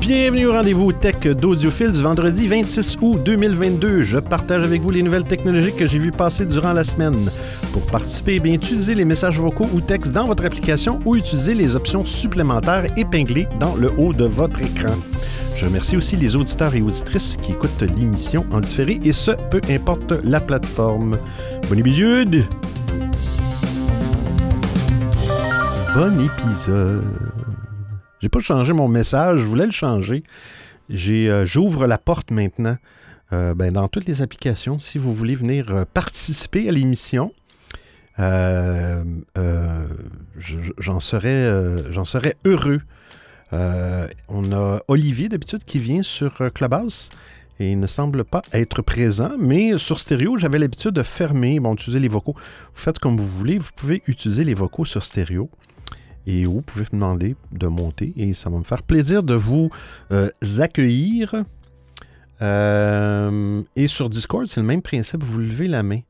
Bienvenue 0.00 0.46
au 0.46 0.52
rendez-vous 0.52 0.92
tech 0.92 1.20
d'Audiophile 1.20 1.92
du 1.92 2.00
vendredi 2.00 2.48
26 2.48 2.96
août 3.02 3.20
2022. 3.22 4.00
Je 4.00 4.18
partage 4.18 4.64
avec 4.64 4.80
vous 4.80 4.90
les 4.90 5.02
nouvelles 5.02 5.24
technologiques 5.24 5.76
que 5.76 5.86
j'ai 5.86 5.98
vues 5.98 6.10
passer 6.10 6.46
durant 6.46 6.72
la 6.72 6.84
semaine. 6.84 7.30
Pour 7.74 7.82
participer, 7.82 8.36
eh 8.36 8.40
bien, 8.40 8.54
utilisez 8.54 8.94
les 8.94 9.04
messages 9.04 9.38
vocaux 9.38 9.68
ou 9.74 9.82
textes 9.82 10.12
dans 10.12 10.24
votre 10.24 10.46
application 10.46 11.00
ou 11.04 11.16
utilisez 11.16 11.54
les 11.54 11.76
options 11.76 12.06
supplémentaires 12.06 12.86
épinglées 12.96 13.46
dans 13.60 13.74
le 13.74 13.90
haut 13.98 14.14
de 14.14 14.24
votre 14.24 14.60
écran. 14.62 14.94
Je 15.54 15.66
remercie 15.66 15.98
aussi 15.98 16.16
les 16.16 16.34
auditeurs 16.34 16.74
et 16.74 16.80
auditrices 16.80 17.36
qui 17.36 17.52
écoutent 17.52 17.84
l'émission 17.98 18.46
en 18.50 18.60
différé 18.60 19.00
et 19.04 19.12
ce, 19.12 19.32
peu 19.50 19.60
importe 19.68 20.14
la 20.24 20.40
plateforme. 20.40 21.12
Bon 21.68 21.78
épisode! 21.78 22.46
Bon 25.94 26.18
épisode! 26.24 27.39
J'ai 28.20 28.28
pas 28.28 28.40
changé 28.40 28.74
mon 28.74 28.86
message, 28.86 29.40
je 29.40 29.44
voulais 29.44 29.64
le 29.64 29.72
changer. 29.72 30.22
Euh, 30.90 31.46
j'ouvre 31.46 31.86
la 31.86 31.96
porte 31.96 32.30
maintenant 32.30 32.76
euh, 33.32 33.54
ben, 33.54 33.72
dans 33.72 33.88
toutes 33.88 34.04
les 34.06 34.20
applications. 34.20 34.78
Si 34.78 34.98
vous 34.98 35.14
voulez 35.14 35.34
venir 35.34 35.70
euh, 35.70 35.84
participer 35.92 36.68
à 36.68 36.72
l'émission, 36.72 37.32
j'en 38.18 39.04
serais, 41.00 41.48
serais 42.04 42.36
heureux. 42.44 42.82
on 43.52 44.52
a 44.52 44.80
Olivier 44.88 45.30
d'habitude 45.30 45.64
qui 45.64 45.78
vient 45.78 46.02
sur 46.02 46.52
Clubhouse 46.52 47.08
et 47.58 47.72
il 47.72 47.80
ne 47.80 47.86
semble 47.86 48.24
pas 48.24 48.42
être 48.52 48.82
présent, 48.82 49.32
mais 49.38 49.78
sur 49.78 49.98
stéréo, 50.00 50.36
j'avais 50.36 50.58
l'habitude 50.58 50.92
de 50.92 51.02
fermer, 51.02 51.60
bon, 51.60 51.72
utiliser 51.72 52.00
les 52.00 52.08
vocaux. 52.08 52.34
Vous 52.34 52.80
faites 52.80 52.98
comme 52.98 53.16
vous 53.16 53.28
voulez, 53.28 53.56
vous 53.56 53.70
pouvez 53.74 54.02
utiliser 54.06 54.44
les 54.44 54.54
vocaux 54.54 54.84
sur 54.84 55.02
stéréo 55.04 55.48
et 56.26 56.44
vous 56.44 56.62
pouvez 56.62 56.84
me 56.84 56.90
demander 56.98 57.36
de 57.52 57.66
monter 57.66 58.12
et 58.16 58.32
ça 58.34 58.50
va 58.50 58.58
me 58.58 58.64
faire 58.64 58.82
plaisir 58.82 59.22
de 59.22 59.34
vous 59.34 59.70
euh, 60.12 60.30
accueillir. 60.58 61.44
Euh, 62.42 63.62
et 63.76 63.86
sur 63.86 64.08
Discord, 64.08 64.46
c'est 64.46 64.60
le 64.60 64.66
même 64.66 64.82
principe, 64.82 65.22
vous 65.22 65.38
levez 65.38 65.68
la 65.68 65.82
main. 65.82 66.00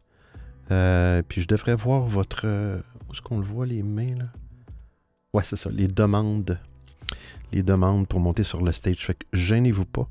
Euh, 0.70 1.22
puis 1.26 1.42
je 1.42 1.48
devrais 1.48 1.74
voir 1.74 2.02
votre... 2.02 2.46
où 2.46 3.12
est-ce 3.12 3.20
qu'on 3.20 3.38
le 3.38 3.44
voit, 3.44 3.66
les 3.66 3.82
mains, 3.82 4.14
là? 4.16 4.26
Ouais, 5.32 5.44
c'est 5.44 5.56
ça, 5.56 5.70
les 5.70 5.86
demandes. 5.88 6.58
Les 7.52 7.62
demandes 7.62 8.06
pour 8.06 8.20
monter 8.20 8.42
sur 8.42 8.62
le 8.62 8.72
stage. 8.72 9.06
Fait 9.06 9.14
que 9.14 9.26
gênez-vous 9.32 9.86
pas. 9.86 10.08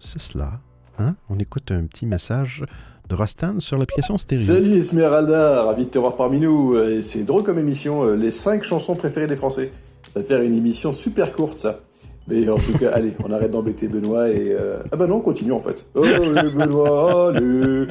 c'est 0.00 0.18
cela. 0.20 0.60
Hein? 0.98 1.16
On 1.30 1.38
écoute 1.38 1.70
un 1.70 1.86
petit 1.86 2.04
message 2.04 2.64
de 3.10 3.14
Rostan 3.16 3.58
sur 3.58 3.76
l'application 3.76 4.16
stéréo. 4.16 4.46
Salut 4.46 4.72
Esmeralda, 4.76 5.64
ravi 5.64 5.84
de 5.84 5.90
te 5.90 5.98
voir 5.98 6.16
parmi 6.16 6.38
nous. 6.38 6.76
C'est 7.02 7.24
drôle 7.24 7.42
comme 7.42 7.58
émission, 7.58 8.04
euh, 8.04 8.14
les 8.14 8.30
5 8.30 8.62
chansons 8.62 8.94
préférées 8.94 9.26
des 9.26 9.36
Français. 9.36 9.72
Ça 10.14 10.20
va 10.20 10.26
faire 10.26 10.42
une 10.42 10.54
émission 10.54 10.92
super 10.92 11.32
courte 11.32 11.58
ça. 11.58 11.80
Mais 12.28 12.48
en 12.48 12.56
tout 12.56 12.78
cas, 12.78 12.90
allez, 12.94 13.12
on 13.24 13.32
arrête 13.32 13.50
d'embêter 13.50 13.88
Benoît 13.88 14.30
et... 14.30 14.52
Euh, 14.52 14.78
ah 14.92 14.96
bah 14.96 15.08
non, 15.08 15.16
on 15.16 15.20
continue 15.20 15.52
en 15.52 15.60
fait. 15.60 15.86
Oh 15.94 16.02
Benoît, 16.56 17.30
allez 17.30 17.86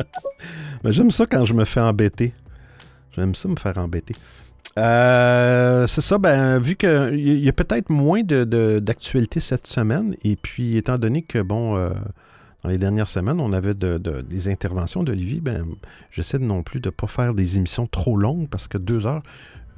ben, 0.84 0.92
J'aime 0.92 1.12
ça 1.12 1.26
quand 1.26 1.44
je 1.44 1.54
me 1.54 1.66
fais 1.66 1.82
embêter. 1.82 2.34
J'aime 3.16 3.36
ça 3.36 3.50
me 3.50 3.58
faire 3.58 3.78
embêter. 3.78 4.16
Euh, 4.78 5.86
c'est 5.88 6.02
ça, 6.02 6.18
ben, 6.18 6.60
vu 6.60 6.78
qu'il 6.78 7.40
y 7.44 7.50
a 7.50 7.54
peut-être 7.54 7.90
moins 7.90 8.22
d'actualité 8.24 9.40
de, 9.40 9.44
cette 9.44 9.68
semaine, 9.68 10.16
et 10.24 10.38
puis 10.38 10.78
étant 10.78 10.98
donné 10.98 11.24
que, 11.24 11.40
bon, 11.40 11.76
dans 12.64 12.70
les 12.70 12.78
dernières 12.78 13.08
semaines, 13.08 13.40
on 13.40 13.54
avait 13.54 13.74
des 13.74 14.50
interventions 14.50 15.04
d'Olivier. 15.04 15.40
Ben, 15.40 15.66
j'essaie 16.12 16.40
non 16.40 16.62
plus 16.62 16.82
de 16.82 16.90
ne 16.90 16.92
pas 16.92 17.08
faire 17.08 17.34
des 17.34 17.58
émissions 17.58 17.88
trop 17.88 18.18
longues 18.18 18.50
parce 18.50 18.68
que 18.68 18.78
deux 18.78 19.06
heures, 19.06 19.24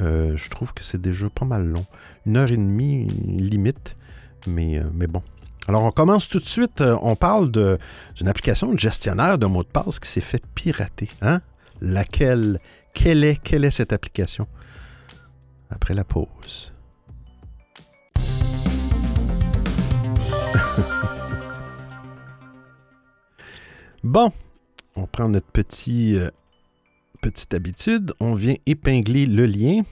euh, 0.02 0.36
je 0.36 0.50
trouve 0.50 0.74
que 0.74 0.84
c'est 0.84 1.00
déjà 1.00 1.30
pas 1.30 1.46
mal 1.46 1.66
long. 1.66 1.86
Une 2.26 2.38
heure 2.38 2.52
et 2.52 2.58
demie, 2.58 3.06
limite. 3.06 3.96
Mais, 4.48 4.80
euh, 4.80 5.08
bon. 5.08 5.22
Alors, 5.68 5.84
on 5.84 5.92
commence 5.92 6.28
tout 6.28 6.40
de 6.40 6.46
suite. 6.46 6.82
Euh, 6.82 6.98
on 7.04 7.16
parle 7.16 7.52
d'une 7.52 8.28
application 8.28 8.74
de 8.74 8.80
gestionnaire 8.80 9.38
de 9.38 9.46
mots 9.46 9.64
de 9.64 9.68
passe 9.68 10.00
qui 10.00 10.10
s'est 10.10 10.22
fait 10.22 10.44
pirater. 10.56 11.10
Hein? 11.22 11.42
Laquelle? 11.82 12.60
Quelle 12.94 13.24
est, 13.24 13.42
quelle 13.42 13.64
est 13.64 13.72
cette 13.72 13.94
application? 13.94 14.48
Après 15.70 15.94
la 15.94 16.04
pause. 16.04 16.74
Bon, 24.12 24.30
on 24.98 25.06
prend 25.08 25.30
notre 25.30 25.48
petit, 25.48 26.18
euh, 26.18 26.32
petite 27.22 27.54
habitude. 27.54 28.14
On 28.20 28.34
vient 28.34 28.56
épingler 28.66 29.26
le 29.26 29.46
lien. 29.46 29.84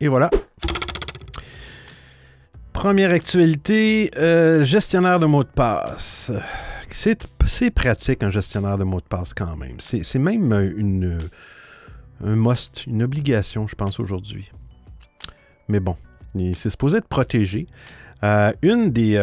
Et 0.00 0.08
voilà. 0.08 0.30
Première 2.72 3.10
actualité, 3.10 4.10
euh, 4.16 4.64
gestionnaire 4.64 5.20
de 5.20 5.26
mots 5.26 5.44
de 5.44 5.50
passe. 5.50 6.32
C'est 6.88 7.70
pratique 7.72 8.22
un 8.22 8.30
gestionnaire 8.30 8.78
de 8.78 8.84
mots 8.84 9.02
de 9.02 9.06
passe 9.06 9.34
quand 9.34 9.54
même. 9.54 9.78
C'est 9.78 10.18
même 10.18 10.50
une, 10.78 11.18
un 12.24 12.36
must, 12.36 12.86
une 12.86 13.02
obligation, 13.02 13.66
je 13.66 13.74
pense, 13.74 14.00
aujourd'hui. 14.00 14.50
Mais 15.68 15.78
bon, 15.78 15.96
c'est 16.54 16.70
supposé 16.70 16.96
être 16.96 17.08
protégé. 17.08 17.66
Euh, 18.24 18.50
une 18.62 18.90
des, 18.92 19.18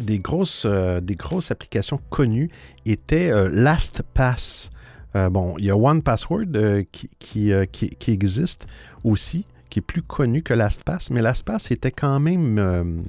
des 0.00 0.18
grosses, 0.18 0.64
euh, 0.66 1.00
des 1.00 1.14
grosses 1.14 1.50
applications 1.50 2.00
connues 2.10 2.50
étaient 2.86 3.30
euh, 3.30 3.48
LastPass. 3.52 4.70
Euh, 5.16 5.28
bon, 5.30 5.54
il 5.58 5.64
y 5.64 5.70
a 5.70 5.76
One 5.76 6.02
Password 6.02 6.46
qui, 6.92 7.10
qui, 7.18 8.10
existe 8.10 8.66
aussi, 9.04 9.44
qui 9.68 9.80
est 9.80 9.82
plus 9.82 10.02
connu 10.02 10.42
que 10.42 10.54
LastPass, 10.54 11.10
mais 11.10 11.20
LastPass 11.20 11.70
était 11.70 11.90
quand 11.90 12.20
même... 12.20 13.04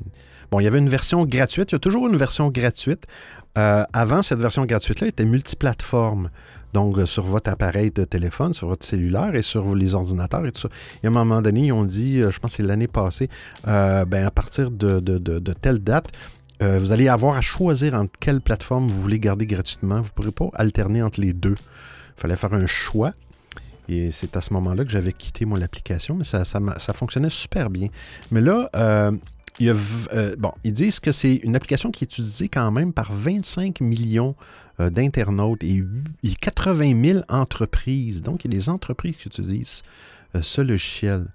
bon, 0.52 0.60
il 0.60 0.64
y 0.64 0.68
avait 0.68 0.80
une 0.80 0.90
version 0.90 1.26
gratuite, 1.26 1.72
il 1.72 1.76
y 1.76 1.78
a 1.78 1.80
toujours 1.80 2.08
une 2.08 2.18
version 2.18 2.50
gratuite. 2.50 3.06
avant, 3.56 4.24
cette 4.24 4.40
version 4.40 4.66
gratuite-là 4.66 5.08
était 5.08 5.26
multiplateforme. 5.26 6.30
Donc, 6.74 6.98
sur 7.06 7.26
votre 7.26 7.52
appareil 7.52 7.92
de 7.92 8.06
téléphone, 8.06 8.54
sur 8.54 8.70
votre 8.70 8.86
cellulaire 8.86 9.36
et 9.36 9.42
sur 9.42 9.76
les 9.76 9.94
ordinateurs 9.94 10.46
et 10.46 10.52
tout 10.54 10.62
ça. 10.62 10.70
Et 11.04 11.08
à 11.08 11.10
un 11.10 11.14
moment 11.14 11.42
donné, 11.42 11.66
ils 11.66 11.74
ont 11.74 11.86
dit, 11.86 12.22
je 12.22 12.40
pense 12.40 12.52
que 12.52 12.58
c'est 12.58 12.64
l'année 12.64 12.88
passée, 12.88 13.30
ben, 13.66 14.26
à 14.26 14.32
partir 14.32 14.72
de, 14.72 15.00
de, 15.00 15.54
telle 15.54 15.80
date, 15.80 16.08
euh, 16.62 16.78
vous 16.78 16.92
allez 16.92 17.08
avoir 17.08 17.36
à 17.36 17.42
choisir 17.42 17.96
entre 17.96 18.12
quelle 18.20 18.40
plateforme 18.40 18.88
vous 18.88 19.02
voulez 19.02 19.20
garder 19.20 19.48
gratuitement. 19.48 20.02
Vous 20.02 20.10
ne 20.10 20.30
pourrez 20.30 20.32
pas 20.32 20.50
alterner 20.54 21.02
entre 21.02 21.20
les 21.20 21.34
deux. 21.34 21.56
Il 22.18 22.22
fallait 22.22 22.36
faire 22.36 22.54
un 22.54 22.68
choix. 22.68 23.14
Et 23.90 24.12
c'est 24.12 24.38
à 24.38 24.42
ce 24.42 24.54
moment-là 24.54 24.86
que 24.86 24.92
j'avais 24.92 25.12
quitté 25.12 25.46
mon 25.46 25.60
application, 25.62 26.16
mais 26.16 26.24
ça, 26.24 26.46
fonctionnait 26.94 27.32
super 27.32 27.70
bien. 27.70 27.88
Mais 28.30 28.42
là, 28.42 28.70
euh, 28.76 29.12
euh, 29.60 30.36
bon, 30.38 30.52
ils 30.64 30.72
disent 30.72 31.00
que 31.00 31.12
c'est 31.12 31.34
une 31.36 31.56
application 31.56 31.92
qui 31.92 32.04
est 32.04 32.08
utilisée 32.08 32.48
quand 32.48 32.72
même 32.72 32.94
par 32.94 33.12
25 33.12 33.82
millions 33.82 34.36
d'internautes 34.80 35.64
et, 35.64 35.84
80 36.40 37.04
000 37.04 37.20
entreprises. 37.28 38.22
Donc, 38.22 38.46
il 38.46 38.54
y 38.54 38.56
a 38.56 38.60
des 38.60 38.70
entreprises 38.70 39.18
qui 39.18 39.28
utilisent 39.28 39.84
ce 40.40 40.62
logiciel. 40.62 41.26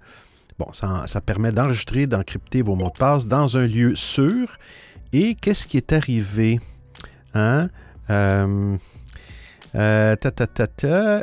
Bon, 0.57 0.67
ça, 0.73 1.03
ça 1.05 1.21
permet 1.21 1.51
d'enregistrer, 1.51 2.07
d'encrypter 2.07 2.61
vos 2.63 2.75
mots 2.75 2.91
de 2.91 2.97
passe 2.97 3.27
dans 3.27 3.57
un 3.57 3.67
lieu 3.67 3.95
sûr 3.95 4.57
et 5.13 5.35
qu'est-ce 5.35 5.67
qui 5.67 5.77
est 5.77 5.93
arrivé? 5.93 6.59
Hein? 7.33 7.69
Euh, 8.09 8.77
euh, 9.75 10.15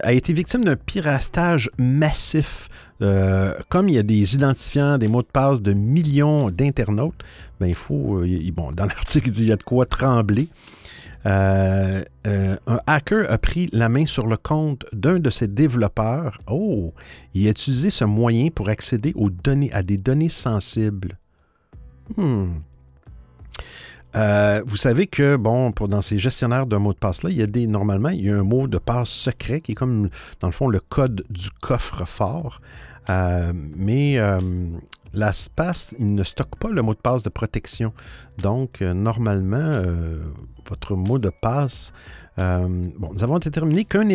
a 0.03 0.12
été 0.12 0.33
victime 0.33 0.62
d'un 0.62 0.77
piratage 0.77 1.71
massif. 1.78 2.69
Euh, 3.03 3.55
comme 3.69 3.89
il 3.89 3.97
y 3.97 3.99
a 3.99 4.03
des 4.03 4.34
identifiants, 4.34 4.99
des 4.99 5.09
mots 5.09 5.23
de 5.23 5.27
passe 5.27 5.61
de 5.61 5.73
millions 5.73 6.50
d'internautes, 6.50 7.23
ben 7.59 7.67
il 7.67 7.75
faut, 7.75 8.23
bon, 8.53 8.71
dans 8.71 8.84
l'article, 8.87 9.28
il 9.28 9.33
dit 9.33 9.43
il 9.43 9.49
y 9.49 9.53
a 9.53 9.56
de 9.56 9.62
quoi 9.62 9.87
trembler. 9.87 10.49
un 11.25 12.05
hacker 12.87 13.31
a 13.31 13.39
pris 13.39 13.69
la 13.73 13.89
main 13.89 14.06
sur 14.06 14.27
le 14.27 14.37
compte 14.37 14.84
d'un 14.93 15.19
de 15.19 15.31
ses 15.31 15.49
développeurs. 15.49 16.39
Oh, 16.47 16.93
il 17.34 17.47
a 17.49 17.50
utilisé 17.50 17.91
ce 17.91 18.05
moyen 18.05 18.50
pour 18.50 18.69
accéder 18.69 19.12
aux 19.17 19.31
données, 19.31 19.73
à 19.73 19.82
des 19.82 19.97
données 19.97 20.29
sensibles. 20.29 21.19
Hmm. 22.17 22.59
Euh, 24.17 24.62
vous 24.65 24.77
savez 24.77 25.06
que, 25.06 25.37
bon, 25.37 25.73
pour, 25.73 25.89
dans 25.89 26.03
ces 26.03 26.19
gestionnaires 26.19 26.67
de 26.67 26.77
mots 26.77 26.93
de 26.93 26.99
passe-là, 26.99 27.31
il 27.31 27.37
y 27.37 27.43
a 27.43 27.47
des, 27.47 27.67
normalement, 27.67 28.11
il 28.11 28.25
y 28.25 28.31
a 28.31 28.37
un 28.37 28.45
mot 28.45 28.69
de 28.69 28.79
passe 28.79 29.11
secret 29.11 29.61
qui 29.61 29.73
est 29.73 29.75
comme, 29.75 30.09
dans 30.41 30.49
le 30.49 30.53
fond, 30.53 30.69
le 30.69 30.81
code 30.81 31.25
du 31.31 31.51
coffre-fort. 31.61 32.59
Euh, 33.11 33.53
mais 33.77 34.19
euh, 34.19 34.41
il 35.15 36.15
ne 36.15 36.25
stocke 36.25 36.56
pas 36.56 36.69
le 36.69 36.83
mot 36.83 36.95
de 36.95 36.99
passe 37.01 37.23
de 37.23 37.29
protection. 37.29 37.93
Donc, 38.39 38.81
normalement, 38.81 39.81
votre 40.69 40.97
mot 40.97 41.19
de 41.19 41.31
passe, 41.31 41.93
bon, 42.37 43.12
nous 43.12 43.23
avons 43.23 43.39
déterminé 43.39 43.85
qu'un 43.85 44.09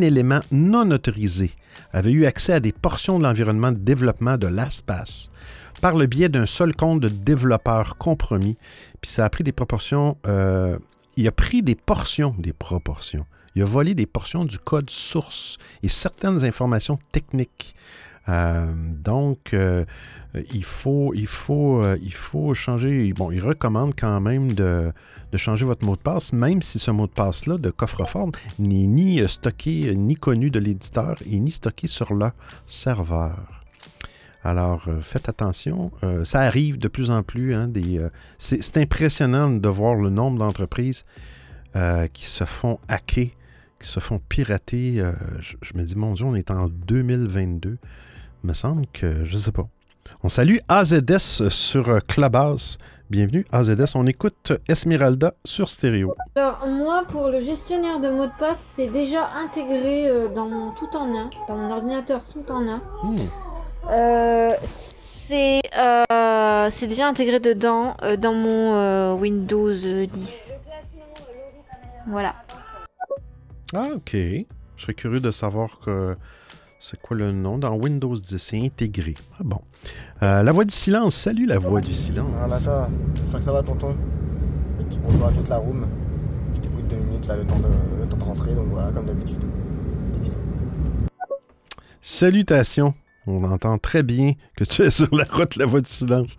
élément 0.00 0.40
non 0.50 0.90
autorisé 0.90 1.52
avait 1.92 2.10
eu 2.10 2.26
accès 2.26 2.54
à 2.54 2.60
des 2.60 2.72
portions 2.72 3.20
de 3.20 3.24
l'environnement 3.24 3.70
de 3.70 3.78
développement 3.78 4.38
de 4.38 4.48
l'espace 4.48 5.30
par 5.80 5.96
le 5.96 6.06
biais 6.06 6.28
d'un 6.28 6.46
seul 6.46 6.74
compte 6.74 7.00
de 7.00 7.08
développeur 7.08 7.96
compromis. 7.96 8.56
Puis 9.00 9.10
ça 9.10 9.24
a 9.24 9.30
pris 9.30 9.44
des 9.44 9.52
proportions. 9.52 10.16
Euh, 10.26 10.78
il 11.16 11.26
a 11.26 11.32
pris 11.32 11.62
des 11.62 11.74
portions, 11.74 12.34
des 12.38 12.52
proportions. 12.52 13.26
Il 13.54 13.62
a 13.62 13.64
volé 13.64 13.94
des 13.94 14.06
portions 14.06 14.44
du 14.44 14.58
code 14.58 14.90
source 14.90 15.58
et 15.82 15.88
certaines 15.88 16.44
informations 16.44 16.98
techniques. 17.10 17.74
donc, 18.28 19.56
il, 20.54 20.64
faut, 20.64 21.12
il, 21.14 21.26
faut, 21.26 21.82
il 21.96 22.14
faut 22.14 22.54
changer. 22.54 23.12
Bon, 23.12 23.32
il 23.32 23.42
recommande 23.42 23.92
quand 23.98 24.20
même 24.20 24.52
de, 24.52 24.92
de, 25.32 25.36
changer 25.36 25.64
votre 25.64 25.84
mot 25.84 25.96
de 25.96 26.00
passe, 26.00 26.32
même 26.32 26.62
si 26.62 26.78
ce 26.78 26.92
mot 26.92 27.08
de 27.08 27.12
passe-là 27.12 27.58
de 27.58 27.70
coffre-fort 27.70 28.30
n'est 28.60 28.86
ni 28.86 29.28
stocké, 29.28 29.96
ni 29.96 30.14
connu 30.14 30.50
de 30.50 30.60
l'éditeur 30.60 31.16
et 31.28 31.40
ni 31.40 31.50
stocké 31.50 31.88
sur 31.88 32.14
le 32.14 32.30
serveur. 32.68 33.59
Alors, 34.42 34.84
euh, 34.88 35.00
faites 35.00 35.28
attention. 35.28 35.90
Euh, 36.02 36.24
ça 36.24 36.40
arrive 36.40 36.78
de 36.78 36.88
plus 36.88 37.10
en 37.10 37.22
plus. 37.22 37.54
Hein, 37.54 37.70
euh, 37.76 38.08
c'est 38.38 38.76
impressionnant 38.78 39.50
de 39.50 39.68
voir 39.68 39.94
le 39.94 40.10
nombre 40.10 40.38
d'entreprises 40.38 41.04
qui 42.12 42.26
se 42.26 42.42
font 42.42 42.80
hacker, 42.88 43.28
qui 43.78 43.88
se 43.88 44.00
font 44.00 44.20
pirater. 44.28 45.04
Je, 45.40 45.76
me 45.76 45.84
dis, 45.84 45.94
mon 45.94 46.14
Dieu, 46.14 46.26
on 46.26 46.34
est 46.34 46.50
en 46.50 46.66
2022. 46.66 47.78
Il 48.42 48.46
me 48.48 48.54
semble 48.54 48.86
que, 48.92 49.24
je 49.24 49.34
ne 49.34 49.38
sais 49.38 49.52
pas. 49.52 49.68
On 50.24 50.28
salue 50.28 50.56
AZS 50.68 51.48
sur 51.48 52.02
Clubhouse. 52.08 52.78
Bienvenue, 53.08 53.46
AZS. 53.52 53.94
On 53.94 54.04
écoute 54.06 54.52
Esmeralda 54.66 55.34
sur 55.44 55.70
stéréo. 55.70 56.12
Alors, 56.34 56.66
moi, 56.66 57.04
pour 57.08 57.28
le 57.28 57.40
gestionnaire 57.40 58.00
de 58.00 58.08
mots 58.08 58.26
de 58.26 58.36
passe, 58.36 58.72
c'est 58.74 58.88
déjà 58.88 59.28
intégré 59.36 60.10
dans 60.34 60.48
mon 60.48 60.72
tout 60.72 60.90
en 60.96 61.14
un, 61.16 61.30
dans 61.46 61.56
mon 61.56 61.70
ordinateur 61.70 62.22
tout 62.32 62.50
en 62.50 62.66
un. 62.66 62.82
Hmm. 63.04 63.28
Euh, 63.88 64.52
euh, 65.32 66.68
c'est 66.70 66.86
déjà 66.86 67.06
intégré 67.06 67.40
dedans 67.40 67.96
euh, 68.02 68.16
dans 68.16 68.34
mon 68.34 69.14
Windows 69.14 69.72
10. 69.72 70.52
Voilà. 72.06 72.34
Ah 73.74 73.88
ok. 73.94 74.12
Je 74.12 74.82
serais 74.82 74.94
curieux 74.94 75.20
de 75.20 75.30
savoir 75.30 75.78
que 75.80 76.14
c'est 76.78 77.00
quoi 77.00 77.16
le 77.16 77.32
nom 77.32 77.58
dans 77.58 77.74
Windows 77.74 78.14
10. 78.14 78.38
C'est 78.38 78.60
intégré. 78.60 79.14
Ah 79.38 79.42
bon. 79.44 79.60
la 80.20 80.52
voix 80.52 80.64
du 80.64 80.74
silence. 80.74 81.14
Salut 81.14 81.46
la 81.46 81.58
voix 81.58 81.80
du 81.80 81.94
silence. 81.94 82.32
Ah 82.42 82.48
ça. 82.48 82.88
J'espère 83.14 83.38
que 83.38 83.44
ça 83.44 83.52
va 83.52 83.62
tonton. 83.62 83.96
Et 84.80 84.84
puis 84.84 84.98
bonjour 85.02 85.26
à 85.26 85.32
toute 85.32 85.48
la 85.48 85.58
room. 85.58 85.86
Je 86.54 86.60
t'ai 86.60 86.68
pris 86.68 86.82
deux 86.82 86.96
minutes 86.96 87.26
là 87.28 87.36
le 87.36 87.44
temps 87.44 87.58
de, 87.58 87.68
le 88.00 88.08
temps 88.08 88.16
de 88.16 88.24
rentrer 88.24 88.54
donc 88.54 88.66
voilà 88.70 88.90
comme 88.90 89.06
d'habitude. 89.06 89.44
Salutations. 92.00 92.94
On 93.30 93.44
entend 93.44 93.78
très 93.78 94.02
bien 94.02 94.32
que 94.56 94.64
tu 94.64 94.82
es 94.82 94.90
sur 94.90 95.14
la 95.14 95.24
route 95.24 95.54
La 95.54 95.64
Voix 95.64 95.80
du 95.80 95.88
Silence. 95.88 96.36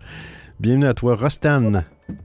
Bienvenue 0.60 0.86
à 0.86 0.94
toi, 0.94 1.16
Rostan. 1.16 1.84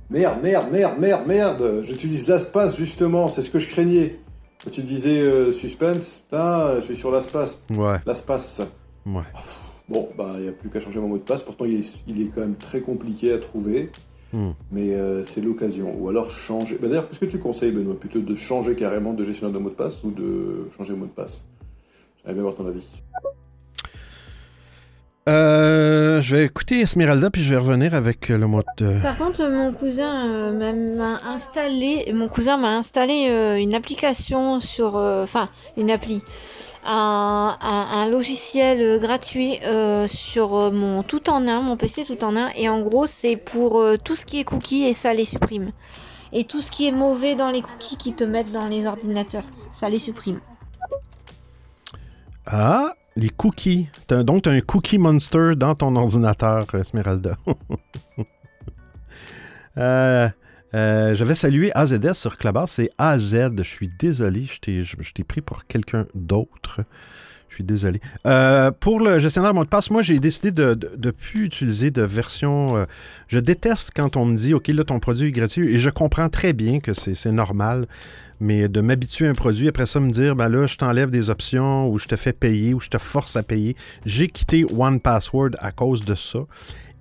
Merde, 0.10 0.40
merde, 0.44 0.68
merde, 0.72 1.00
merde, 1.00 1.22
merde. 1.26 1.82
J'utilise 1.84 2.28
l'espace 2.28 2.76
justement, 2.76 3.30
c'est 3.30 3.42
ce 3.42 3.50
que 3.50 3.60
je 3.60 3.70
craignais. 3.70 4.20
Quand 4.62 4.72
tu 4.72 4.82
disais 4.82 5.22
euh, 5.22 5.54
suspense, 5.54 6.24
putain, 6.26 6.82
je 6.82 6.86
suis 6.86 6.98
sur 6.98 7.12
l'espace. 7.12 7.66
Ouais. 7.70 7.98
L'espace. 8.06 8.62
Ouais. 9.06 9.24
Bon, 9.88 10.10
bah, 10.18 10.34
il 10.36 10.42
n'y 10.42 10.50
a 10.50 10.52
plus 10.52 10.70
qu'à 10.70 10.82
changer 10.82 11.00
mon 11.00 11.08
mot 11.08 11.18
de 11.18 11.24
passe. 11.24 11.44
Pourtant, 11.44 11.64
il 11.64 11.80
est, 11.80 12.28
quand 12.36 12.42
même 12.42 12.56
très 12.56 12.82
compliqué 12.82 13.32
à 13.32 13.38
trouver. 13.38 13.90
Hmm. 14.34 14.50
Mais 14.72 14.94
euh, 14.94 15.24
c'est 15.24 15.40
l'occasion. 15.40 15.96
Ou 15.98 16.10
alors 16.10 16.30
changer. 16.30 16.78
Bah, 16.82 16.90
D'ailleurs, 16.90 17.08
qu'est-ce 17.08 17.22
que 17.22 17.26
tu 17.26 17.40
conseilles, 17.40 17.72
Benoît? 17.72 17.98
Plutôt 17.98 18.20
de 18.20 18.36
changer 18.36 18.76
carrément 18.76 19.14
de 19.14 19.24
gestionnaire 19.24 19.58
de 19.58 19.64
mot 19.64 19.70
de 19.70 19.76
passe 19.76 20.04
ou 20.04 20.12
de 20.12 20.68
changer 20.76 20.92
le 20.92 21.00
mot 21.00 21.06
de 21.06 21.12
passe? 21.12 21.46
J'aimerais 22.18 22.34
bien 22.34 22.44
voir 22.44 22.56
ton 22.56 22.68
avis. 22.68 22.86
Euh, 25.28 26.22
je 26.22 26.36
vais 26.38 26.46
écouter 26.46 26.80
Esmeralda 26.80 27.30
puis 27.30 27.44
je 27.44 27.50
vais 27.50 27.60
revenir 27.60 27.94
avec 27.94 28.30
le 28.30 28.48
mot 28.48 28.62
de. 28.78 29.02
Par 29.02 29.18
contre, 29.18 29.46
mon 29.50 29.74
cousin 29.74 30.26
euh, 30.26 30.96
m'a 30.96 31.20
installé, 31.30 32.10
mon 32.14 32.30
cousin 32.30 32.56
m'a 32.56 32.78
installé 32.78 33.28
euh, 33.30 33.58
une 33.58 33.74
application 33.76 34.62
sur, 34.62 34.96
enfin 34.96 35.50
une 35.76 35.92
appli, 35.92 36.22
un, 36.86 38.08
logiciel 38.10 39.00
gratuit 39.00 39.60
sur 40.08 40.72
mon 40.72 41.04
tout 41.04 41.30
en 41.30 41.46
un, 41.46 41.62
mon 41.62 41.76
PC 41.76 42.06
tout 42.06 42.24
en 42.24 42.38
un, 42.38 42.48
et 42.56 42.70
en 42.70 42.80
gros 42.80 43.06
c'est 43.06 43.36
pour 43.36 43.84
tout 44.06 44.16
ce 44.16 44.26
qui 44.26 44.40
est 44.40 44.46
cookies 44.46 44.86
et 44.86 44.94
ça 44.94 45.14
les 45.14 45.26
supprime, 45.26 45.72
et 46.32 46.46
tout 46.46 46.62
ce 46.62 46.72
qui 46.72 46.88
est 46.88 46.94
mauvais 46.94 47.36
dans 47.36 47.52
les 47.52 47.62
cookies 47.62 47.98
qui 47.98 48.14
te 48.14 48.24
mettent 48.24 48.54
dans 48.54 48.66
les 48.66 48.88
ordinateurs, 48.88 49.44
ça 49.72 49.90
les 49.90 50.00
supprime. 50.00 50.40
Ah, 52.46 52.94
les 53.18 53.30
cookies. 53.30 53.88
donc, 54.10 54.44
tu 54.44 54.50
as 54.50 54.54
un 54.54 54.62
cookie 54.62 54.98
monster 54.98 55.52
dans 55.58 55.76
ton 55.76 55.96
ordinateur, 55.96 56.66
Esmeralda. 56.76 57.36
euh, 59.78 60.30
euh, 60.74 61.16
J'avais 61.16 61.36
salué 61.36 61.72
AZS 61.74 62.14
sur 62.14 62.38
Clubhouse. 62.38 62.70
C'est 62.70 62.92
AZ. 62.98 63.36
Je 63.58 63.64
suis 63.64 63.90
désolé. 64.00 64.46
Je 64.46 65.14
t'ai 65.14 65.24
pris 65.24 65.42
pour 65.42 65.66
quelqu'un 65.66 66.06
d'autre. 66.14 66.82
Je 67.50 67.56
suis 67.56 67.64
désolé. 67.64 68.00
Euh, 68.28 68.70
pour 68.72 69.00
le 69.00 69.18
gestionnaire 69.18 69.54
mot 69.54 69.64
de 69.64 69.70
passe, 69.70 69.90
moi, 69.90 70.04
j'ai 70.04 70.20
décidé 70.20 70.52
de 70.52 70.78
ne 70.98 71.12
plus 71.12 71.46
utiliser 71.46 71.90
de 71.90 72.04
version. 72.04 72.78
Euh, 72.78 72.86
je 73.28 73.40
déteste 73.40 73.92
quand 73.96 74.16
on 74.16 74.26
me 74.26 74.36
dit 74.36 74.54
OK, 74.54 74.68
là, 74.68 74.84
ton 74.84 75.00
produit 75.00 75.30
est 75.30 75.32
gratuit. 75.32 75.74
Et 75.74 75.78
je 75.80 75.90
comprends 75.90 76.30
très 76.30 76.54
bien 76.54 76.80
que 76.80 76.94
c'est 76.94 77.32
normal 77.32 77.88
mais 78.40 78.68
de 78.68 78.82
m'habituer 78.82 79.28
à 79.28 79.30
un 79.30 79.34
produit, 79.34 79.68
après 79.68 79.86
ça 79.86 80.00
me 80.00 80.10
dire, 80.10 80.36
ben 80.36 80.50
là, 80.50 80.68
je 80.68 80.78
t'enlève 80.78 81.10
des 81.10 81.30
options 81.30 81.90
ou 81.90 81.98
je 81.98 82.08
te 82.08 82.16
fais 82.16 82.34
payer 82.34 82.74
ou 82.74 82.80
je 82.80 82.90
te 82.90 82.98
force 82.98 83.36
à 83.36 83.44
payer. 83.44 83.76
J'ai 84.06 84.28
quitté 84.28 84.66
One 84.66 85.00
Password 85.00 85.52
à 85.60 85.72
cause 85.72 86.06
de 86.06 86.16
ça. 86.16 86.40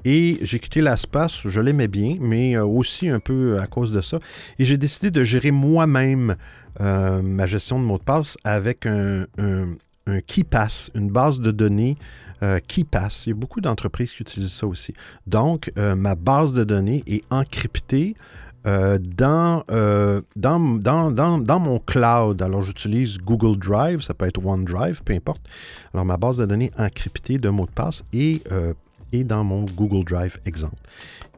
Et 0.09 0.39
j'ai 0.43 0.61
quitté 0.61 0.83
l'espace, 0.83 1.41
je 1.45 1.61
l'aimais 1.61 1.89
bien, 1.89 2.17
mais 2.21 2.57
euh, 2.57 2.65
aussi 2.65 3.09
un 3.09 3.19
peu 3.19 3.59
à 3.59 3.67
cause 3.67 3.93
de 3.93 4.01
ça. 4.01 4.21
Et 4.57 4.65
j'ai 4.65 4.77
décidé 4.77 5.11
de 5.11 5.25
gérer 5.25 5.51
moi-même 5.51 6.37
euh, 6.81 7.23
ma 7.23 7.47
gestion 7.47 7.81
de 7.81 7.85
mots 7.85 7.99
de 7.99 8.05
passe 8.05 8.39
avec 8.45 8.87
un, 8.87 9.27
KeyPass, 10.29 10.93
une 10.95 11.11
base 11.11 11.41
de 11.41 11.51
données 11.51 11.97
euh, 12.45 12.61
KeyPass. 12.69 13.27
Il 13.27 13.31
y 13.31 13.33
a 13.33 13.35
beaucoup 13.35 13.61
d'entreprises 13.61 14.13
qui 14.13 14.23
utilisent 14.23 14.53
ça 14.53 14.69
aussi. 14.69 14.95
Donc, 15.27 15.73
ma 15.77 16.15
base 16.15 16.53
de 16.53 16.63
données 16.63 17.03
est 17.09 17.25
encryptée 17.31 18.15
euh, 18.67 18.99
euh, 19.71 20.21
dans, 20.35 20.71
dans, 20.71 21.39
dans, 21.39 21.61
mon 21.61 21.79
cloud, 21.79 22.43
alors 22.43 22.63
j'utilise 22.63 23.19
Google 23.19 23.59
Drive, 23.59 24.01
ça 24.01 24.15
peut 24.15 24.27
être 24.27 24.45
OneDrive, 24.45 25.03
peu 25.05 25.13
importe. 25.13 25.43
Alors 25.95 26.05
ma 26.05 26.17
base 26.17 26.39
de 26.39 26.47
données 26.47 26.73
encryptée 26.77 27.39
de 27.39 27.49
mots 27.49 27.67
de 27.67 27.71
passe 27.71 28.03
est, 28.13 28.47
euh, 28.51 28.75
dans 29.13 29.45
mon 29.45 29.65
Google 29.65 30.05
Drive 30.05 30.39
exemple. 30.45 30.77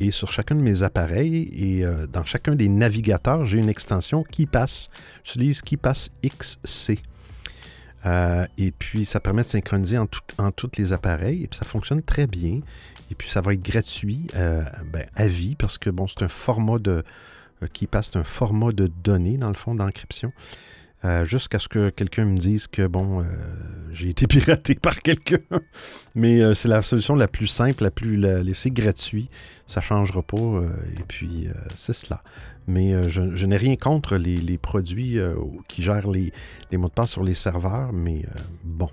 Et 0.01 0.11
sur 0.11 0.33
chacun 0.33 0.57
de 0.57 0.61
mes 0.61 0.83
appareils 0.83 1.49
et 1.53 1.85
dans 2.11 2.25
chacun 2.25 2.57
des 2.57 2.69
navigateurs, 2.69 3.47
j'ai 3.47 3.59
une 3.59 3.69
extension 3.69 4.25
qui 4.25 4.47
passe. 4.47 4.89
J'utilise 5.23 5.63
KeePass 5.63 6.11
XC. 6.25 6.99
Et 8.05 8.73
puis, 8.73 9.05
ça 9.05 9.21
permet 9.21 9.43
de 9.43 9.49
synchroniser 9.49 9.99
en, 9.99 10.07
tous 10.07 10.71
les 10.79 10.93
appareils. 10.93 11.45
Et 11.45 11.47
puis, 11.47 11.59
ça 11.59 11.65
fonctionne 11.65 12.03
très 12.03 12.27
bien. 12.27 12.61
Et 13.11 13.15
puis, 13.15 13.29
ça 13.29 13.41
va 13.41 13.55
être 13.55 13.63
gratuit 13.63 14.27
euh, 14.35 14.63
ben, 14.93 15.07
à 15.15 15.27
vie 15.27 15.55
parce 15.55 15.79
que 15.79 15.91
bon, 15.91 16.07
c'est 16.07 16.23
un 16.23 16.29
format 16.29 16.79
de 16.79 17.03
euh, 17.63 17.67
qui 17.73 17.87
passe 17.87 18.15
un 18.17 18.25
format 18.25 18.73
de 18.73 18.87
données, 18.87 19.37
dans 19.37 19.49
le 19.49 19.55
fond, 19.55 19.75
d'encryption. 19.75 20.33
Euh, 21.05 21.25
jusqu'à 21.25 21.61
ce 21.61 21.69
que 21.69 21.91
quelqu'un 21.91 22.25
me 22.25 22.37
dise 22.37 22.67
que 22.67 22.89
bon, 22.89 23.25
j'ai 23.93 24.11
été 24.11 24.27
piraté 24.29 24.75
par 24.75 24.99
quelqu'un. 25.01 25.39
Mais 26.15 26.55
c'est 26.55 26.69
la 26.69 26.83
solution 26.83 27.15
la 27.15 27.29
plus 27.29 27.47
simple, 27.47 27.85
la 27.85 27.91
plus 27.91 28.17
la, 28.17 28.43
gratuit. 28.67 29.29
Ça 29.67 29.81
ne 29.81 29.85
changera 29.85 30.23
pas. 30.23 30.63
et 30.99 31.03
puis, 31.07 31.49
c'est 31.75 31.93
cela. 31.93 32.23
Mais 32.69 33.09
je, 33.09 33.47
n'ai 33.47 33.57
rien 33.57 33.77
contre 33.77 34.17
les, 34.17 34.59
produits 34.59 35.19
qui 35.67 35.83
gèrent 35.83 36.11
les, 36.11 36.33
mots 36.73 36.89
de 36.89 36.93
passe 36.93 37.11
sur 37.11 37.25
les 37.25 37.35
serveurs. 37.35 37.93
Mais 37.93 38.23
bon, 38.63 38.91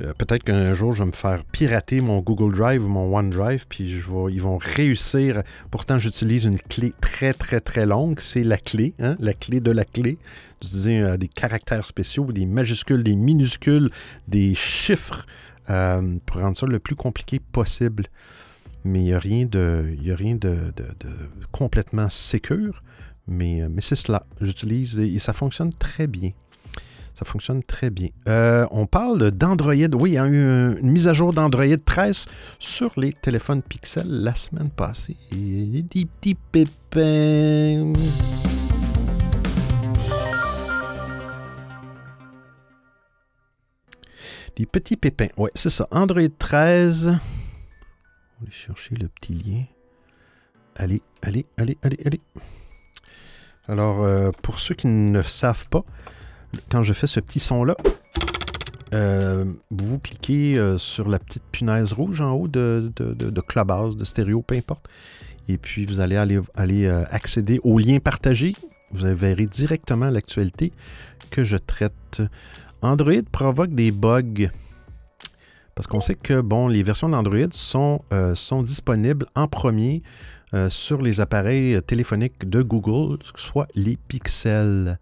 euh, 0.00 0.12
peut-être 0.16 0.44
qu'un 0.44 0.72
jour, 0.72 0.92
je 0.92 1.00
vais 1.00 1.06
me 1.06 1.12
faire 1.12 1.44
pirater 1.44 2.00
mon 2.00 2.20
Google 2.20 2.56
Drive 2.56 2.84
ou 2.84 2.88
mon 2.88 3.16
OneDrive, 3.16 3.66
puis 3.68 3.84
ils 3.84 4.40
vont 4.40 4.58
réussir. 4.58 5.42
Pourtant, 5.70 5.98
j'utilise 5.98 6.44
une 6.44 6.58
clé 6.58 6.92
très, 7.00 7.32
très, 7.32 7.60
très 7.60 7.86
longue. 7.86 8.20
C'est 8.20 8.44
la 8.44 8.56
clé, 8.56 8.94
hein, 8.98 9.16
la 9.18 9.34
clé 9.34 9.60
de 9.60 9.70
la 9.70 9.84
clé. 9.84 10.18
J'utilise 10.62 10.88
euh, 10.88 11.16
des 11.16 11.28
caractères 11.28 11.86
spéciaux, 11.86 12.32
des 12.32 12.46
majuscules, 12.46 13.02
des 13.02 13.16
minuscules, 13.16 13.90
des 14.28 14.54
chiffres 14.54 15.26
euh, 15.68 16.18
pour 16.24 16.40
rendre 16.40 16.56
ça 16.56 16.66
le 16.66 16.78
plus 16.78 16.94
compliqué 16.94 17.40
possible. 17.40 18.06
Mais 18.84 19.00
il 19.00 19.04
n'y 19.04 19.12
a 19.12 19.18
rien 19.18 19.44
de, 19.44 19.94
y 20.02 20.10
a 20.10 20.16
rien 20.16 20.36
de, 20.36 20.72
complètement 21.52 22.08
sécure. 22.08 22.82
Mais, 23.26 23.62
mais 23.70 23.80
c'est 23.80 23.96
cela. 23.96 24.24
J'utilise 24.40 24.98
et 24.98 25.18
ça 25.18 25.32
fonctionne 25.32 25.70
très 25.70 26.06
bien. 26.06 26.30
Ça 27.20 27.26
fonctionne 27.26 27.62
très 27.62 27.90
bien. 27.90 28.08
Euh, 28.28 28.66
on 28.70 28.86
parle 28.86 29.30
d'Android. 29.30 29.74
Oui, 29.74 30.10
il 30.10 30.14
y 30.14 30.18
a 30.18 30.26
eu 30.26 30.78
une 30.80 30.90
mise 30.90 31.06
à 31.06 31.12
jour 31.12 31.34
d'Android 31.34 31.66
13 31.84 32.24
sur 32.58 32.92
les 32.96 33.12
téléphones 33.12 33.60
Pixel 33.60 34.06
la 34.08 34.34
semaine 34.34 34.70
passée. 34.70 35.18
Des 35.30 36.06
petits 36.06 36.34
pépins. 36.34 37.92
Des 44.56 44.64
petits 44.64 44.96
pépins. 44.96 45.28
Oui, 45.36 45.50
c'est 45.54 45.68
ça. 45.68 45.86
Android 45.90 46.22
13. 46.38 47.18
On 48.40 48.46
va 48.46 48.50
chercher 48.50 48.94
le 48.94 49.08
petit 49.08 49.34
lien. 49.34 49.64
Allez, 50.76 51.02
allez, 51.20 51.44
allez, 51.58 51.76
allez, 51.82 51.98
allez. 52.06 52.20
Alors, 53.68 54.02
euh, 54.02 54.30
pour 54.42 54.60
ceux 54.60 54.74
qui 54.74 54.86
ne 54.86 55.20
savent 55.20 55.68
pas, 55.68 55.84
quand 56.70 56.82
je 56.82 56.94
fais 56.94 57.06
ce 57.06 57.20
petit 57.20 57.38
son-là, 57.38 57.76
euh, 58.94 59.44
vous 59.70 59.98
cliquez 59.98 60.58
euh, 60.58 60.78
sur 60.78 61.08
la 61.10 61.18
petite 61.18 61.42
punaise 61.52 61.92
rouge 61.92 62.22
en 62.22 62.32
haut 62.32 62.48
de, 62.48 62.90
de, 62.96 63.12
de, 63.12 63.40
Clubhouse, 63.42 63.96
de 63.96 64.04
stéréo, 64.06 64.40
peu 64.40 64.56
importe. 64.56 64.88
Et 65.48 65.58
puis, 65.58 65.84
vous 65.84 66.00
allez 66.00 66.16
aller, 66.16 66.88
accéder 67.10 67.60
au 67.62 67.78
lien 67.78 67.98
partagé. 67.98 68.54
Vous 68.92 69.14
verrez 69.14 69.46
directement 69.46 70.08
l'actualité 70.08 70.72
que 71.30 71.44
je 71.44 71.58
traite. 71.58 72.22
Android 72.80 73.22
provoque 73.30 73.74
des 73.74 73.90
bugs. 73.90 74.48
Parce 75.80 75.86
qu'on 75.86 76.00
sait 76.00 76.14
que 76.14 76.42
bon, 76.42 76.68
les 76.68 76.82
versions 76.82 77.08
d'Android 77.08 77.48
sont, 77.52 78.02
euh, 78.12 78.34
sont 78.34 78.60
disponibles 78.60 79.24
en 79.34 79.48
premier 79.48 80.02
euh, 80.52 80.68
sur 80.68 81.00
les 81.00 81.22
appareils 81.22 81.80
téléphoniques 81.80 82.46
de 82.46 82.60
Google, 82.60 83.16
soit 83.34 83.66
les 83.74 83.96
pixels. 83.96 84.98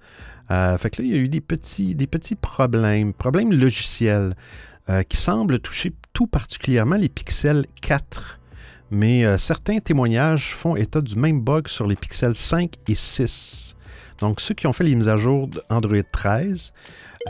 Euh, 0.53 0.79
fait 0.79 0.91
que 0.91 1.03
là, 1.03 1.09
il 1.09 1.13
y 1.13 1.19
a 1.19 1.21
eu 1.21 1.29
des 1.29 1.41
petits, 1.41 1.97
des 1.97 2.07
petits 2.07 2.37
problèmes, 2.37 3.13
problèmes 3.13 3.53
logiciels 3.53 4.35
euh, 4.89 5.03
qui 5.03 5.17
semblent 5.17 5.59
toucher 5.59 5.93
tout 6.13 6.29
particulièrement 6.29 6.95
les 6.95 7.09
pixels 7.09 7.67
4. 7.83 8.39
Mais 8.93 9.25
euh, 9.25 9.37
certains 9.37 9.81
témoignages 9.81 10.55
font 10.55 10.77
état 10.77 11.01
du 11.01 11.17
même 11.17 11.41
bug 11.41 11.67
sur 11.67 11.89
les 11.89 11.97
pixels 11.97 12.37
5 12.37 12.73
et 12.87 12.95
6. 12.95 13.75
Donc, 14.21 14.41
ceux 14.41 14.55
qui 14.55 14.69
ont 14.69 14.73
fait 14.73 14.85
les 14.85 14.95
mises 14.95 15.09
à 15.09 15.17
jour 15.17 15.49
d'Android 15.49 16.05
13, 16.13 16.73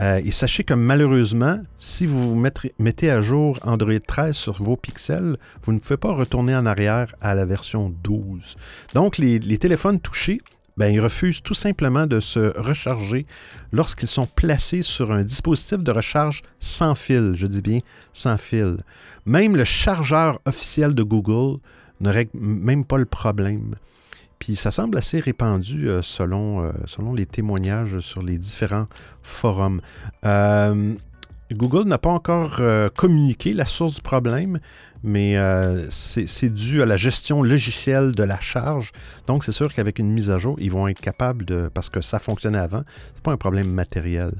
euh, 0.00 0.20
et 0.24 0.30
sachez 0.30 0.64
que 0.64 0.74
malheureusement, 0.74 1.58
si 1.76 2.06
vous 2.06 2.34
mettez 2.78 3.10
à 3.10 3.20
jour 3.20 3.58
Android 3.62 3.98
13 3.98 4.36
sur 4.36 4.62
vos 4.62 4.76
pixels, 4.76 5.36
vous 5.64 5.72
ne 5.72 5.78
pouvez 5.78 5.96
pas 5.96 6.12
retourner 6.12 6.54
en 6.54 6.66
arrière 6.66 7.14
à 7.20 7.34
la 7.34 7.44
version 7.44 7.92
12. 8.02 8.56
Donc, 8.94 9.18
les, 9.18 9.38
les 9.38 9.58
téléphones 9.58 10.00
touchés, 10.00 10.40
ben, 10.78 10.94
ils 10.94 11.00
refusent 11.00 11.42
tout 11.42 11.54
simplement 11.54 12.06
de 12.06 12.20
se 12.20 12.56
recharger 12.56 13.26
lorsqu'ils 13.72 14.08
sont 14.08 14.26
placés 14.26 14.82
sur 14.82 15.10
un 15.10 15.24
dispositif 15.24 15.78
de 15.78 15.90
recharge 15.90 16.42
sans 16.60 16.94
fil. 16.94 17.32
Je 17.34 17.48
dis 17.48 17.62
bien 17.62 17.80
sans 18.12 18.38
fil. 18.38 18.76
Même 19.26 19.56
le 19.56 19.64
chargeur 19.64 20.40
officiel 20.46 20.94
de 20.94 21.02
Google 21.02 21.58
ne 22.00 22.10
règle 22.10 22.30
même 22.38 22.84
pas 22.84 22.96
le 22.96 23.06
problème. 23.06 23.74
Puis 24.38 24.56
ça 24.56 24.70
semble 24.70 24.98
assez 24.98 25.20
répandu 25.20 25.88
euh, 25.88 26.02
selon, 26.02 26.62
euh, 26.62 26.72
selon 26.86 27.12
les 27.12 27.26
témoignages 27.26 28.00
sur 28.00 28.22
les 28.22 28.38
différents 28.38 28.86
forums. 29.22 29.80
Euh, 30.24 30.94
Google 31.52 31.88
n'a 31.88 31.96
pas 31.96 32.10
encore 32.10 32.60
communiqué 32.94 33.54
la 33.54 33.64
source 33.64 33.94
du 33.94 34.02
problème, 34.02 34.60
mais 35.02 35.34
c'est 35.88 36.52
dû 36.52 36.82
à 36.82 36.84
la 36.84 36.98
gestion 36.98 37.42
logicielle 37.42 38.12
de 38.12 38.22
la 38.22 38.38
charge. 38.38 38.92
Donc 39.26 39.44
c'est 39.44 39.52
sûr 39.52 39.72
qu'avec 39.72 39.98
une 39.98 40.10
mise 40.10 40.30
à 40.30 40.36
jour, 40.36 40.56
ils 40.58 40.70
vont 40.70 40.88
être 40.88 41.00
capables 41.00 41.46
de... 41.46 41.70
Parce 41.72 41.88
que 41.88 42.02
ça 42.02 42.18
fonctionnait 42.18 42.58
avant, 42.58 42.82
c'est 43.14 43.22
pas 43.22 43.32
un 43.32 43.38
problème 43.38 43.70
matériel. 43.70 44.32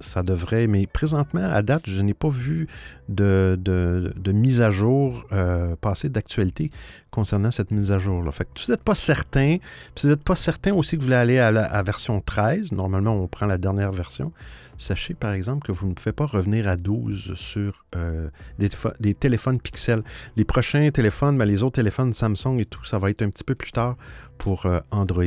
Euh, 0.00 0.04
ça 0.08 0.22
devrait, 0.22 0.66
mais 0.66 0.86
présentement, 0.86 1.44
à 1.50 1.62
date, 1.62 1.82
je 1.86 2.02
n'ai 2.02 2.14
pas 2.14 2.28
vu 2.28 2.66
de, 3.08 3.58
de- 3.60 4.32
mise 4.32 4.60
à 4.60 4.70
jour 4.70 5.24
euh, 5.32 5.74
passer 5.80 6.08
d'actualité 6.08 6.70
concernant 7.10 7.50
cette 7.50 7.70
mise 7.70 7.90
à 7.92 7.98
jour-là. 7.98 8.30
Fait 8.30 8.44
que 8.44 8.50
si 8.60 8.66
vous 8.66 8.72
n'êtes 8.72 8.82
pas 8.84 8.94
certain, 8.94 9.56
si 9.96 10.06
vous 10.06 10.12
n'êtes 10.12 10.22
pas 10.22 10.36
certain 10.36 10.72
aussi 10.74 10.96
que 10.96 11.00
vous 11.00 11.06
voulez 11.06 11.16
aller 11.16 11.38
à 11.38 11.50
la 11.50 11.82
version 11.82 12.20
13, 12.20 12.72
normalement 12.72 13.14
on 13.16 13.26
prend 13.26 13.46
la 13.46 13.58
dernière 13.58 13.90
version, 13.90 14.32
sachez 14.76 15.14
par 15.14 15.32
exemple 15.32 15.66
que 15.66 15.72
vous 15.72 15.88
ne 15.88 15.94
pouvez 15.94 16.12
pas 16.12 16.26
revenir 16.26 16.68
à 16.68 16.76
12 16.76 17.32
sur 17.34 17.84
euh, 17.96 18.28
des, 18.58 18.68
des 19.00 19.14
téléphones 19.14 19.58
Pixel. 19.58 20.02
Les 20.36 20.44
prochains 20.44 20.90
téléphones, 20.90 21.36
ben, 21.38 21.46
les 21.46 21.62
autres 21.62 21.76
téléphones 21.76 22.12
Samsung 22.12 22.58
et 22.60 22.66
tout, 22.66 22.84
ça 22.84 22.98
va 22.98 23.10
être 23.10 23.22
un 23.22 23.30
petit 23.30 23.44
peu 23.44 23.54
plus 23.56 23.72
tard 23.72 23.96
pour 24.36 24.66
euh, 24.66 24.78
Android 24.92 25.24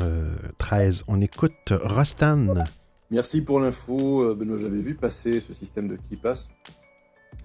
euh, 0.00 0.34
13. 0.58 1.04
On 1.08 1.20
écoute 1.20 1.52
Rostan. 1.72 2.46
Merci 3.10 3.40
pour 3.42 3.60
l'info, 3.60 4.22
euh, 4.22 4.34
Benoît. 4.34 4.58
J'avais 4.58 4.80
vu 4.80 4.94
passer 4.94 5.40
ce 5.40 5.52
système 5.52 5.88
de 5.88 5.96
KeePass. 5.96 6.48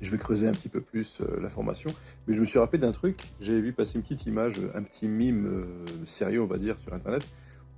Je 0.01 0.11
vais 0.11 0.17
creuser 0.17 0.47
un 0.47 0.51
petit 0.51 0.69
peu 0.69 0.81
plus 0.81 1.19
euh, 1.21 1.39
l'information. 1.41 1.91
Mais 2.27 2.33
je 2.33 2.41
me 2.41 2.45
suis 2.45 2.59
rappelé 2.59 2.79
d'un 2.79 2.91
truc. 2.91 3.21
J'avais 3.41 3.61
vu 3.61 3.73
passer 3.73 3.95
une 3.97 4.01
petite 4.01 4.25
image, 4.25 4.61
un 4.73 4.83
petit 4.83 5.07
mime 5.07 5.45
euh, 5.47 6.05
sérieux, 6.05 6.41
on 6.41 6.47
va 6.47 6.57
dire, 6.57 6.77
sur 6.79 6.93
Internet, 6.93 7.27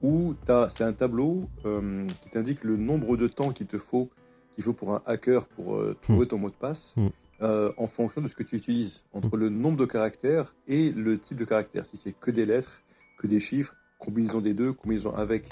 où 0.04 0.36
c'est 0.70 0.84
un 0.84 0.94
tableau 0.94 1.42
euh, 1.66 2.06
qui 2.22 2.30
t'indique 2.30 2.64
le 2.64 2.78
nombre 2.78 3.18
de 3.18 3.28
temps 3.28 3.52
qu'il 3.52 3.68
te 3.68 3.78
faut, 3.78 4.10
qu'il 4.56 4.64
faut 4.64 4.74
pour 4.74 4.94
un 4.94 5.02
hacker 5.06 5.48
pour 5.48 5.76
euh, 5.76 5.96
trouver 6.02 6.28
ton 6.28 6.38
mot 6.38 6.50
de 6.50 6.56
passe, 6.56 6.96
Mm. 6.98 7.08
euh, 7.42 7.72
en 7.78 7.88
fonction 7.88 8.22
de 8.22 8.28
ce 8.28 8.36
que 8.36 8.44
tu 8.44 8.56
utilises, 8.56 9.04
entre 9.14 9.36
le 9.36 9.50
nombre 9.50 9.78
de 9.78 9.86
caractères 9.86 10.54
et 10.68 10.92
le 10.92 11.18
type 11.20 11.38
de 11.38 11.46
caractère. 11.46 11.86
Si 11.88 11.98
c'est 11.98 12.14
que 12.14 12.30
des 12.30 12.46
lettres, 12.46 12.82
que 13.18 13.26
des 13.26 13.40
chiffres, 13.40 13.74
combinaison 13.98 14.42
des 14.42 14.54
deux, 14.54 14.74
combinaison 14.74 15.16
avec 15.16 15.50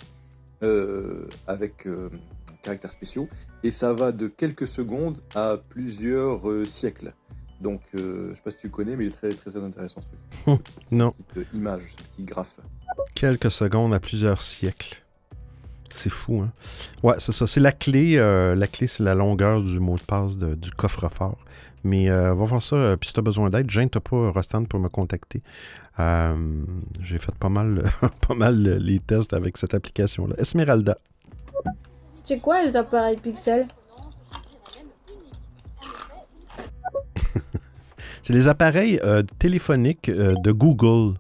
avec 0.62 1.88
euh, 1.88 2.10
caractères 2.62 2.92
spéciaux, 2.92 3.28
et 3.64 3.72
ça 3.72 3.94
va 3.94 4.12
de 4.12 4.28
quelques 4.28 4.68
secondes 4.68 5.18
à 5.36 5.58
plusieurs 5.70 6.50
euh, 6.50 6.66
siècles. 6.66 7.14
Donc, 7.62 7.82
euh, 7.96 8.30
je 8.30 8.36
sais 8.36 8.42
pas 8.42 8.52
si 8.52 8.58
tu 8.58 8.70
connais, 8.70 8.96
mais 8.96 9.06
il 9.06 9.08
est 9.12 9.16
très 9.16 9.30
très, 9.30 9.52
très 9.52 9.64
intéressant 9.64 10.02
ce 10.02 10.52
truc. 10.52 10.62
Non. 10.92 11.14
Cette 11.34 11.38
euh, 11.38 11.58
image, 11.58 11.82
ce 11.92 12.04
petit 12.04 12.24
graphe. 12.24 12.60
Quelques 13.16 13.52
secondes 13.52 13.94
à 13.94 14.00
plusieurs 14.00 14.42
siècles. 14.42 15.04
C'est 15.92 16.10
fou, 16.10 16.42
hein? 16.42 16.52
Ouais, 17.04 17.16
c'est 17.20 17.32
ça. 17.32 17.46
C'est 17.48 17.60
la 17.60 17.72
clé. 17.72 18.16
euh, 18.18 18.56
la 18.56 18.68
clé, 18.68 18.88
c'est 18.88 19.04
la 19.04 19.16
longueur 19.16 19.62
du 19.62 19.80
mot 19.80 19.96
de 19.96 20.02
passe 20.02 20.38
du 20.38 20.72
coffre-fort. 20.72 21.38
Mais 21.84 22.10
euh, 22.10 22.34
va 22.34 22.46
voir 22.46 22.62
ça. 22.62 22.76
euh, 22.76 22.96
Puis 22.98 23.08
si 23.08 23.14
tu 23.14 23.20
as 23.20 23.24
besoin 23.24 23.50
d'aide, 23.50 23.70
gêne-toi 23.70 24.02
pas, 24.02 24.32
Rostand, 24.32 24.66
pour 24.66 24.80
me 24.80 24.90
contacter. 24.90 25.42
Euh, 26.00 26.36
J'ai 27.02 27.20
fait 27.20 27.34
pas 27.36 27.50
mal, 27.50 27.84
pas 28.28 28.36
mal 28.36 28.62
les 28.62 29.00
tests 29.00 29.34
avec 29.34 29.58
cette 29.58 29.74
application-là. 29.74 30.36
Esmeralda. 30.38 30.98
C'est 32.26 32.40
quoi 32.40 32.64
les 32.64 32.76
appareils 32.76 33.18
Pixel? 33.18 33.68
C'est 38.30 38.36
les 38.36 38.48
appareils 38.48 39.00
euh, 39.04 39.24
téléphoniques 39.40 40.08
euh, 40.08 40.36
de 40.44 40.52
Google. 40.52 41.16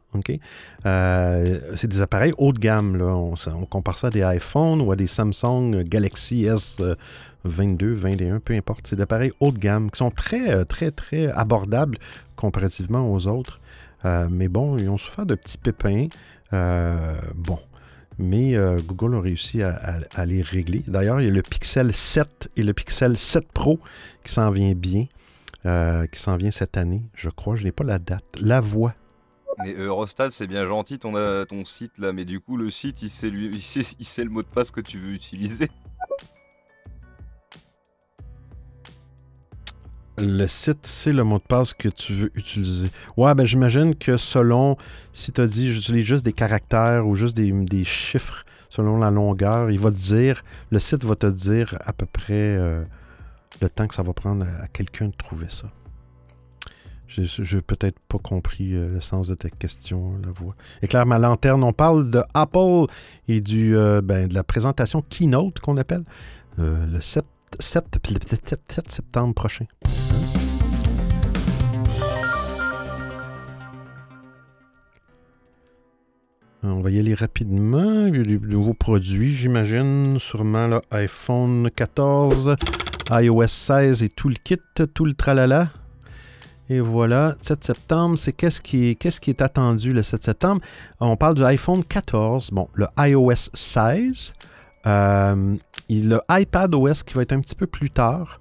Euh, 0.86 1.60
c'est 1.76 1.88
des 1.88 2.02
appareils 2.02 2.34
haut 2.38 2.54
de 2.54 2.60
gamme. 2.60 3.02
On, 3.02 3.66
compare 3.66 3.98
ça 3.98 4.08
à 4.08 4.10
des 4.12 4.20
iPhones 4.20 4.80
ou 4.80 4.92
à 4.92 4.96
des 4.96 5.08
Samsung 5.08 5.82
Galaxy 5.86 6.46
S22, 6.46 7.94
21, 7.94 8.40
peu 8.42 8.54
importe. 8.54 8.86
C'est 8.86 8.98
des 8.98 9.02
appareils 9.02 9.32
haut 9.40 9.52
de 9.52 9.58
gamme 9.58 9.90
qui 9.90 9.98
sont 9.98 10.12
très, 10.12 10.64
très, 10.66 10.92
très 10.92 11.32
abordables 11.32 11.98
comparativement 12.36 13.12
aux 13.12 13.26
autres. 13.26 13.60
Mais 14.30 14.48
bon, 14.48 14.78
ils 14.78 14.88
ont 14.88 15.00
souffert 15.00 15.26
de 15.26 15.34
petits 15.34 15.58
pépins. 15.58 16.10
Bon. 16.52 17.58
Mais 18.20 18.56
Google 18.86 19.16
a 19.16 19.22
réussi 19.22 19.64
à, 19.64 19.74
à- 19.74 20.22
à 20.22 20.26
les 20.28 20.44
régler. 20.44 20.84
D'ailleurs, 20.86 21.22
il 21.22 21.28
y 21.28 21.32
a 21.32 21.34
le 21.34 21.42
Pixel 21.42 21.92
7 21.92 22.50
et 22.56 22.62
le 22.62 22.74
Pixel 22.74 23.18
7 23.18 23.52
Pro 23.52 23.80
qui 24.24 24.32
s'en 24.32 24.52
vient 24.52 24.74
bien 24.76 25.08
euh, 25.66 26.08
qui 26.08 26.20
s'en 26.20 26.38
vient 26.38 26.52
cette 26.52 26.78
année, 26.78 27.04
je 27.14 27.30
crois. 27.30 27.56
Je 27.56 27.64
n'ai 27.64 27.72
pas 27.72 27.84
la 27.84 28.00
date. 28.00 28.24
La 28.40 28.60
voix. 28.62 28.94
Mais 29.60 29.74
Eurostat, 29.74 30.32
c'est 30.32 30.48
bien 30.48 30.66
gentil 30.66 31.00
ton, 31.00 31.16
euh, 31.16 31.44
ton 31.44 31.66
site 31.66 31.98
là, 31.98 32.14
mais 32.14 32.24
du 32.24 32.40
coup, 32.40 32.56
le 32.56 32.70
site, 32.70 33.02
il 33.02 33.10
sait, 33.10 33.30
lui, 33.30 33.48
il, 33.54 33.62
sait, 33.62 33.96
il 34.00 34.06
sait 34.06 34.24
le 34.24 34.30
mot 34.30 34.42
de 34.42 34.48
passe 34.48 34.72
que 34.72 34.82
tu 34.82 34.98
veux 34.98 35.12
utiliser. 35.12 35.70
Le 40.18 40.48
site, 40.48 40.86
c'est 40.86 41.14
le 41.14 41.24
mot 41.24 41.40
de 41.40 41.44
passe 41.44 41.74
que 41.74 41.88
tu 41.88 42.14
veux 42.14 42.32
utiliser. 42.36 42.90
Ouais, 43.16 43.34
ben 43.36 43.46
j'imagine 43.46 43.96
que 43.96 44.18
selon, 44.18 44.76
si 45.14 45.32
tu 45.32 45.40
as 45.40 45.48
dit 45.48 45.74
j'utilise 45.74 46.04
juste 46.04 46.26
des 46.26 46.34
caractères 46.34 47.08
ou 47.08 47.16
juste 47.16 47.38
des, 47.38 47.52
des 47.52 47.86
chiffres 47.86 48.44
selon 48.70 48.98
la 48.98 49.12
longueur, 49.12 49.72
il 49.72 49.80
va 49.80 49.92
te 49.92 49.98
dire, 49.98 50.44
le 50.72 50.80
site 50.80 51.04
va 51.04 51.16
te 51.16 51.28
dire 51.28 51.78
à 51.86 51.94
peu 51.94 52.06
près 52.06 52.34
euh, 52.34 52.84
le 53.62 53.70
temps 53.70 53.88
que 53.88 53.96
ça 53.96 54.04
va 54.04 54.14
prendre 54.14 54.46
à, 54.46 54.68
quelqu'un 54.68 55.08
de 55.08 55.16
trouver 55.16 55.48
ça. 55.50 55.68
J'ai 57.08 57.24
j'ai 57.26 57.62
peut-être 57.62 58.00
pas 58.08 58.20
compris 58.20 58.76
euh, 58.76 58.94
le 58.94 59.02
sens 59.02 59.28
de 59.28 59.34
ta 59.34 59.50
question, 59.50 60.20
la 60.24 60.32
voix. 60.32 60.54
Éclaire 60.84 61.08
ma 61.08 61.18
lanterne, 61.18 61.64
on 61.64 61.74
parle 61.74 62.10
de 62.10 62.22
Apple 62.36 62.86
et 63.28 63.42
du, 63.42 63.76
euh, 63.76 64.02
ben, 64.02 64.28
de 64.28 64.36
la 64.36 64.44
présentation 64.44 65.02
Keynote 65.02 65.60
qu'on 65.60 65.78
appelle 65.78 66.04
euh, 66.60 66.86
le 66.86 67.02
7, 67.02 67.26
7, 67.60 67.98
7 68.28 68.62
7 68.70 68.92
septembre 68.92 69.34
prochain. 69.34 69.66
On 76.62 76.82
va 76.82 76.92
y 76.92 77.00
aller 77.00 77.14
rapidement. 77.14 78.06
Il 78.08 78.18
y 78.18 78.20
a 78.20 78.24
des 78.24 78.38
nouveaux 78.38 78.74
produits, 78.74 79.34
j'imagine. 79.34 80.20
Sûrement 80.20 80.68
là, 80.68 80.82
iPhone 80.92 81.70
14, 81.74 82.56
iOS 83.12 83.48
16 83.48 84.04
et 84.04 84.10
tout 84.10 84.30
le 84.30 84.36
kit, 84.36 84.58
tout 84.94 85.06
le 85.06 85.14
tralala. 85.14 85.70
Et 86.70 86.80
voilà, 86.80 87.36
7 87.42 87.64
septembre, 87.64 88.18
c'est 88.18 88.32
qu'est-ce 88.32 88.62
qui, 88.62 88.90
est, 88.90 89.42
attendu 89.42 89.92
le 89.92 90.04
7 90.04 90.24
septembre? 90.24 90.62
On 91.00 91.18
parle 91.18 91.34
du 91.36 91.44
iPhone 91.44 91.84
14, 91.84 92.52
bon, 92.52 92.68
le 92.76 92.86
iOS 93.00 93.50
16, 93.54 94.34
euh, 94.86 95.56
le 95.90 96.20
iPad 96.30 96.76
OS 96.76 97.02
qui 97.02 97.16
va 97.16 97.24
être 97.24 97.34
un 97.34 97.40
petit 97.40 97.56
peu 97.56 97.66
plus 97.66 97.90
tard. 97.90 98.38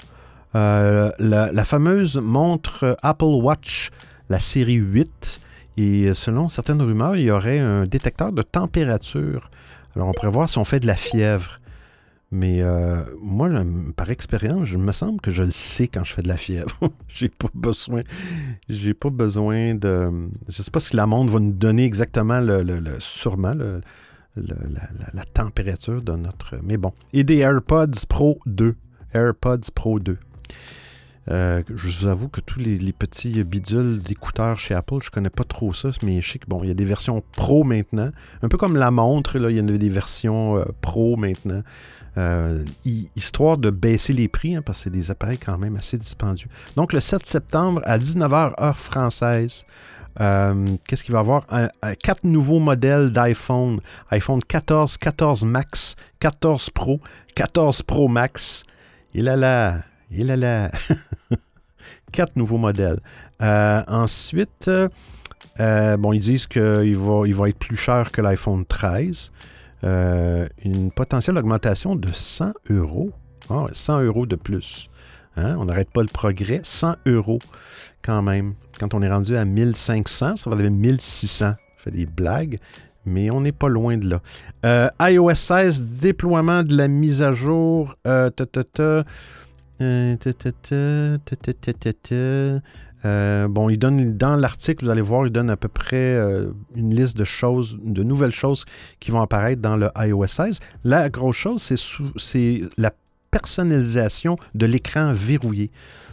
Euh, 0.55 1.11
la 1.19 1.65
fameuse 1.65 2.19
montre 2.19 2.99
Apple 3.03 3.25
Watch, 3.25 3.91
la 4.29 4.41
série 4.41 4.75
8. 4.75 5.41
Et 5.79 6.13
selon 6.13 6.49
certaines 6.49 6.83
rumeurs, 6.83 7.17
il 7.17 7.23
y 7.23 7.31
aurait 7.31 7.61
un 7.61 7.87
détecteur 7.87 8.33
de 8.33 8.43
température. 8.43 9.49
Alors, 9.95 10.09
on 10.09 10.13
pourrait 10.13 10.31
voir 10.31 10.49
si 10.49 10.59
on 10.59 10.65
fait 10.65 10.81
de 10.81 10.87
la 10.87 10.97
fièvre. 10.97 11.59
Mais 12.31 12.61
euh, 12.63 13.03
moi, 13.23 13.49
par 13.97 14.11
expérience, 14.11 14.67
je 14.67 14.77
me 14.77 14.93
semble 14.93 15.19
que 15.21 15.31
je 15.33 15.43
le 15.45 15.51
sais 15.51 15.89
quand 15.89 16.05
je 16.05 16.13
fais 16.13 16.21
de 16.23 16.29
la 16.29 16.37
fièvre. 16.37 16.79
j'ai 17.09 17.31
pas 17.31 17.49
besoin. 17.55 18.03
J'ai 18.69 18.93
pas 18.95 19.09
besoin 19.11 19.75
de. 19.75 20.11
Je 20.49 20.63
sais 20.63 20.71
pas 20.71 20.81
si 20.81 20.95
la 20.95 21.07
montre 21.07 21.33
va 21.33 21.41
nous 21.41 21.53
donner 21.53 21.85
exactement 21.87 22.41
le, 22.41 22.63
le- 22.63 22.81
le- 22.81 23.01
sûrement 23.01 23.55
le- 23.55 23.81
la- 24.37 25.11
la 25.15 25.25
température 25.25 26.03
de 26.03 26.13
notre. 26.13 26.57
Mais 26.63 26.77
bon. 26.77 26.93
Et 27.15 27.25
des 27.25 27.39
AirPods 27.39 28.07
Pro 28.09 28.39
2. 28.47 28.75
AirPods 29.15 29.71
Pro 29.75 29.99
2. 29.99 30.19
Euh, 31.31 31.63
je 31.75 31.99
vous 31.99 32.07
avoue 32.07 32.29
que 32.29 32.41
tous 32.41 32.59
les, 32.59 32.93
petits 32.93 33.45
bidules 33.45 34.01
d'écouteurs 34.03 34.59
chez 34.59 34.75
Apple, 34.75 34.99
je 35.03 35.11
connais 35.11 35.31
pas 35.31 35.45
trop 35.45 35.75
ça, 35.75 35.91
mais 36.03 36.21
que 36.21 36.47
bon, 36.47 36.63
il 36.63 36.69
y 36.69 36.71
a 36.71 36.75
des 36.75 36.85
versions 36.87 37.23
pro 37.37 37.65
maintenant. 37.65 38.11
Un 38.43 38.49
peu 38.49 38.57
comme 38.57 38.77
la 38.77 38.91
montre, 38.91 39.39
là, 39.39 39.51
il 39.51 39.57
y 39.59 39.61
en 39.61 39.69
a 39.69 39.73
des 39.73 39.89
versions 39.91 40.57
euh, 40.59 40.65
pro 40.81 41.17
maintenant. 41.17 41.63
Euh, 42.17 42.65
hi- 42.85 43.09
histoire 43.15 43.59
de 43.59 43.71
baisser 43.71 44.13
les 44.13 44.29
prix, 44.29 44.57
hein, 44.57 44.63
parce 44.63 44.79
que 44.79 44.85
c'est 44.85 44.91
des 44.91 45.11
appareils 45.11 45.39
quand 45.39 45.59
même 45.59 45.77
assez 45.77 45.99
dispendieux. 45.99 46.49
Donc 46.77 46.93
le 46.93 47.01
7 47.01 47.27
septembre 47.27 47.83
à 47.85 47.99
19h 47.99 48.55
heure 48.61 48.79
française, 48.79 49.65
qu'est-ce 50.17 51.05
qu'il 51.05 51.13
va 51.13 51.19
y 51.19 51.21
avoir? 51.21 51.47
Quatre 52.03 52.25
nouveaux 52.25 52.59
modèles 52.59 53.13
d'iPhone. 53.13 53.81
iPhone 54.11 54.41
14, 54.43 54.97
14 54.97 55.45
Max, 55.45 55.95
14 56.19 56.71
Pro, 56.71 57.01
14 57.37 57.83
Pro 57.83 58.09
Max. 58.09 58.65
Et 59.15 59.21
là 59.21 59.37
là, 59.37 59.83
et 60.11 60.25
là 60.25 60.37
là. 60.37 60.71
quatre 62.13 62.37
nouveaux 62.37 62.59
modèles. 62.59 63.01
Euh, 63.43 63.83
ensuite, 63.87 64.71
euh, 65.61 65.97
bon, 65.97 66.13
ils 66.13 66.21
disent 66.21 66.47
qu'il 66.47 66.97
va, 66.97 67.49
être 67.49 67.59
plus 67.59 67.77
cher 67.77 68.11
que 68.13 68.21
l'iPhone 68.21 68.65
13. 68.65 69.33
Euh, 69.85 70.49
une 70.65 70.91
potentielle 70.91 71.39
augmentation 71.39 71.97
de 71.97 72.09
100 72.13 72.53
euros. 72.71 73.11
Ah 73.49 73.63
ouais, 73.63 73.71
100 73.73 74.03
euros 74.03 74.27
de 74.27 74.37
plus. 74.37 74.91
Hein? 75.37 75.57
On 75.59 75.67
n'arrête 75.67 75.91
pas 75.91 76.03
le 76.03 76.09
progrès. 76.09 76.61
100 76.65 76.97
euros 77.07 77.39
quand 78.03 78.23
même. 78.23 78.55
Quand 78.81 78.95
on 78.95 79.03
est 79.03 79.11
rendu 79.11 79.37
à 79.37 79.45
1500, 79.45 80.37
ça 80.37 80.51
va 80.51 80.57
devenir 80.57 80.79
1600. 80.79 81.55
Je 81.77 81.83
fais 81.83 81.91
des 81.91 82.07
blagues, 82.07 82.59
mais 83.07 83.31
on 83.31 83.41
n'est 83.41 83.53
pas 83.53 83.69
loin 83.69 83.97
de 83.97 84.09
là. 84.09 84.21
Euh, 84.65 84.89
iOS 85.01 85.35
16, 85.35 85.83
déploiement 85.83 86.63
de 86.63 86.77
la 86.77 86.89
mise 86.89 87.23
à 87.23 87.33
jour. 87.33 87.95
Euh. 88.07 88.31
Euh, 93.05 93.47
bon, 93.49 93.69
il 93.69 93.79
donne 93.79 94.17
dans 94.17 94.35
l'article, 94.35 94.85
vous 94.85 94.91
allez 94.91 95.03
voir, 95.03 95.27
il 95.27 95.33
donne 95.33 95.51
à 95.51 95.57
peu 95.57 95.69
près 95.69 95.97
euh, 95.97 96.51
une 96.75 96.95
liste 96.95 97.17
de 97.17 97.25
choses, 97.25 97.79
de 97.83 98.03
nouvelles 98.03 98.33
choses 98.33 98.65
qui 98.99 99.11
vont 99.11 99.21
apparaître 99.21 99.63
dans 99.63 99.77
le 99.77 99.91
iOS 99.97 100.27
16. 100.27 100.61
La 100.85 101.09
grosse 101.09 101.37
chose, 101.37 101.73
c'est 102.17 102.63
la 102.77 102.93
personnalisation 103.31 104.37
de 104.55 104.67
l'écran 104.67 105.13
verrouillé. 105.13 105.71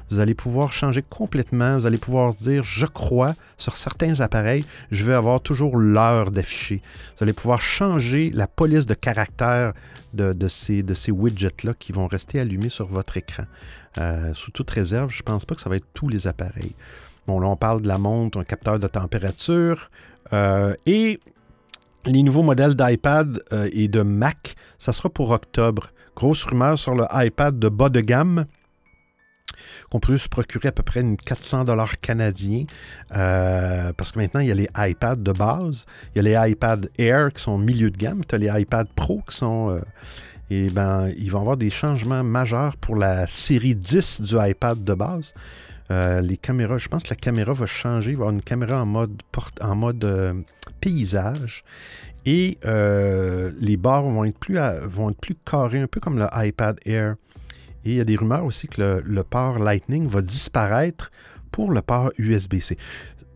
Vous 0.09 0.19
allez 0.19 0.35
pouvoir 0.35 0.71
changer 0.71 1.01
complètement. 1.01 1.77
Vous 1.77 1.85
allez 1.85 1.97
pouvoir 1.97 2.33
dire, 2.33 2.63
je 2.63 2.85
crois, 2.85 3.35
sur 3.57 3.75
certains 3.75 4.19
appareils, 4.19 4.65
je 4.91 5.03
vais 5.03 5.13
avoir 5.13 5.41
toujours 5.41 5.77
l'heure 5.77 6.31
d'afficher. 6.31 6.81
Vous 7.17 7.23
allez 7.23 7.33
pouvoir 7.33 7.61
changer 7.61 8.29
la 8.31 8.47
police 8.47 8.85
de 8.85 8.93
caractère 8.93 9.73
de, 10.13 10.47
ces 10.47 11.11
widgets-là 11.11 11.73
qui 11.77 11.91
vont 11.91 12.07
rester 12.07 12.39
allumés 12.39 12.69
sur 12.69 12.85
votre 12.85 13.17
écran. 13.17 13.45
Euh, 13.97 14.33
sous 14.33 14.51
toute 14.51 14.69
réserve, 14.69 15.11
je 15.11 15.19
ne 15.19 15.23
pense 15.23 15.45
pas 15.45 15.55
que 15.55 15.61
ça 15.61 15.69
va 15.69 15.77
être 15.77 15.87
tous 15.93 16.09
les 16.09 16.27
appareils. 16.27 16.75
Bon, 17.27 17.39
là, 17.39 17.47
on 17.47 17.55
parle 17.55 17.81
de 17.81 17.87
la 17.87 17.97
montre, 17.97 18.37
un 18.39 18.43
capteur 18.43 18.79
de 18.79 18.87
température 18.87 19.89
euh, 20.33 20.75
et 20.85 21.19
les 22.05 22.23
nouveaux 22.23 22.43
modèles 22.43 22.75
d'iPad 22.75 23.41
euh, 23.51 23.67
et 23.71 23.87
de 23.87 24.01
Mac, 24.01 24.55
ça 24.77 24.91
sera 24.91 25.09
pour 25.09 25.31
octobre. 25.31 25.91
Grosse 26.15 26.43
rumeur 26.43 26.77
sur 26.77 26.95
le 26.95 27.05
iPad 27.11 27.57
de 27.57 27.67
bas 27.67 27.89
de 27.89 27.99
gamme 27.99 28.45
qu'on 29.91 29.99
peut 29.99 30.17
se 30.17 30.27
procurer 30.27 30.69
à 30.69 30.71
peu 30.71 30.83
près 30.83 31.01
une 31.01 31.15
400 31.17 31.63
dollars 31.65 31.99
canadiens 31.99 32.65
euh, 33.15 33.93
parce 33.93 34.11
que 34.11 34.19
maintenant 34.19 34.39
il 34.41 34.47
y 34.47 34.51
a 34.51 34.55
les 34.55 34.67
iPads 34.77 35.17
de 35.17 35.31
base, 35.31 35.85
il 36.15 36.23
y 36.23 36.35
a 36.35 36.43
les 36.43 36.51
iPad 36.51 36.89
Air 36.97 37.31
qui 37.33 37.43
sont 37.43 37.57
milieu 37.57 37.89
de 37.91 37.97
gamme, 37.97 38.21
tu 38.27 38.35
as 38.35 38.37
les 38.37 38.61
iPad 38.61 38.87
Pro 38.95 39.21
qui 39.29 39.35
sont 39.35 39.69
euh, 39.69 39.81
et 40.49 40.69
ben 40.69 41.09
il 41.17 41.31
va 41.31 41.37
y 41.37 41.41
avoir 41.41 41.57
des 41.57 41.69
changements 41.69 42.23
majeurs 42.23 42.77
pour 42.77 42.95
la 42.95 43.25
série 43.27 43.75
10 43.75 44.21
du 44.21 44.35
iPad 44.39 44.83
de 44.83 44.93
base. 44.93 45.33
Euh, 45.91 46.19
les 46.21 46.37
caméras, 46.37 46.79
je 46.79 46.87
pense 46.87 47.03
que 47.03 47.09
la 47.09 47.15
caméra 47.15 47.53
va 47.53 47.67
changer, 47.67 48.11
il 48.11 48.17
va 48.17 48.23
avoir 48.23 48.33
une 48.33 48.41
caméra 48.41 48.81
en 48.81 48.85
mode, 48.87 49.21
porte, 49.31 49.61
en 49.63 49.75
mode 49.75 50.43
paysage 50.81 51.63
et 52.25 52.57
les 52.63 53.77
barres 53.77 54.03
vont 54.03 54.25
être, 54.25 54.39
plus 54.39 54.57
à- 54.57 54.79
vont 54.87 55.11
être 55.11 55.19
plus 55.19 55.35
carrées, 55.35 55.79
un 55.81 55.87
peu 55.87 55.99
comme 55.99 56.17
le 56.17 56.25
iPad 56.33 56.79
Air. 56.85 57.15
Et 57.85 57.91
il 57.91 57.95
y 57.97 58.01
a 58.01 58.03
des 58.03 58.15
rumeurs 58.15 58.45
aussi 58.45 58.67
que 58.67 59.01
le, 59.05 59.23
port 59.23 59.59
Lightning 59.59 60.07
va 60.07 60.21
disparaître 60.21 61.11
pour 61.51 61.71
le 61.71 61.81
port 61.81 62.11
USB-C. 62.17 62.77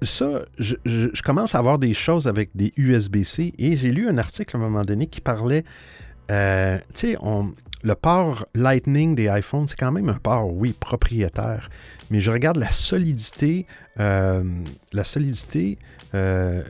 Ça, 0.02 0.44
je, 0.58 1.22
commence 1.22 1.56
à 1.56 1.60
avoir 1.60 1.78
des 1.78 1.94
choses 1.94 2.28
avec 2.28 2.50
des 2.56 2.74
USB-C 2.76 3.54
et 3.58 3.78
j'ai 3.78 3.92
lu 3.92 4.10
un 4.10 4.18
article 4.18 4.56
à 4.56 4.60
un 4.60 4.62
moment 4.64 4.82
donné 4.82 5.08
qui 5.08 5.22
parlait, 5.22 5.64
euh, 6.32 6.78
tu 6.94 7.12
sais, 7.12 7.18
le 7.82 7.96
port 7.96 8.46
Lightning 8.56 9.16
des 9.16 9.26
iPhones, 9.26 9.68
c'est 9.68 9.78
quand 9.78 9.92
même 9.92 10.10
un 10.10 10.18
port, 10.18 10.54
oui, 10.54 10.74
propriétaire. 10.78 11.70
Mais 12.10 12.20
je 12.20 12.32
regarde 12.32 12.58
la 12.58 12.70
solidité, 12.70 13.68
euh, 14.00 14.44
la 14.94 15.04
solidité, 15.04 15.78
euh, 16.16 16.64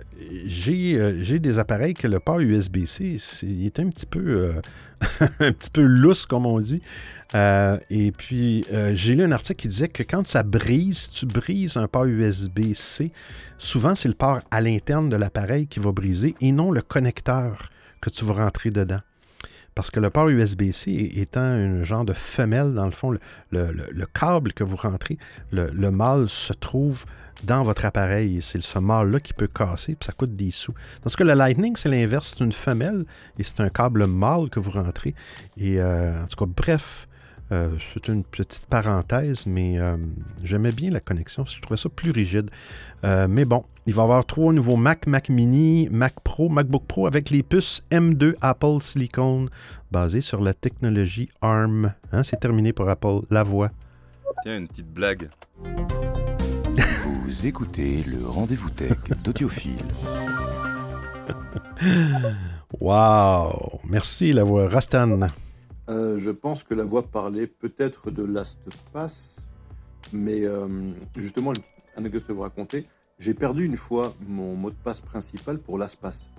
j'ai 0.45 1.39
des 1.39 1.59
appareils 1.59 1.93
que 1.93 2.07
le 2.07 2.19
port 2.19 2.41
USB-C, 2.41 3.17
il 3.43 3.65
est 3.65 3.79
un 3.79 3.89
petit 3.89 4.05
peu, 4.05 4.53
un 5.39 5.51
petit 5.53 5.69
peu 5.71 5.81
lousse, 5.81 6.25
comme 6.25 6.45
on 6.45 6.59
dit. 6.59 6.81
Euh, 7.35 7.77
et 7.91 8.11
puis, 8.11 8.65
euh, 8.73 8.91
j'ai 8.95 9.13
lu 9.15 9.23
un 9.23 9.31
article 9.31 9.61
qui 9.61 9.67
disait 9.67 9.87
que 9.87 10.01
quand 10.01 10.25
ça 10.25 10.41
brise, 10.43 11.11
tu 11.11 11.25
brises 11.27 11.77
un 11.77 11.87
port 11.87 12.05
USB-C, 12.05 13.11
souvent 13.59 13.93
c'est 13.93 14.07
le 14.07 14.15
port 14.15 14.39
à 14.49 14.61
l'interne 14.61 15.09
de 15.09 15.15
l'appareil 15.15 15.67
qui 15.67 15.79
va 15.79 15.91
briser 15.91 16.35
et 16.41 16.51
non 16.51 16.71
le 16.71 16.81
connecteur 16.81 17.69
que 18.01 18.09
tu 18.09 18.25
vas 18.25 18.33
rentrer 18.33 18.71
dedans. 18.71 19.01
Parce 19.75 19.91
que 19.91 19.99
le 19.99 20.09
port 20.09 20.27
USB-C 20.29 21.11
étant 21.15 21.41
un 21.41 21.83
genre 21.83 22.03
de 22.03 22.13
femelle, 22.13 22.73
dans 22.73 22.85
le 22.85 22.91
fond, 22.91 23.11
le, 23.11 23.19
le- 23.51 23.71
le- 23.71 23.89
le 23.91 24.05
câble 24.07 24.51
que 24.53 24.63
vous 24.63 24.75
rentrez, 24.75 25.17
le, 25.51 25.69
le 25.71 25.91
mâle 25.91 26.27
se 26.27 26.51
trouve 26.53 27.05
dans 27.43 27.61
votre 27.63 27.85
appareil. 27.85 28.41
C'est 28.41 28.61
ce 28.61 28.79
mâle-là 28.79 29.19
qui 29.19 29.33
peut 29.33 29.47
casser, 29.47 29.95
puis 29.95 30.05
ça 30.07 30.11
coûte 30.13 30.35
des 30.35 30.51
sous. 30.51 30.73
Dans 31.03 31.09
ce 31.09 31.15
cas, 31.15 31.23
le 31.23 31.33
Lightning, 31.33 31.75
c'est 31.77 31.87
l'inverse. 31.89 32.33
C'est 32.35 32.43
une 32.43 32.51
femelle 32.51 33.05
et 33.37 33.43
c'est 33.43 33.61
un 33.61 33.69
câble 33.69 34.07
mâle 34.07 34.49
que 34.49 34.59
vous 34.59 34.71
rentrez. 34.71 35.13
Et 35.57 35.79
euh, 35.79 36.23
en 36.23 36.27
tout 36.27 36.43
cas, 36.45 36.51
bref, 36.53 37.07
euh, 37.51 37.69
c'est 37.93 38.07
une 38.07 38.23
petite 38.23 38.67
parenthèse, 38.67 39.45
mais 39.47 39.79
euh, 39.79 39.97
j'aimais 40.43 40.71
bien 40.71 40.91
la 40.91 40.99
connexion. 40.99 41.45
Je 41.45 41.61
trouvais 41.61 41.77
ça 41.77 41.89
plus 41.89 42.11
rigide. 42.11 42.49
Euh, 43.03 43.27
mais 43.29 43.45
bon, 43.45 43.63
il 43.87 43.93
va 43.93 44.03
y 44.03 44.05
avoir 44.05 44.25
trois 44.25 44.53
nouveaux 44.53 44.75
Mac, 44.75 45.07
Mac 45.07 45.29
Mini, 45.29 45.87
Mac 45.91 46.19
Pro, 46.23 46.49
MacBook 46.49 46.83
Pro 46.87 47.07
avec 47.07 47.29
les 47.29 47.43
puces 47.43 47.83
M2 47.91 48.35
Apple 48.41 48.81
Silicon 48.81 49.47
basées 49.91 50.21
sur 50.21 50.41
la 50.41 50.53
technologie 50.53 51.29
ARM. 51.41 51.93
Hein, 52.11 52.23
c'est 52.23 52.39
terminé 52.39 52.73
pour 52.73 52.89
Apple. 52.89 53.21
La 53.29 53.43
voix. 53.43 53.71
Tiens, 54.43 54.59
une 54.59 54.67
petite 54.67 54.93
blague. 54.93 55.29
Vous 57.03 57.47
écoutez 57.47 58.03
le 58.03 58.27
rendez-vous 58.27 58.69
tech 58.69 58.97
d'Audiophile. 59.23 59.77
Wow! 62.79 63.79
Merci, 63.89 64.31
la 64.31 64.43
voix. 64.43 64.69
Rastan. 64.69 65.27
Euh, 65.89 66.17
je 66.17 66.29
pense 66.29 66.63
que 66.63 66.75
la 66.75 66.83
voix 66.83 67.03
parlait 67.03 67.47
peut-être 67.47 68.11
de 68.11 68.23
Last 68.23 68.59
Pass, 68.93 69.37
mais 70.13 70.45
euh, 70.45 70.67
justement, 71.17 71.51
une 71.51 71.61
petite 71.61 71.97
anecdote 71.97 72.23
à 72.29 72.33
vous 72.33 72.41
raconter. 72.41 72.85
J'ai 73.17 73.33
perdu 73.33 73.65
une 73.65 73.75
fois 73.75 74.13
mon 74.27 74.55
mot 74.55 74.69
de 74.69 74.75
passe 74.75 75.01
principal 75.01 75.57
pour 75.57 75.77
LastPass. 75.77 76.29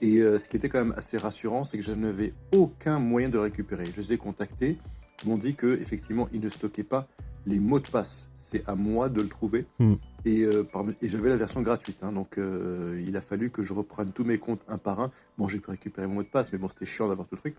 Et 0.00 0.18
euh, 0.18 0.38
ce 0.38 0.48
qui 0.48 0.56
était 0.56 0.68
quand 0.68 0.78
même 0.78 0.94
assez 0.96 1.16
rassurant, 1.16 1.64
c'est 1.64 1.78
que 1.78 1.84
je 1.84 1.92
n'avais 1.92 2.32
aucun 2.52 2.98
moyen 2.98 3.28
de 3.28 3.34
le 3.34 3.42
récupérer. 3.42 3.84
Je 3.84 4.00
les 4.00 4.14
ai 4.14 4.16
contactés, 4.16 4.78
ils 5.22 5.28
m'ont 5.28 5.36
dit 5.36 5.54
que 5.54 5.78
effectivement, 5.80 6.28
ils 6.32 6.40
ne 6.40 6.48
stockaient 6.48 6.82
pas 6.82 7.06
les 7.46 7.58
mots 7.58 7.78
de 7.78 7.86
passe. 7.86 8.28
C'est 8.36 8.66
à 8.68 8.74
moi 8.74 9.08
de 9.08 9.22
le 9.22 9.28
trouver. 9.28 9.66
Hmm. 9.78 9.94
Et, 10.24 10.42
euh, 10.42 10.64
j'avais 11.02 11.28
la 11.28 11.36
version 11.36 11.62
gratuite, 11.62 11.98
hein, 12.02 12.12
donc 12.12 12.38
euh, 12.38 13.02
il 13.06 13.16
a 13.16 13.20
fallu 13.20 13.50
que 13.50 13.62
je 13.62 13.72
reprenne 13.72 14.10
tous 14.12 14.24
mes 14.24 14.38
comptes 14.38 14.62
un 14.68 14.78
par 14.78 15.00
un. 15.00 15.10
Bon, 15.38 15.48
j'ai 15.48 15.58
pu 15.58 15.70
récupérer 15.70 16.06
mon 16.06 16.14
mot 16.14 16.22
de 16.22 16.28
passe, 16.28 16.52
mais 16.52 16.58
bon, 16.58 16.68
c'était 16.68 16.86
chiant 16.86 17.08
d'avoir 17.08 17.28
tout 17.28 17.34
le 17.34 17.40
truc. 17.40 17.56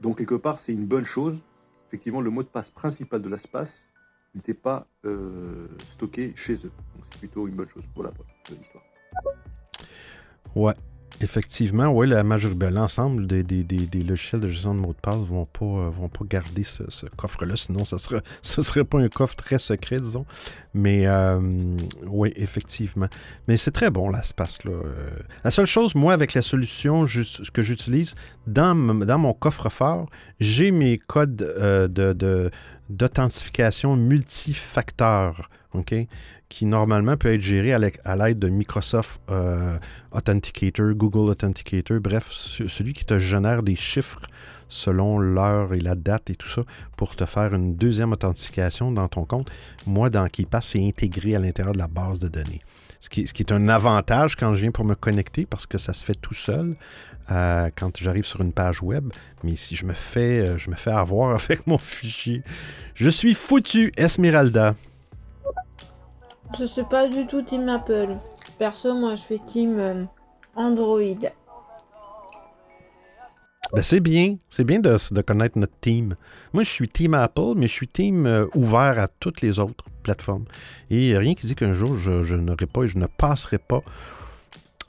Donc 0.00 0.18
quelque 0.18 0.34
part, 0.34 0.58
c'est 0.58 0.72
une 0.72 0.86
bonne 0.86 1.04
chose. 1.04 1.38
Effectivement, 1.88 2.20
le 2.20 2.30
mot 2.30 2.42
de 2.42 2.48
passe 2.48 2.70
principal 2.70 3.20
de 3.20 3.28
l'espace 3.28 3.82
n'était 4.34 4.54
pas 4.54 4.86
euh, 5.04 5.66
stocké 5.86 6.32
chez 6.36 6.54
eux. 6.54 6.72
Donc 6.94 7.04
c'est 7.10 7.18
plutôt 7.18 7.48
une 7.48 7.54
bonne 7.54 7.68
chose 7.68 7.84
pour 7.94 8.04
la 8.04 8.10
pour 8.10 8.24
l'histoire. 8.50 8.84
Ouais. 10.54 10.74
Effectivement, 11.22 11.88
oui, 11.88 12.06
l'ensemble 12.08 13.26
des, 13.26 13.42
logiciels 14.02 14.40
de 14.40 14.48
gestion 14.48 14.74
de 14.74 14.80
mots 14.80 14.92
de 14.94 15.00
passe 15.00 15.18
vont 15.18 15.44
pas, 15.44 15.64
euh, 15.64 15.90
vont 15.90 16.08
pas 16.08 16.24
garder 16.24 16.62
ce, 16.62 16.84
ce 16.88 17.06
coffre-là, 17.16 17.56
sinon 17.56 17.84
ça 17.84 17.98
serait, 17.98 18.22
ça 18.42 18.62
serait 18.62 18.84
pas 18.84 18.98
un 18.98 19.08
coffre 19.08 19.36
très 19.36 19.58
secret, 19.58 20.00
disons. 20.00 20.24
Mais 20.72 21.06
euh, 21.06 21.38
oui, 22.06 22.32
effectivement. 22.36 23.08
Mais 23.48 23.56
c'est 23.56 23.70
très 23.70 23.90
bon, 23.90 24.08
l'espace-là. 24.10 24.70
Euh, 24.72 25.10
La 25.44 25.50
seule 25.50 25.66
chose, 25.66 25.94
moi, 25.94 26.14
avec 26.14 26.32
la 26.32 26.42
solution 26.42 27.04
que 27.52 27.62
j'utilise, 27.62 28.14
dans, 28.46 28.74
mon 28.74 29.32
coffre-fort, 29.34 30.08
j'ai 30.38 30.70
mes 30.70 30.96
codes 30.98 31.36
de- 31.36 32.12
de- 32.14 32.50
d'authentification 32.88 33.94
multifacteur, 33.96 35.50
OK? 35.74 35.94
Qui 36.50 36.66
normalement 36.66 37.16
peut 37.16 37.32
être 37.32 37.40
géré 37.40 37.72
à 37.72 37.78
l'ai- 37.78 37.92
à 38.04 38.16
l'aide 38.16 38.38
de 38.40 38.48
Microsoft 38.48 39.20
euh, 39.30 39.78
Authenticator, 40.10 40.92
Google 40.94 41.30
Authenticator, 41.30 42.00
bref, 42.00 42.26
ce- 42.28 42.66
celui 42.66 42.92
qui 42.92 43.04
te 43.04 43.18
génère 43.20 43.62
des 43.62 43.76
chiffres 43.76 44.20
selon 44.68 45.18
l'heure 45.20 45.72
et 45.74 45.80
la 45.80 45.94
date 45.94 46.28
et 46.30 46.34
tout 46.34 46.48
ça 46.48 46.62
pour 46.96 47.14
te 47.16 47.24
faire 47.24 47.54
une 47.54 47.76
deuxième 47.76 48.10
authentification 48.12 48.90
dans 48.90 49.06
ton 49.08 49.24
compte. 49.24 49.48
Moi, 49.86 50.10
dans 50.10 50.26
KeePass, 50.28 50.66
c'est 50.70 50.84
intégré 50.86 51.36
à 51.36 51.38
l'intérieur 51.38 51.72
de 51.72 51.78
la 51.78 51.86
base 51.88 52.18
de 52.18 52.26
données. 52.28 52.60
Ce 52.98 53.08
qui, 53.08 53.26
ce 53.28 53.32
qui 53.32 53.42
est 53.44 53.52
un 53.52 53.68
avantage 53.68 54.34
quand 54.36 54.54
je 54.56 54.60
viens 54.62 54.70
pour 54.72 54.84
me 54.84 54.94
connecter 54.96 55.46
parce 55.46 55.66
que 55.66 55.78
ça 55.78 55.94
se 55.94 56.04
fait 56.04 56.20
tout 56.20 56.34
seul 56.34 56.74
euh, 57.30 57.70
quand 57.76 57.96
j'arrive 57.96 58.24
sur 58.24 58.40
une 58.42 58.52
page 58.52 58.82
web. 58.82 59.08
Mais 59.44 59.54
si 59.56 59.74
je 59.76 59.86
me 59.86 59.94
fais, 59.94 60.40
euh, 60.40 60.58
je 60.58 60.68
me 60.68 60.74
fais 60.76 60.90
avoir 60.90 61.30
avec 61.34 61.66
mon 61.68 61.78
fichier, 61.78 62.42
je 62.94 63.08
suis 63.08 63.34
foutu, 63.34 63.92
Esmeralda. 63.96 64.74
Je 66.58 66.64
suis 66.64 66.84
pas 66.84 67.08
du 67.08 67.26
tout 67.26 67.42
team 67.42 67.68
Apple. 67.68 68.16
Perso, 68.58 68.94
moi, 68.94 69.14
je 69.14 69.20
suis 69.20 69.40
team 69.40 69.78
euh, 69.78 70.04
Android. 70.56 71.30
Ben, 73.72 73.82
c'est 73.82 74.00
bien. 74.00 74.36
C'est 74.48 74.64
bien 74.64 74.80
de, 74.80 75.22
connaître 75.22 75.58
notre 75.58 75.78
team. 75.80 76.16
Moi, 76.52 76.64
je 76.64 76.70
suis 76.70 76.88
team 76.88 77.14
Apple, 77.14 77.54
mais 77.56 77.68
je 77.68 77.72
suis 77.72 77.88
team 77.88 78.26
euh, 78.26 78.46
ouvert 78.54 78.98
à 78.98 79.06
toutes 79.06 79.42
les 79.42 79.58
autres 79.58 79.84
plateformes. 80.02 80.44
Et 80.90 81.16
rien 81.16 81.34
qui 81.34 81.46
dit 81.46 81.54
qu'un 81.54 81.72
jour, 81.72 81.96
je, 81.96 82.34
n'aurai 82.34 82.66
pas 82.66 82.82
et 82.82 82.88
je 82.88 82.98
ne 82.98 83.06
passerai 83.06 83.58
pas 83.58 83.82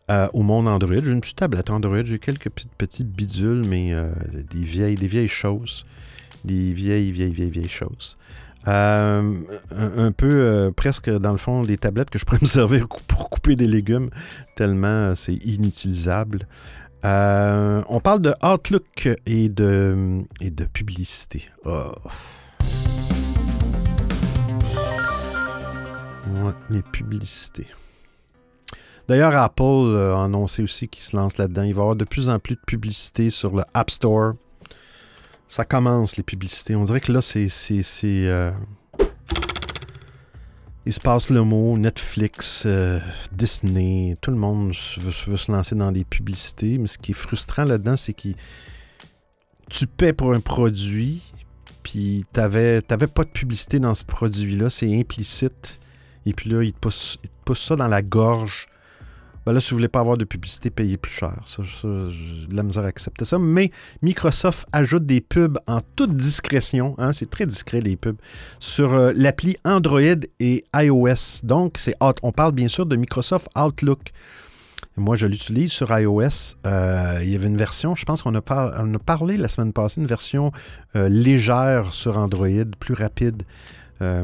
euh, 0.09 0.27
au 0.33 0.41
monde 0.41 0.67
Android. 0.67 0.95
J'ai 1.03 1.11
une 1.11 1.21
petite 1.21 1.37
tablette 1.37 1.69
Android, 1.69 2.03
j'ai 2.03 2.17
quelques 2.17 2.49
petites, 2.49 2.73
petites 2.73 3.11
bidules, 3.11 3.63
mais 3.67 3.93
euh, 3.93 4.09
des, 4.49 4.61
vieilles, 4.61 4.95
des 4.95 5.07
vieilles 5.07 5.27
choses. 5.27 5.85
Des 6.43 6.73
vieilles, 6.73 7.11
vieilles, 7.11 7.31
vieilles, 7.31 7.51
vieilles 7.51 7.69
choses. 7.69 8.17
Euh, 8.67 9.33
un, 9.71 10.11
peu 10.11 10.29
euh, 10.29 10.71
presque 10.71 11.09
dans 11.09 11.31
le 11.31 11.39
fond 11.39 11.63
des 11.63 11.77
tablettes 11.77 12.09
que 12.11 12.19
je 12.19 12.25
pourrais 12.25 12.37
me 12.41 12.47
servir 12.47 12.87
pour 13.07 13.29
couper 13.29 13.55
des 13.55 13.67
légumes, 13.67 14.09
tellement 14.55 14.87
euh, 14.87 15.15
c'est 15.15 15.33
inutilisable. 15.33 16.47
On 17.03 17.99
parle 18.03 18.21
de 18.21 18.33
Outlook 18.43 19.09
et 19.25 19.49
de, 19.49 20.21
et 20.39 20.51
de 20.51 20.65
publicité. 20.65 21.49
Oh. 21.65 21.93
Les 26.69 26.83
publicités. 26.83 27.67
D'ailleurs, 29.07 29.35
Apple 29.35 29.97
a 29.97 30.23
annoncé 30.23 30.63
aussi 30.63 30.87
qu'il 30.87 31.03
se 31.03 31.15
lance 31.15 31.37
là-dedans. 31.37 31.63
Il 31.63 31.73
va 31.73 31.79
y 31.79 31.81
avoir 31.81 31.95
de 31.95 32.05
plus 32.05 32.29
en 32.29 32.39
plus 32.39 32.55
de 32.55 32.61
publicité 32.65 33.29
sur 33.31 33.55
le 33.55 33.63
App 33.73 33.89
Store. 33.89 34.33
Ça 35.51 35.65
commence, 35.65 36.15
les 36.15 36.23
publicités. 36.23 36.77
On 36.77 36.85
dirait 36.85 37.01
que 37.01 37.11
là, 37.11 37.21
c'est. 37.21 37.49
euh, 38.05 38.51
Il 40.85 40.93
se 40.93 40.99
passe 41.01 41.29
le 41.29 41.43
mot 41.43 41.77
Netflix, 41.77 42.63
euh, 42.65 43.01
Disney, 43.33 44.15
tout 44.21 44.31
le 44.31 44.37
monde 44.37 44.73
veut, 44.97 45.35
se 45.35 45.51
lancer 45.51 45.75
dans 45.75 45.91
des 45.91 46.05
publicités. 46.05 46.77
Mais 46.77 46.87
ce 46.87 46.97
qui 46.97 47.11
est 47.11 47.15
frustrant 47.15 47.65
là-dedans, 47.65 47.97
c'est 47.97 48.13
que 48.13 48.29
tu 49.69 49.87
paies 49.87 50.13
pour 50.13 50.31
un 50.33 50.39
produit, 50.39 51.21
puis 51.83 52.23
t'avais, 52.31 52.81
t'avais 52.81 53.07
pas 53.07 53.25
de 53.25 53.29
publicité 53.29 53.79
dans 53.79 53.93
ce 53.93 54.05
produit-là, 54.05 54.69
c'est 54.69 54.97
implicite. 54.97 55.81
Et 56.25 56.31
puis 56.31 56.49
là, 56.49 56.63
il 56.63 56.71
te 56.71 56.79
pousse, 56.79 57.17
il 57.25 57.29
te 57.29 57.35
pousse 57.43 57.61
ça 57.61 57.75
dans 57.75 57.89
la 57.89 58.01
gorge. 58.01 58.67
Ben 59.45 59.53
là, 59.53 59.59
si 59.59 59.71
vous 59.71 59.77
voulez 59.77 59.87
pas 59.87 59.99
avoir 59.99 60.17
de 60.17 60.25
publicité, 60.25 60.69
payez 60.69 60.97
plus 60.97 61.11
cher. 61.11 61.43
De 61.83 62.55
la 62.55 62.63
misère 62.63 62.83
à 62.83 62.87
accepter 62.87 63.25
ça. 63.25 63.39
Mais 63.39 63.71
Microsoft 64.01 64.67
ajoute 64.71 65.05
des 65.05 65.21
pubs 65.21 65.57
en 65.67 65.81
toute 65.95 66.15
discrétion. 66.15 66.95
hein, 66.99 67.11
c'est 67.11 67.29
très 67.29 67.45
discret, 67.45 67.81
les 67.81 67.95
pubs. 67.95 68.17
Sur 68.59 68.93
euh, 68.93 69.13
l'appli 69.15 69.57
Android 69.65 70.01
et 70.39 70.63
iOS. 70.75 71.41
Donc, 71.43 71.77
c'est 71.77 71.95
on 72.01 72.31
parle 72.31 72.51
bien 72.51 72.67
sûr 72.67 72.85
de 72.85 72.95
Microsoft 72.95 73.47
Outlook. 73.57 74.11
Moi, 74.97 75.15
je 75.15 75.25
l'utilise 75.25 75.71
sur 75.71 75.97
iOS. 75.97 76.55
Euh, 76.67 77.19
il 77.23 77.29
y 77.29 77.35
avait 77.35 77.47
une 77.47 77.57
version, 77.57 77.95
je 77.95 78.03
pense 78.05 78.21
qu'on 78.21 78.35
a, 78.35 78.39
a 78.39 78.85
parlé 79.05 79.37
la 79.37 79.47
semaine 79.47 79.71
passée, 79.71 80.01
une 80.01 80.07
version 80.07 80.51
euh, 80.95 81.07
légère 81.07 81.93
sur 81.93 82.17
Android, 82.17 82.65
plus 82.79 82.93
rapide. 82.93 83.43
Euh, 84.01 84.23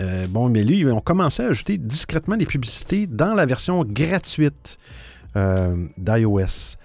euh, 0.00 0.26
bon, 0.28 0.48
mais 0.48 0.62
lui, 0.62 0.80
ils 0.80 0.90
ont 0.90 1.00
commencé 1.00 1.42
à 1.42 1.48
ajouter 1.48 1.78
discrètement 1.78 2.36
des 2.36 2.46
publicités 2.46 3.06
dans 3.06 3.34
la 3.34 3.46
version 3.46 3.82
gratuite 3.84 4.78
euh, 5.36 5.86
d'iOS. 5.98 6.76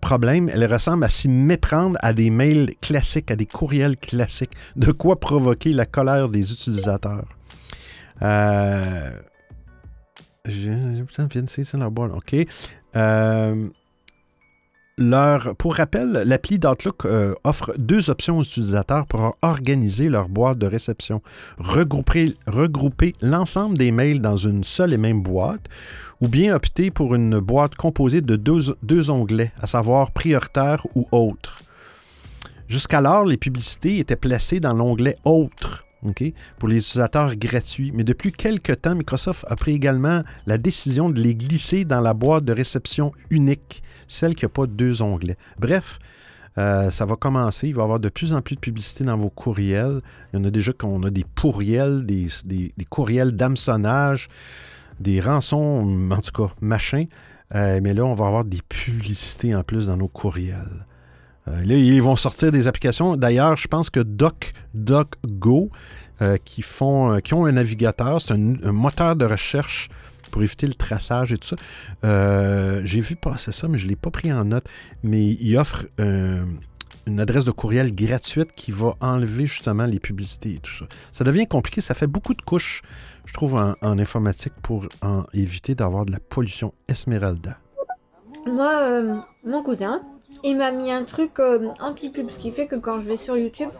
Problème, 0.00 0.48
elle 0.48 0.64
ressemble 0.72 1.04
à 1.04 1.10
s'y 1.10 1.28
méprendre 1.28 1.98
à 2.00 2.14
des 2.14 2.30
mails 2.30 2.74
classiques, 2.80 3.30
à 3.30 3.36
des 3.36 3.44
courriels 3.44 3.98
classiques. 3.98 4.52
De 4.76 4.92
quoi 4.92 5.20
provoquer 5.20 5.74
la 5.74 5.84
colère 5.84 6.30
des 6.30 6.52
utilisateurs. 6.52 7.26
Euh, 8.22 9.10
j'ai. 10.46 10.72
OK. 12.14 12.34
Pour 15.58 15.74
rappel, 15.74 16.22
l'appli 16.24 16.58
d'Outlook 16.58 17.04
euh, 17.04 17.34
offre 17.42 17.74
deux 17.78 18.10
options 18.10 18.38
aux 18.38 18.42
utilisateurs 18.42 19.06
pour 19.06 19.36
organiser 19.42 20.08
leur 20.08 20.28
boîte 20.28 20.58
de 20.58 20.66
réception. 20.66 21.20
Regrouper, 21.58 23.14
l'ensemble 23.20 23.76
des 23.76 23.90
mails 23.90 24.20
dans 24.20 24.36
une 24.36 24.62
seule 24.62 24.92
et 24.92 24.98
même 24.98 25.22
boîte 25.22 25.68
ou 26.20 26.28
bien 26.28 26.54
opter 26.54 26.92
pour 26.92 27.14
une 27.16 27.40
boîte 27.40 27.74
composée 27.74 28.20
de 28.20 28.36
deux, 28.36 29.10
onglets, 29.10 29.52
à 29.60 29.66
savoir 29.66 30.12
prioritaire 30.12 30.86
ou 30.94 31.08
autre. 31.10 31.62
Jusqu'alors, 32.68 33.24
les 33.24 33.36
publicités 33.36 33.98
étaient 33.98 34.16
placées 34.16 34.60
dans 34.60 34.74
l'onglet 34.74 35.16
Autre 35.24 35.83
Pour 36.58 36.68
les 36.68 36.76
utilisateurs 36.76 37.34
gratuits. 37.36 37.92
Mais 37.94 38.04
depuis 38.04 38.32
quelques 38.32 38.82
temps, 38.82 38.94
Microsoft 38.94 39.44
a 39.48 39.56
pris 39.56 39.72
également 39.72 40.22
la 40.46 40.58
décision 40.58 41.08
de 41.08 41.20
les 41.20 41.34
glisser 41.34 41.84
dans 41.84 42.00
la 42.00 42.14
boîte 42.14 42.44
de 42.44 42.52
réception 42.52 43.12
unique, 43.30 43.82
celle 44.08 44.34
qui 44.34 44.44
n'a 44.44 44.50
pas 44.50 44.66
deux 44.66 45.02
onglets. 45.02 45.38
Bref, 45.58 45.98
euh, 46.58 46.90
ça 46.90 47.06
va 47.06 47.16
commencer. 47.16 47.68
Il 47.68 47.74
va 47.74 47.82
y 47.82 47.84
avoir 47.84 48.00
de 48.00 48.08
plus 48.08 48.32
en 48.34 48.42
plus 48.42 48.56
de 48.56 48.60
publicité 48.60 49.04
dans 49.04 49.16
vos 49.16 49.30
courriels. 49.30 50.00
Il 50.32 50.38
y 50.38 50.42
en 50.42 50.44
a 50.44 50.50
déjà 50.50 50.72
qu'on 50.72 51.02
a 51.02 51.10
des 51.10 51.24
pourriels, 51.34 52.04
des 52.06 52.28
courriels 52.90 53.32
d'hameçonnage, 53.32 54.28
des 55.00 55.20
rançons, 55.20 56.10
en 56.10 56.20
tout 56.20 56.32
cas, 56.32 56.52
machin. 56.60 57.06
Euh, 57.54 57.80
mais 57.82 57.94
là, 57.94 58.04
on 58.04 58.14
va 58.14 58.26
avoir 58.26 58.44
des 58.44 58.60
publicités 58.68 59.54
en 59.54 59.62
plus 59.62 59.86
dans 59.86 59.96
nos 59.96 60.08
courriels. 60.08 60.86
Euh, 61.48 61.64
là, 61.64 61.74
ils 61.74 62.02
vont 62.02 62.16
sortir 62.16 62.50
des 62.50 62.66
applications. 62.66 63.16
D'ailleurs, 63.16 63.56
je 63.56 63.68
pense 63.68 63.90
que 63.90 64.00
Doc, 64.00 64.52
DocGo, 64.72 65.70
euh, 66.22 66.36
qui, 66.44 66.62
font, 66.62 67.12
euh, 67.12 67.18
qui 67.18 67.34
ont 67.34 67.44
un 67.44 67.52
navigateur, 67.52 68.20
c'est 68.20 68.34
un, 68.34 68.72
moteur 68.72 69.16
de 69.16 69.24
recherche 69.24 69.88
pour 70.30 70.44
éviter 70.44 70.68
le 70.68 70.74
traçage 70.74 71.32
et 71.32 71.38
tout 71.38 71.48
ça. 71.48 72.84
J'ai 72.84 73.00
vu 73.00 73.16
passer 73.16 73.50
ça, 73.50 73.66
mais 73.66 73.78
je 73.78 73.86
ne 73.86 73.90
l'ai 73.90 73.96
pas 73.96 74.10
pris 74.10 74.32
en 74.32 74.44
note. 74.44 74.64
Mais 75.02 75.24
il 75.24 75.56
offre 75.56 75.86
euh, 76.00 76.44
une 77.06 77.18
adresse 77.18 77.44
de 77.44 77.50
courriel 77.50 77.92
gratuite 77.92 78.52
qui 78.54 78.70
va 78.70 78.94
enlever 79.00 79.46
justement 79.46 79.86
les 79.86 79.98
publicités 79.98 80.54
et 80.54 80.58
tout 80.60 80.72
ça. 80.78 80.84
Ça 81.10 81.24
devient 81.24 81.48
compliqué, 81.48 81.80
ça 81.80 81.94
fait 81.94 82.06
beaucoup 82.06 82.34
de 82.34 82.42
couches, 82.42 82.82
je 83.26 83.32
trouve, 83.32 83.56
en, 83.56 83.98
informatique 83.98 84.54
pour 84.62 84.86
éviter 85.32 85.74
d'avoir 85.74 86.04
de 86.06 86.12
la 86.12 86.20
pollution 86.20 86.74
Esmeralda. 86.86 87.58
Moi, 88.46 89.24
mon 89.44 89.62
cousin, 89.64 90.00
il 90.42 90.56
m'a 90.56 90.70
mis 90.70 90.90
un 90.90 91.04
truc 91.04 91.38
euh, 91.40 91.68
anti-pub, 91.80 92.30
ce 92.30 92.38
qui 92.38 92.50
fait 92.52 92.66
que 92.66 92.76
quand 92.76 93.00
je 93.00 93.08
vais 93.08 93.16
sur 93.16 93.36
YouTube, 93.36 93.70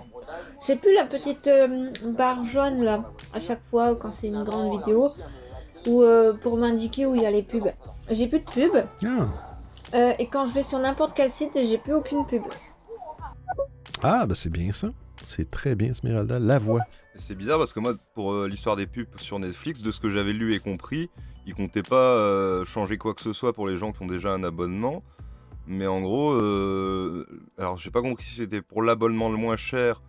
j'ai 0.67 0.77
plus 0.77 0.95
la 0.95 1.05
petite 1.05 1.47
euh, 1.47 1.91
barre 2.03 2.45
jaune 2.45 2.83
là, 2.83 3.11
à 3.33 3.39
chaque 3.39 3.63
fois 3.71 3.95
quand 3.97 4.11
c'est 4.11 4.29
une 4.29 4.43
grande 4.45 4.79
vidéo, 4.79 5.11
ou 5.87 6.03
euh, 6.03 6.33
pour 6.33 6.57
m'indiquer 6.57 7.07
où 7.07 7.15
il 7.15 7.23
y 7.23 7.27
a 7.27 7.31
les 7.31 7.43
pubs. 7.43 7.71
J'ai 8.11 8.27
plus 8.27 8.41
de 8.41 8.45
pub, 8.51 8.73
Ah, 9.05 9.29
euh, 9.95 10.13
et 10.19 10.27
quand 10.27 10.47
je 10.47 10.53
vais 10.53 10.63
sur 10.63 10.79
n'importe 10.79 11.13
quel 11.15 11.31
site, 11.31 11.53
j'ai 11.55 11.79
plus 11.79 11.95
aucune 11.95 12.27
pub. 12.27 12.43
ah 14.03 14.27
ben 14.27 14.35
c'est 14.35 14.51
bien 14.51 14.73
ça. 14.73 14.89
C'est 15.27 15.51
très 15.51 15.75
bien, 15.75 15.91
Esmeralda. 15.91 16.39
La 16.39 16.59
voix. 16.59 16.81
C'est 17.17 17.35
bizarre 17.35 17.59
parce 17.59 17.73
que 17.73 17.81
moi, 17.81 17.95
pour 18.15 18.33
euh, 18.33 18.49
l'histoire 18.49 18.77
des 18.77 18.87
pubs 18.87 19.07
sur 19.17 19.39
Netflix, 19.39 19.81
de 19.81 19.91
ce 19.91 20.01
que 20.01 20.09
j'avais 20.09 20.33
lu 20.33 20.55
et 20.55 20.59
compris, 20.59 21.09
ils 21.47 21.55
comptaient 21.55 21.83
pas 21.83 22.17
euh, 22.17 22.65
changer 22.65 22.99
quoi 22.99 23.15
que 23.15 23.23
ce 23.23 23.33
soit 23.33 23.53
pour 23.53 23.69
les 23.69 23.79
gens 23.79 23.93
qui 23.93 24.03
ont 24.03 24.07
déjà 24.07 24.31
un 24.33 24.43
abonnement. 24.43 25.03
Mais 25.67 25.87
en 25.87 26.01
gros, 26.01 26.33
euh, 26.33 27.27
alors 27.59 27.77
j'ai 27.77 27.91
pas 27.91 28.03
compris 28.03 28.25
si 28.25 28.35
c'était 28.35 28.61
pour 28.61 28.83
l'abonnement 28.83 29.31
le 29.31 29.37
moins 29.37 29.57
cher 29.57 30.03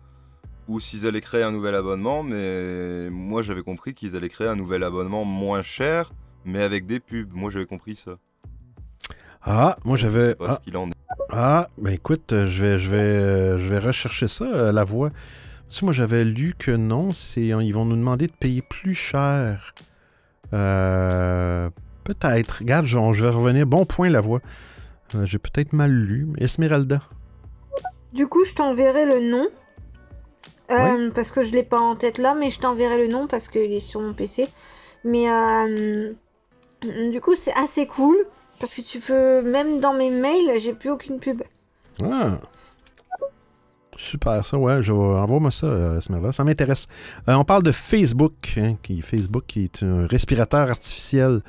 ou 0.68 0.80
s'ils 0.80 1.06
allaient 1.06 1.20
créer 1.20 1.42
un 1.42 1.52
nouvel 1.52 1.74
abonnement, 1.74 2.22
mais 2.22 3.08
moi 3.10 3.42
j'avais 3.42 3.62
compris 3.62 3.94
qu'ils 3.94 4.16
allaient 4.16 4.28
créer 4.28 4.48
un 4.48 4.56
nouvel 4.56 4.82
abonnement 4.82 5.24
moins 5.24 5.62
cher, 5.62 6.12
mais 6.44 6.62
avec 6.62 6.86
des 6.86 7.00
pubs. 7.00 7.32
Moi 7.32 7.50
j'avais 7.50 7.66
compris 7.66 7.96
ça. 7.96 8.18
Ah, 9.42 9.76
moi 9.84 9.96
j'avais. 9.96 10.34
Ah, 10.40 10.58
en 10.74 10.90
ah, 11.30 11.68
ben 11.78 11.92
écoute, 11.92 12.32
euh, 12.32 12.46
je 12.46 12.64
vais, 12.64 12.78
je 12.78 12.90
vais, 12.90 12.98
euh, 12.98 13.58
je 13.58 13.68
vais 13.68 13.78
rechercher 13.78 14.28
ça, 14.28 14.44
euh, 14.44 14.72
la 14.72 14.84
voix. 14.84 15.10
Tu 15.10 15.16
sais, 15.68 15.84
moi 15.84 15.92
j'avais 15.92 16.24
lu 16.24 16.54
que 16.58 16.70
non, 16.70 17.12
c'est, 17.12 17.42
ils 17.42 17.72
vont 17.72 17.84
nous 17.84 17.96
demander 17.96 18.26
de 18.26 18.32
payer 18.32 18.62
plus 18.62 18.94
cher. 18.94 19.74
Euh, 20.52 21.70
peut-être. 22.04 22.58
Regarde, 22.60 22.86
je, 22.86 22.98
je 23.12 23.22
vais 23.24 23.30
revenir. 23.30 23.66
Bon 23.66 23.84
point, 23.84 24.08
la 24.08 24.20
voix. 24.20 24.40
Euh, 25.14 25.24
J'ai 25.24 25.38
peut-être 25.38 25.72
mal 25.72 25.90
lu. 25.92 26.28
Esmeralda. 26.38 27.00
Du 28.12 28.26
coup, 28.26 28.44
je 28.44 28.54
t'enverrai 28.54 29.04
le 29.06 29.30
nom. 29.30 29.46
Euh, 30.70 31.10
Parce 31.14 31.30
que 31.30 31.44
je 31.44 31.52
l'ai 31.52 31.62
pas 31.62 31.78
en 31.78 31.94
tête 31.94 32.18
là, 32.18 32.34
mais 32.34 32.50
je 32.50 32.58
t'enverrai 32.58 32.98
le 32.98 33.06
nom 33.12 33.26
parce 33.28 33.48
qu'il 33.48 33.72
est 33.72 33.80
sur 33.80 34.00
mon 34.00 34.14
PC. 34.14 34.48
Mais 35.04 35.30
euh, 35.30 36.12
du 37.12 37.20
coup, 37.20 37.34
c'est 37.36 37.52
assez 37.54 37.86
cool. 37.86 38.16
Parce 38.58 38.74
que 38.74 38.80
tu 38.80 38.98
peux, 39.00 39.42
même 39.42 39.80
dans 39.80 39.92
mes 39.92 40.10
mails, 40.10 40.58
j'ai 40.58 40.72
plus 40.72 40.90
aucune 40.90 41.20
pub. 41.20 41.42
Ah. 42.02 42.38
Super, 43.98 44.44
ça, 44.44 44.58
ouais. 44.58 44.82
Je 44.82 44.92
vais- 44.92 44.98
Envoie-moi 44.98 45.50
ça, 45.50 45.66
euh, 45.66 45.98
Esmeralda. 45.98 46.32
Ça 46.32 46.42
m'intéresse. 46.44 46.86
Euh, 47.28 47.34
on 47.34 47.44
parle 47.44 47.62
de 47.62 47.72
Facebook. 47.72 48.54
hein, 48.56 48.74
qui, 48.82 49.00
Facebook 49.02 49.44
qui 49.46 49.64
est 49.64 49.82
un 49.82 50.06
respirateur 50.06 50.68
artificiel. 50.70 51.42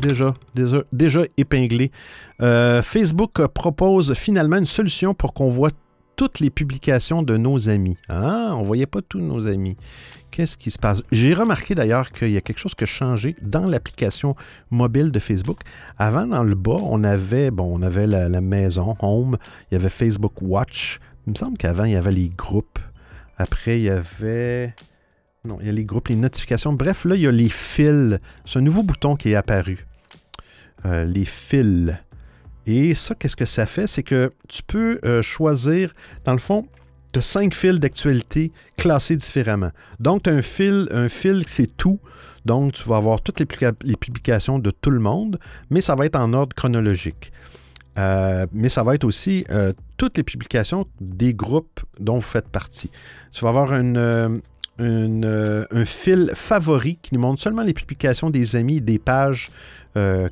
Déjà, 0.00 0.34
déjà, 0.92 1.22
épinglé. 1.36 1.92
Euh, 2.40 2.82
Facebook 2.82 3.46
propose 3.46 4.14
finalement 4.14 4.56
une 4.56 4.66
solution 4.66 5.14
pour 5.14 5.32
qu'on 5.32 5.48
voit 5.48 5.70
toutes 6.16 6.40
les 6.40 6.50
publications 6.50 7.22
de 7.22 7.36
nos 7.36 7.68
amis. 7.68 7.96
Ah, 8.08 8.54
on 8.56 8.62
voyait 8.62 8.86
pas 8.86 9.00
tous 9.02 9.20
nos 9.20 9.46
amis. 9.46 9.76
Qu'est-ce 10.30 10.56
qui 10.56 10.70
se 10.70 10.78
passe? 10.78 11.02
J'ai 11.12 11.34
remarqué 11.34 11.74
d'ailleurs 11.74 12.10
qu'il 12.10 12.30
y 12.30 12.36
a 12.36 12.40
quelque 12.40 12.58
chose 12.58 12.74
qui 12.74 12.84
a 12.84 12.86
changé 12.86 13.36
dans 13.42 13.64
l'application 13.64 14.34
mobile 14.70 15.10
de 15.10 15.18
Facebook. 15.18 15.60
Avant, 15.98 16.26
dans 16.26 16.42
le 16.42 16.54
bas, 16.54 16.78
on 16.80 17.04
avait, 17.04 17.50
la 18.06 18.40
maison, 18.40 18.94
Home, 19.00 19.36
il 19.70 19.74
y 19.74 19.76
avait 19.76 19.88
Facebook 19.88 20.40
Watch. 20.42 21.00
Il 21.26 21.32
me 21.32 21.36
semble 21.36 21.56
qu'avant, 21.58 21.84
il 21.84 21.92
y 21.92 21.96
avait 21.96 22.12
les 22.12 22.28
groupes. 22.28 22.78
Après, 23.36 23.78
il 23.78 23.84
y 23.84 23.90
avait. 23.90 24.74
Non, 25.44 25.58
il 25.60 25.66
y 25.66 25.70
a 25.70 25.72
les 25.72 25.84
groupes, 25.84 26.08
les 26.08 26.14
notifications. 26.14 26.72
Bref, 26.72 27.04
là, 27.04 27.16
il 27.16 27.22
y 27.22 27.26
a 27.26 27.32
les 27.32 27.48
fils. 27.48 28.18
C'est 28.44 28.60
un 28.60 28.62
nouveau 28.62 28.84
bouton 28.84 29.16
qui 29.16 29.32
est 29.32 29.34
apparu. 29.34 29.86
Euh, 30.86 31.04
les 31.04 31.24
fils. 31.24 31.92
Et 32.66 32.94
ça, 32.94 33.16
qu'est-ce 33.16 33.34
que 33.34 33.44
ça 33.44 33.66
fait? 33.66 33.88
C'est 33.88 34.04
que 34.04 34.32
tu 34.48 34.62
peux 34.62 35.00
euh, 35.04 35.20
choisir, 35.20 35.92
dans 36.24 36.32
le 36.32 36.38
fond, 36.38 36.68
de 37.12 37.20
cinq 37.20 37.54
fils 37.54 37.80
d'actualité 37.80 38.52
classés 38.76 39.16
différemment. 39.16 39.70
Donc, 39.98 40.22
tu 40.22 40.30
as 40.30 40.32
un 40.32 40.42
fil, 40.42 40.88
un 40.92 41.08
fil, 41.08 41.42
c'est 41.48 41.76
tout. 41.76 41.98
Donc, 42.44 42.74
tu 42.74 42.88
vas 42.88 42.98
avoir 42.98 43.20
toutes 43.20 43.40
les, 43.40 43.46
publica- 43.46 43.74
les 43.82 43.96
publications 43.96 44.60
de 44.60 44.70
tout 44.70 44.90
le 44.90 45.00
monde, 45.00 45.40
mais 45.70 45.80
ça 45.80 45.96
va 45.96 46.06
être 46.06 46.16
en 46.16 46.32
ordre 46.34 46.54
chronologique. 46.54 47.32
Euh, 47.98 48.46
mais 48.52 48.68
ça 48.68 48.84
va 48.84 48.94
être 48.94 49.04
aussi 49.04 49.44
toutes 49.96 50.16
les 50.16 50.22
publications 50.22 50.86
des 51.00 51.34
groupes 51.34 51.80
dont 51.98 52.14
vous 52.14 52.20
faites 52.20 52.48
partie. 52.48 52.90
Tu 53.32 53.44
vas 53.44 53.50
avoir 53.50 53.74
une, 53.74 54.40
euh, 54.80 55.66
un 55.70 55.84
fil 55.84 56.30
favori 56.34 56.96
qui 56.96 57.14
nous 57.14 57.20
montre 57.20 57.42
seulement 57.42 57.62
les 57.62 57.74
publications 57.74 58.30
des 58.30 58.56
amis 58.56 58.78
et 58.78 58.80
des 58.80 58.98
pages 58.98 59.50
euh, 59.96 60.28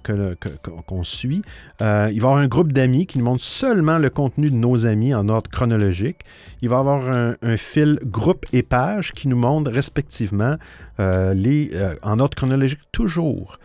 qu'on 0.86 1.04
suit. 1.04 1.42
Euh, 1.82 2.08
il 2.10 2.20
va 2.20 2.28
y 2.28 2.30
avoir 2.30 2.36
un 2.36 2.48
groupe 2.48 2.72
d'amis 2.72 3.06
qui 3.06 3.18
nous 3.18 3.24
montre 3.24 3.44
seulement 3.44 3.98
le 3.98 4.08
contenu 4.08 4.50
de 4.50 4.56
nos 4.56 4.86
amis 4.86 5.14
en 5.14 5.28
ordre 5.28 5.50
chronologique. 5.50 6.20
Il 6.62 6.70
va 6.70 6.76
y 6.76 6.78
avoir 6.78 7.36
un, 7.42 7.56
fil 7.58 7.98
groupe 8.04 8.46
et 8.54 8.62
page 8.62 9.12
qui 9.12 9.28
nous 9.28 9.36
montre 9.36 9.70
respectivement 9.70 10.56
en 10.98 12.18
ordre 12.18 12.34
chronologique 12.34 12.80
toujours. 12.92 13.58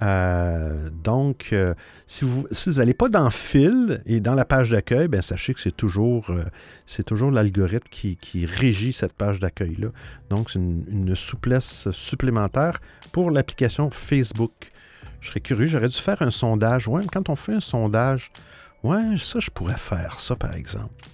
Euh, 0.00 0.88
donc, 1.04 1.50
euh, 1.52 1.74
si 2.06 2.24
vous 2.24 2.46
n'allez 2.76 2.94
pas 2.94 3.08
dans 3.08 3.30
fil 3.30 4.02
et 4.06 4.20
dans 4.20 4.34
la 4.34 4.44
page 4.44 4.70
d'accueil, 4.70 5.06
ben, 5.08 5.20
sachez 5.20 5.52
que 5.52 5.60
c'est 5.60 5.76
toujours, 5.76 6.30
euh, 6.30 7.30
l'algorithme 7.30 7.88
qui, 7.90 8.46
régit 8.46 8.92
cette 8.92 9.12
page 9.12 9.38
d'accueil-là. 9.38 9.88
Donc, 10.30 10.50
c'est 10.50 10.58
une, 10.58 11.14
souplesse 11.14 11.90
supplémentaire 11.90 12.80
pour 13.12 13.30
l'application 13.30 13.90
Facebook. 13.90 14.52
Je 15.20 15.28
serais 15.28 15.40
curieux, 15.40 15.66
j'aurais 15.66 15.88
dû 15.88 15.98
faire 15.98 16.22
un 16.22 16.30
sondage. 16.30 16.88
Ouais, 16.88 17.02
quand 17.12 17.28
on 17.28 17.36
fait 17.36 17.54
un 17.54 17.60
sondage, 17.60 18.30
ouais, 18.82 19.16
ça, 19.18 19.40
je 19.40 19.50
pourrais 19.50 19.76
faire 19.76 20.18
ça, 20.18 20.34
par 20.36 20.54
exemple. 20.54 21.04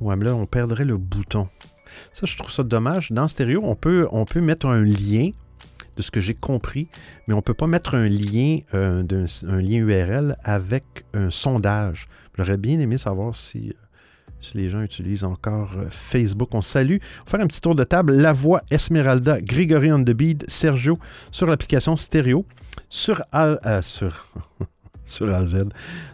Ouais, 0.00 0.16
mais 0.16 0.24
là, 0.24 0.34
on 0.34 0.46
perdrait 0.46 0.84
le 0.84 0.96
bouton. 0.96 1.48
Ça, 2.12 2.26
je 2.26 2.36
trouve 2.36 2.50
ça 2.50 2.62
dommage. 2.62 3.12
Dans 3.12 3.26
peut, 3.80 4.08
on 4.10 4.24
peut 4.24 4.40
mettre 4.40 4.66
un 4.66 4.82
lien 4.82 5.30
de 5.96 6.02
ce 6.02 6.10
que 6.10 6.20
j'ai 6.20 6.34
compris, 6.34 6.88
mais 7.26 7.34
on 7.34 7.38
ne 7.38 7.42
peut 7.42 7.54
pas 7.54 7.66
mettre 7.66 7.94
un 7.94 8.08
lien, 8.08 8.58
euh, 8.74 9.02
URL 9.44 10.36
avec 10.44 10.84
un 11.14 11.30
sondage. 11.30 12.08
J'aurais 12.36 12.56
bien 12.56 12.78
aimé 12.80 12.98
savoir 12.98 13.36
si, 13.36 13.70
euh, 13.70 13.74
les 14.54 14.68
gens 14.68 14.82
utilisent 14.82 15.24
encore 15.24 15.72
euh, 15.76 15.86
Facebook. 15.88 16.54
On 16.54 16.60
salue. 16.60 16.96
On 17.00 17.24
va 17.24 17.30
faire 17.30 17.40
un 17.40 17.46
petit 17.46 17.60
tour 17.60 17.74
de 17.74 17.84
table. 17.84 18.12
La 18.14 18.32
voix 18.32 18.60
Esmeralda, 18.70 19.40
Grégory 19.40 19.90
on 19.92 20.02
the 20.04 20.10
beat, 20.10 20.44
Sergio 20.48 20.98
sur 21.30 21.46
l'application 21.46 21.96
stéréo. 21.96 22.44
Sur, 22.90 23.22
A- 23.32 23.56
euh, 23.66 23.82
sur, 23.82 24.34
sur 25.04 25.32
AZ. 25.32 25.64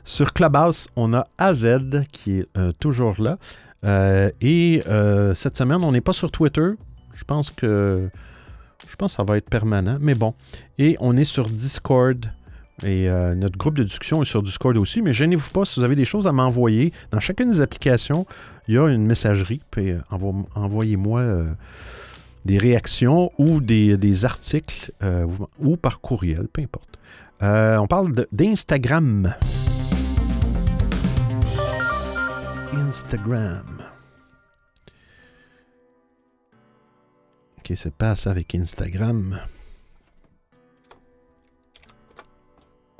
Sur 0.04 0.32
Clubhouse, 0.32 0.88
on 0.94 1.12
a 1.14 1.24
AZ 1.38 1.66
qui 2.12 2.38
est 2.40 2.46
euh, 2.56 2.72
toujours 2.72 3.20
là. 3.20 3.38
Euh, 3.84 4.30
et 4.42 4.82
euh, 4.86 5.34
cette 5.34 5.56
semaine, 5.56 5.82
on 5.82 5.90
n'est 5.92 6.00
pas 6.02 6.12
sur 6.12 6.30
Twitter. 6.30 6.68
Je 7.14 7.24
pense 7.24 7.50
que 7.50 8.08
je 8.90 8.96
pense 8.96 9.12
que 9.12 9.16
ça 9.16 9.22
va 9.22 9.36
être 9.36 9.48
permanent, 9.48 9.98
mais 10.00 10.14
bon. 10.14 10.34
Et 10.78 10.96
on 11.00 11.16
est 11.16 11.24
sur 11.24 11.48
Discord. 11.48 12.26
Et 12.82 13.08
euh, 13.08 13.34
notre 13.34 13.58
groupe 13.58 13.76
de 13.76 13.84
discussion 13.84 14.22
est 14.22 14.26
sur 14.26 14.42
Discord 14.42 14.76
aussi. 14.76 15.00
Mais 15.02 15.12
gênez-vous 15.12 15.50
pas, 15.50 15.64
si 15.64 15.78
vous 15.78 15.84
avez 15.84 15.96
des 15.96 16.04
choses 16.04 16.26
à 16.26 16.32
m'envoyer, 16.32 16.92
dans 17.10 17.20
chacune 17.20 17.50
des 17.50 17.60
applications, 17.60 18.26
il 18.68 18.74
y 18.74 18.78
a 18.78 18.88
une 18.88 19.06
messagerie. 19.06 19.60
Puis 19.70 19.90
euh, 19.90 20.00
envo- 20.10 20.46
envoyez-moi 20.54 21.20
euh, 21.20 21.46
des 22.46 22.58
réactions 22.58 23.30
ou 23.38 23.60
des, 23.60 24.24
articles 24.24 24.92
ou, 25.60 25.76
par 25.76 26.00
courriel, 26.00 26.48
peu 26.52 26.62
importe. 26.62 26.98
On 27.42 27.86
parle 27.86 28.12
d'Instagram. 28.32 29.34
Instagram. 32.72 33.79
Ok, 37.70 37.76
c'est 37.76 37.94
pas 37.94 38.16
ça 38.16 38.32
avec 38.32 38.52
Instagram. 38.54 39.38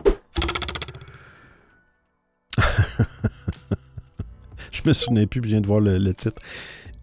je 4.70 4.82
me 4.84 4.92
souvenais 4.92 5.26
plus, 5.26 5.42
je 5.42 5.48
viens 5.48 5.60
de 5.60 5.66
voir 5.66 5.80
le, 5.80 6.14
titre. 6.14 6.40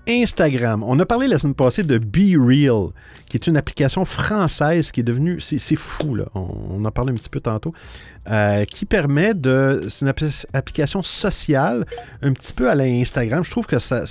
Instagram. 0.07 0.81
On 0.83 0.97
a 0.99 1.05
parlé 1.05 1.27
la 1.27 1.37
semaine 1.39 1.55
passée 1.55 1.83
de 1.83 1.97
Be 1.97 2.37
Real, 2.39 2.91
qui 3.29 3.35
est 3.35 3.47
une 3.47 3.57
application 3.57 4.05
française 4.05 4.93
qui 4.93 5.01
est 5.01 5.03
devenue. 5.03 5.41
C'est 5.41 5.57
c'est 5.57 5.75
fou, 5.75 6.15
là. 6.15 6.29
On, 6.35 6.47
on 6.69 6.85
en 6.85 6.91
parlait 6.91 7.11
un 7.11 7.15
petit 7.15 7.29
peu 7.29 7.41
tantôt. 7.41 7.73
Euh, 8.29 8.65
qui 8.65 8.85
permet 8.85 9.33
de. 9.33 9.85
C'est 9.89 10.05
une 10.05 10.11
appli- 10.11 10.45
application 10.53 11.01
sociale, 11.01 11.85
un 12.21 12.33
petit 12.33 12.53
peu 12.53 12.69
à 12.69 12.75
l'Instagram. 12.75 13.43
Je 13.43 13.51
trouve 13.51 13.67
que 13.67 13.79
ça, 13.79 14.03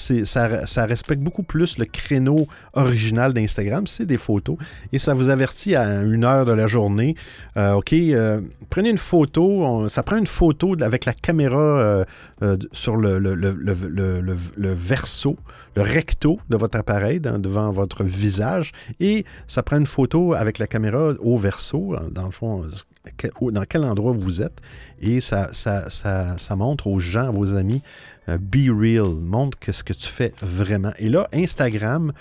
respecte 0.87 1.21
beaucoup 1.23 1.43
plus 1.43 1.79
le 1.79 1.85
créneau 1.85 2.47
original 2.73 3.33
d'Instagram. 3.33 3.87
C'est 3.87 4.07
des 4.07 4.17
photos. 4.17 4.57
Et 4.93 4.99
ça 4.99 5.15
vous 5.15 5.29
avertit 5.29 5.77
à 5.77 6.03
une 6.03 6.25
heure 6.25 6.45
de 6.45 6.53
la 6.53 6.67
journée. 6.67 7.15
euh, 7.57 7.75
OK, 7.75 7.93
euh, 7.93 8.41
prenez 8.71 8.91
une 8.91 8.99
photo. 8.99 9.89
ça 9.89 10.03
prend 10.03 10.17
une 10.17 10.27
photo 10.27 10.75
avec 10.81 11.05
la 11.05 11.13
caméra 11.13 12.05
sur 12.73 12.97
le, 12.97 13.19
verso, 14.75 15.37
le 15.75 15.83
recto 15.83 16.39
de 16.49 16.57
votre 16.57 16.79
appareil, 16.79 17.21
devant 17.21 17.71
votre 17.71 18.03
visage. 18.05 18.73
Et 19.01 19.25
ça 19.47 19.63
prend 19.63 19.77
une 19.79 19.87
photo 19.87 20.35
avec 20.35 20.59
la 20.59 20.67
caméra 20.67 21.13
au 21.21 21.37
verso, 21.37 21.95
dans 22.11 22.25
le 22.25 22.31
fond, 22.31 22.65
dans 23.41 23.65
quel 23.65 23.85
endroit 23.85 24.13
vous 24.13 24.43
êtes. 24.43 24.61
Et 25.01 25.21
ça, 25.21 25.49
ça, 25.53 25.89
ça, 25.91 26.57
montre 26.57 26.87
aux 26.87 26.99
gens, 26.99 27.29
à 27.29 27.31
vos 27.31 27.55
amis, 27.55 27.83
euh, 28.29 28.39
be 28.39 28.69
real, 28.69 29.15
montre 29.21 29.59
ce 29.71 29.85
que 29.85 29.93
tu 29.93 30.09
fais 30.09 30.33
vraiment. 30.41 30.93
Et 30.99 31.09
là, 31.09 31.29
Instagram, 31.33 32.13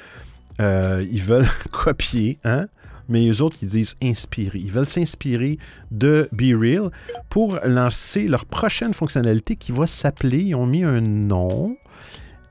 euh, 0.59 1.05
ils 1.09 1.21
veulent 1.21 1.47
copier, 1.71 2.39
hein? 2.43 2.67
mais 3.07 3.27
eux 3.29 3.41
autres, 3.41 3.57
ils 3.61 3.69
disent 3.69 3.95
inspirer. 4.01 4.59
Ils 4.59 4.71
veulent 4.71 4.89
s'inspirer 4.89 5.57
de 5.91 6.27
Be 6.31 6.59
Real 6.59 6.89
pour 7.29 7.59
lancer 7.63 8.27
leur 8.27 8.45
prochaine 8.45 8.93
fonctionnalité 8.93 9.55
qui 9.55 9.71
va 9.71 9.85
s'appeler, 9.85 10.39
ils 10.39 10.55
ont 10.55 10.65
mis 10.65 10.83
un 10.83 11.01
nom, 11.01 11.77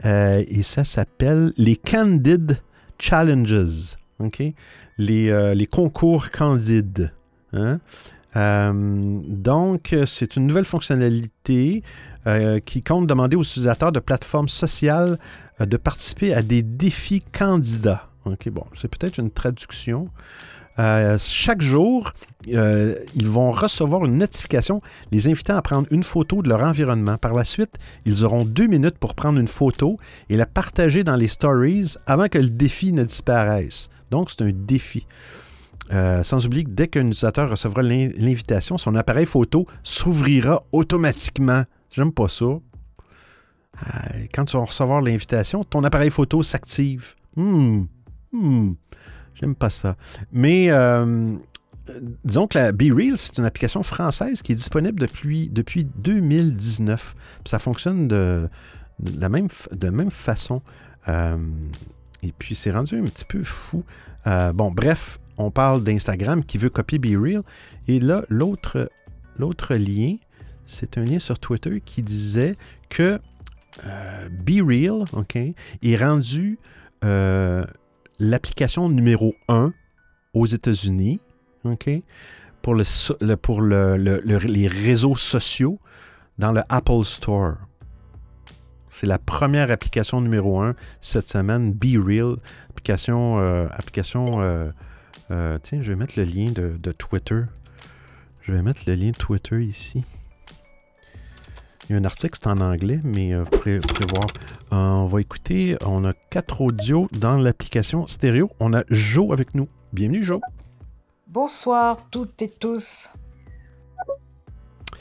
euh, 0.04 0.44
et 0.46 0.62
ça 0.62 0.84
s'appelle 0.84 1.52
les 1.56 1.76
Candid 1.76 2.58
Challenges. 2.98 3.96
Les, 4.96 5.54
les 5.54 5.66
concours 5.66 6.30
candides. 6.30 7.12
hein? 7.52 7.80
Euh, 8.36 8.72
donc, 9.26 9.94
c'est 10.06 10.36
une 10.36 10.46
nouvelle 10.46 10.64
fonctionnalité 10.64 11.82
euh, 12.26 12.58
qui 12.60 12.82
compte 12.82 13.06
demander 13.06 13.36
aux 13.36 13.42
utilisateurs 13.42 13.92
de 13.92 14.00
plateformes 14.00 14.48
sociales 14.48 15.18
euh, 15.60 15.66
de 15.66 15.76
participer 15.76 16.34
à 16.34 16.42
des 16.42 16.62
défis 16.62 17.22
candidats. 17.36 18.08
OK, 18.24 18.48
bon, 18.48 18.64
c'est 18.74 18.88
peut-être 18.88 19.18
une 19.18 19.30
traduction. 19.30 20.08
Chaque 20.76 21.62
jour, 21.62 22.10
ils 22.48 23.28
vont 23.28 23.52
recevoir 23.52 24.04
une 24.06 24.18
notification 24.18 24.82
les 25.12 25.28
invitant 25.28 25.56
à 25.56 25.62
prendre 25.62 25.86
une 25.92 26.02
photo 26.02 26.42
de 26.42 26.48
leur 26.48 26.64
environnement. 26.64 27.16
Par 27.16 27.32
la 27.32 27.44
suite, 27.44 27.78
ils 28.06 28.24
auront 28.24 28.44
deux 28.44 28.66
minutes 28.66 28.98
pour 28.98 29.14
prendre 29.14 29.38
une 29.38 29.46
photo 29.46 30.00
et 30.30 30.36
la 30.36 30.46
partager 30.46 31.04
dans 31.04 31.14
les 31.14 31.28
stories 31.28 31.94
avant 32.08 32.26
que 32.26 32.38
le 32.38 32.50
défi 32.50 32.92
ne 32.92 33.04
disparaisse. 33.04 33.88
Donc, 34.10 34.32
c'est 34.32 34.42
un 34.42 34.50
défi. 34.52 35.06
Euh, 35.92 36.22
sans 36.22 36.46
oublier 36.46 36.64
que 36.64 36.70
dès 36.70 36.88
qu'un 36.88 37.02
utilisateur 37.06 37.50
recevra 37.50 37.82
l'in- 37.82 38.08
l'invitation, 38.16 38.78
son 38.78 38.94
appareil 38.94 39.26
photo 39.26 39.66
s'ouvrira 39.82 40.62
automatiquement. 40.72 41.64
J'aime 41.94 42.12
pas 42.12 42.28
ça. 42.28 42.44
Euh, 42.44 42.60
quand 44.32 44.44
tu 44.46 44.56
vas 44.56 44.64
recevoir 44.64 45.00
l'invitation, 45.02 45.62
ton 45.64 45.84
appareil 45.84 46.10
photo 46.10 46.42
s'active. 46.42 47.14
Hmm. 47.36 47.84
Hmm. 48.32 48.72
J'aime 49.34 49.54
pas 49.54 49.68
ça. 49.70 49.96
Mais 50.32 50.70
euh, 50.70 51.34
disons 52.24 52.46
que 52.46 52.56
la 52.56 52.72
BeReal, 52.72 53.18
c'est 53.18 53.36
une 53.38 53.44
application 53.44 53.82
française 53.82 54.42
qui 54.42 54.52
est 54.52 54.56
disponible 54.56 55.00
depuis, 55.00 55.48
depuis 55.50 55.84
2019. 55.96 57.14
Puis 57.14 57.50
ça 57.50 57.58
fonctionne 57.58 58.08
de, 58.08 58.48
la, 59.18 59.28
même, 59.28 59.48
même 59.82 60.10
façon. 60.10 60.62
Et 61.08 62.32
puis 62.38 62.54
c'est 62.54 62.70
rendu 62.70 62.96
un 62.98 63.02
petit 63.04 63.24
peu 63.24 63.42
fou. 63.44 63.84
Bon, 64.24 64.70
bref, 64.70 65.18
on 65.38 65.50
parle 65.50 65.82
d'Instagram 65.82 66.44
qui 66.44 66.58
veut 66.58 66.70
copier 66.70 66.98
BeReal. 66.98 67.42
Et 67.88 68.00
là, 68.00 68.24
l'autre, 68.28 68.88
lien, 69.70 70.16
c'est 70.66 70.98
un 70.98 71.04
lien 71.04 71.18
sur 71.18 71.38
Twitter 71.38 71.80
qui 71.84 72.02
disait 72.02 72.56
que 72.88 73.20
euh, 73.84 74.28
BeReal, 74.30 75.04
OK, 75.12 75.36
est 75.36 75.96
rendu 75.96 76.58
euh, 77.04 77.64
l'application 78.18 78.88
numéro 78.88 79.34
1 79.48 79.72
aux 80.32 80.46
États-Unis, 80.46 81.20
OK, 81.64 81.90
pour, 82.62 82.74
les 82.74 84.68
réseaux 84.68 85.16
sociaux 85.16 85.78
dans 86.38 86.52
le 86.52 86.62
Apple 86.68 87.04
Store. 87.04 87.56
C'est 88.88 89.06
la 89.06 89.18
première 89.18 89.72
application 89.72 90.20
numéro 90.20 90.60
1 90.60 90.76
cette 91.00 91.26
semaine, 91.26 91.72
BeReal, 91.72 92.36
application, 92.70 93.40
euh, 93.40 93.66
application 93.72 94.72
euh, 95.30 95.58
tiens, 95.62 95.82
je 95.82 95.92
vais 95.92 95.96
mettre 95.96 96.14
le 96.18 96.24
lien 96.24 96.50
de, 96.50 96.76
de 96.80 96.92
Twitter. 96.92 97.42
Je 98.42 98.52
vais 98.52 98.62
mettre 98.62 98.82
le 98.86 98.94
lien 98.94 99.10
de 99.10 99.16
Twitter 99.16 99.62
ici. 99.64 100.04
Il 101.88 101.92
y 101.92 101.96
a 101.96 102.00
un 102.00 102.04
article, 102.04 102.38
c'est 102.40 102.48
en 102.48 102.60
anglais, 102.60 103.00
mais 103.04 103.34
euh, 103.34 103.42
vous, 103.42 103.50
pourrez, 103.50 103.78
vous 103.78 103.86
pourrez 103.86 104.06
voir. 104.14 104.26
Euh, 104.72 105.02
on 105.02 105.06
va 105.06 105.20
écouter, 105.20 105.76
on 105.84 106.04
a 106.04 106.12
quatre 106.30 106.60
audios 106.62 107.08
dans 107.12 107.36
l'application 107.36 108.06
stéréo. 108.06 108.50
On 108.58 108.72
a 108.72 108.84
Joe 108.88 109.32
avec 109.32 109.54
nous. 109.54 109.68
Bienvenue, 109.92 110.24
Joe. 110.24 110.40
Bonsoir 111.26 112.06
toutes 112.10 112.40
et 112.42 112.48
tous. 112.48 113.10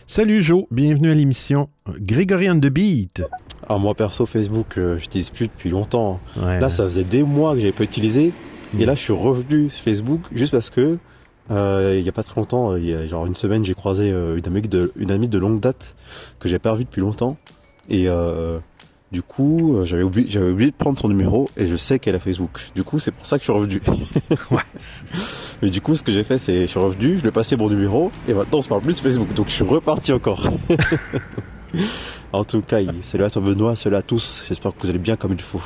Salut, 0.05 0.43
Joe. 0.43 0.65
Bienvenue 0.71 1.11
à 1.11 1.15
l'émission 1.15 1.69
Grégory 1.87 2.49
on 2.49 2.59
the 2.59 2.67
Beat. 2.67 3.23
Alors 3.67 3.79
moi 3.79 3.95
perso 3.95 4.25
Facebook 4.25 4.77
euh, 4.77 4.97
j'utilise 4.97 5.29
plus 5.29 5.47
depuis 5.47 5.69
longtemps. 5.69 6.19
Ouais. 6.35 6.59
Là 6.59 6.69
ça 6.69 6.83
faisait 6.83 7.05
des 7.05 7.23
mois 7.23 7.53
que 7.53 7.61
j'avais 7.61 7.71
pas 7.71 7.85
utilisé 7.85 8.33
et 8.79 8.85
là 8.85 8.95
je 8.95 8.99
suis 8.99 9.13
revenu 9.13 9.69
sur 9.69 9.83
Facebook 9.83 10.21
juste 10.33 10.51
parce 10.51 10.69
que 10.69 10.97
euh, 11.51 11.97
il 11.99 12.05
y 12.05 12.09
a 12.09 12.11
pas 12.13 12.23
très 12.23 12.39
longtemps, 12.39 12.71
euh, 12.71 12.79
il 12.79 12.85
y 12.85 12.93
a 12.93 13.05
genre 13.07 13.25
une 13.25 13.35
semaine 13.35 13.65
j'ai 13.65 13.73
croisé 13.73 14.11
euh, 14.11 14.37
une 14.37 14.45
amie 14.47 14.61
de 14.61 14.91
une 14.95 15.11
amie 15.11 15.27
de 15.27 15.37
longue 15.37 15.59
date 15.59 15.95
que 16.39 16.47
j'avais 16.47 16.59
pas 16.59 16.71
revue 16.71 16.85
depuis 16.85 17.01
longtemps 17.01 17.37
et 17.89 18.07
euh, 18.07 18.59
du 19.11 19.21
coup 19.21 19.75
euh, 19.75 19.85
j'avais 19.85 20.03
oublié 20.03 20.27
j'avais 20.29 20.49
oublié 20.49 20.71
de 20.71 20.75
prendre 20.75 20.97
son 20.97 21.09
numéro 21.09 21.49
et 21.57 21.67
je 21.67 21.75
sais 21.75 21.99
qu'elle 21.99 22.15
a 22.15 22.19
Facebook. 22.19 22.61
Du 22.75 22.83
coup 22.83 22.99
c'est 22.99 23.11
pour 23.11 23.25
ça 23.25 23.37
que 23.37 23.41
je 23.41 23.51
suis 23.51 23.53
revenu. 23.53 23.81
Ouais. 24.51 24.61
Mais 25.61 25.69
du 25.69 25.81
coup 25.81 25.95
ce 25.95 26.03
que 26.03 26.11
j'ai 26.11 26.23
fait 26.23 26.37
c'est 26.37 26.61
je 26.61 26.67
suis 26.67 26.79
revenu, 26.79 27.17
je 27.17 27.21
lui 27.21 27.29
ai 27.29 27.31
passé 27.31 27.57
mon 27.57 27.69
numéro 27.69 28.11
et 28.27 28.33
maintenant 28.33 28.59
on 28.59 28.61
se 28.61 28.69
parle 28.69 28.81
plus 28.81 28.93
sur 28.93 29.03
Facebook 29.03 29.33
donc 29.33 29.47
je 29.49 29.53
suis 29.53 29.65
reparti 29.65 30.13
encore. 30.13 30.49
En 32.33 32.43
tout 32.43 32.61
cas, 32.63 32.79
salut 33.03 33.25
à 33.25 33.29
toi 33.29 33.43
Benoît, 33.43 33.75
salut 33.75 33.95
à 33.95 34.01
tous. 34.01 34.43
J'espère 34.47 34.75
que 34.75 34.81
vous 34.81 34.89
allez 34.89 34.97
bien 34.97 35.15
comme 35.15 35.33
il 35.33 35.41
faut. 35.41 35.61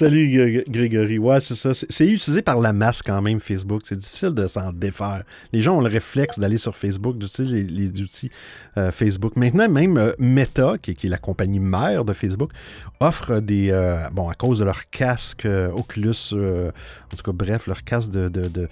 Salut 0.00 0.30
Gré- 0.30 0.64
Grégory. 0.66 1.18
Ouais, 1.18 1.40
c'est 1.40 1.54
ça. 1.54 1.74
C'est 1.74 2.06
utilisé 2.06 2.40
par 2.40 2.58
la 2.58 2.72
masse 2.72 3.02
quand 3.02 3.20
même, 3.20 3.38
Facebook. 3.38 3.82
C'est 3.84 3.98
difficile 3.98 4.30
de 4.30 4.46
s'en 4.46 4.72
défaire. 4.72 5.24
Les 5.52 5.60
gens 5.60 5.76
ont 5.76 5.82
le 5.82 5.90
réflexe 5.90 6.38
d'aller 6.38 6.56
sur 6.56 6.74
Facebook, 6.74 7.18
d'utiliser 7.18 7.64
les, 7.64 8.00
outils 8.00 8.30
euh, 8.78 8.90
Facebook. 8.92 9.36
Maintenant, 9.36 9.68
même 9.68 9.98
euh, 9.98 10.12
Meta, 10.18 10.76
qui, 10.80 10.92
est- 10.92 11.04
la 11.04 11.18
compagnie 11.18 11.60
mère 11.60 12.06
de 12.06 12.14
Facebook, 12.14 12.50
offre 13.00 13.40
des. 13.40 13.68
euh, 13.72 14.08
bon, 14.10 14.30
à 14.30 14.34
cause 14.34 14.60
de 14.60 14.64
leur 14.64 14.88
casque 14.88 15.46
Oculus, 15.74 16.32
en 16.32 16.70
tout 17.14 17.22
cas, 17.22 17.32
bref, 17.32 17.66
leur 17.66 17.84
casque 17.84 18.10
de, 18.10 18.30
de- 18.30 18.68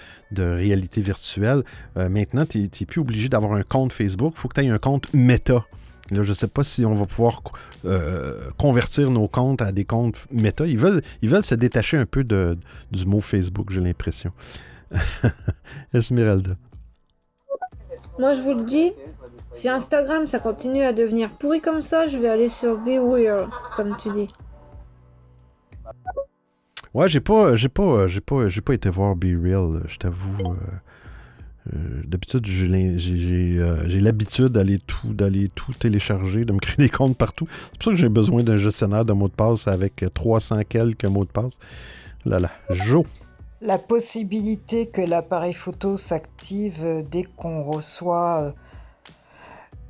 réalité 0.55 1.03
virtuelle, 1.03 1.62
maintenant, 1.95 2.47
tu 2.47 2.61
n'es 2.61 2.87
plus 2.87 3.03
obligé 3.03 3.29
d'avoir 3.29 3.53
un 3.53 3.64
compte 3.64 3.93
Facebook. 3.93 4.33
Il 4.35 4.41
faut 4.41 4.49
que 4.49 4.59
tu 4.59 4.67
aies 4.67 4.71
un 4.71 4.79
compte 4.79 5.12
Meta. 5.12 5.67
Là, 6.11 6.23
je 6.23 6.31
ne 6.31 6.35
sais 6.35 6.47
pas 6.49 6.62
si 6.62 6.85
on 6.87 6.94
va 6.94 7.05
pouvoir 7.07 7.42
euh, 7.85 8.49
convertir 8.57 9.11
nos 9.11 9.29
comptes 9.29 9.61
à 9.62 9.73
des 9.73 9.85
comptes 9.85 10.27
méta. 10.33 10.66
Ils 10.66 10.79
veulent, 10.79 11.03
ils 11.23 11.29
veulent 11.29 11.44
se 11.44 11.55
détacher 11.55 11.97
un 11.99 12.07
peu 12.07 12.25
de, 12.25 12.57
du 12.90 13.05
mot 13.07 13.21
Facebook, 13.21 13.71
j'ai 13.71 13.81
l'impression. 13.81 14.33
Esmeralda. 15.94 16.53
Moi, 18.18 18.33
je 18.33 18.42
vous 18.42 18.55
le 18.55 18.64
dis, 18.64 18.92
si 19.53 19.68
Instagram, 19.68 20.27
ça 20.27 20.38
continue 20.40 20.83
à 20.83 20.92
devenir 20.92 21.31
pourri 21.31 21.61
comme 21.61 21.83
ça, 21.83 22.07
je 22.07 22.18
vais 22.18 22.29
aller 22.29 22.49
sur 22.49 22.79
Be 22.79 22.99
Weird, 22.99 23.49
comme 23.77 23.97
tu 23.99 24.11
dis. 24.12 24.29
Ouais, 26.94 27.09
j'ai 27.09 27.21
pas, 27.21 27.55
j'ai 27.55 27.68
pas, 27.68 28.07
j'ai 28.07 28.21
pas, 28.21 28.49
j'ai 28.49 28.61
pas 28.61 28.75
été 28.75 28.88
voir 28.88 29.14
Be 29.14 29.27
Real, 29.42 29.83
je 29.88 29.99
t'avoue. 29.99 30.53
euh, 30.53 30.57
euh, 31.74 32.02
D'habitude, 32.07 32.46
euh, 32.48 33.85
j'ai 33.87 34.00
l'habitude 34.00 34.46
d'aller 34.46 34.78
tout, 34.78 35.14
tout 35.54 35.72
télécharger, 35.74 36.44
de 36.44 36.52
me 36.52 36.59
créer 36.59 36.76
des 36.76 36.88
comptes 36.88 37.16
partout. 37.16 37.46
C'est 37.50 37.78
pour 37.78 37.85
ça 37.85 37.90
que 37.92 37.96
j'ai 37.96 38.09
besoin 38.09 38.42
d'un 38.42 38.57
gestionnaire 38.57 39.04
de 39.04 39.12
mots 39.12 39.28
de 39.28 39.35
passe 39.35 39.68
avec 39.68 40.04
300 40.12 40.61
quelques 40.68 41.04
mots 41.04 41.24
de 41.24 41.31
passe. 41.31 41.59
Là, 42.24 42.40
là, 42.40 42.50
Jo. 42.70 43.04
La 43.61 43.78
possibilité 43.78 44.87
que 44.87 45.00
l'appareil 45.00 45.52
photo 45.52 45.96
s'active 45.96 46.85
euh, 46.85 47.02
dès 47.02 47.24
qu'on 47.24 47.62
reçoit 47.62 48.54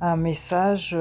un 0.01 0.15
message, 0.15 0.97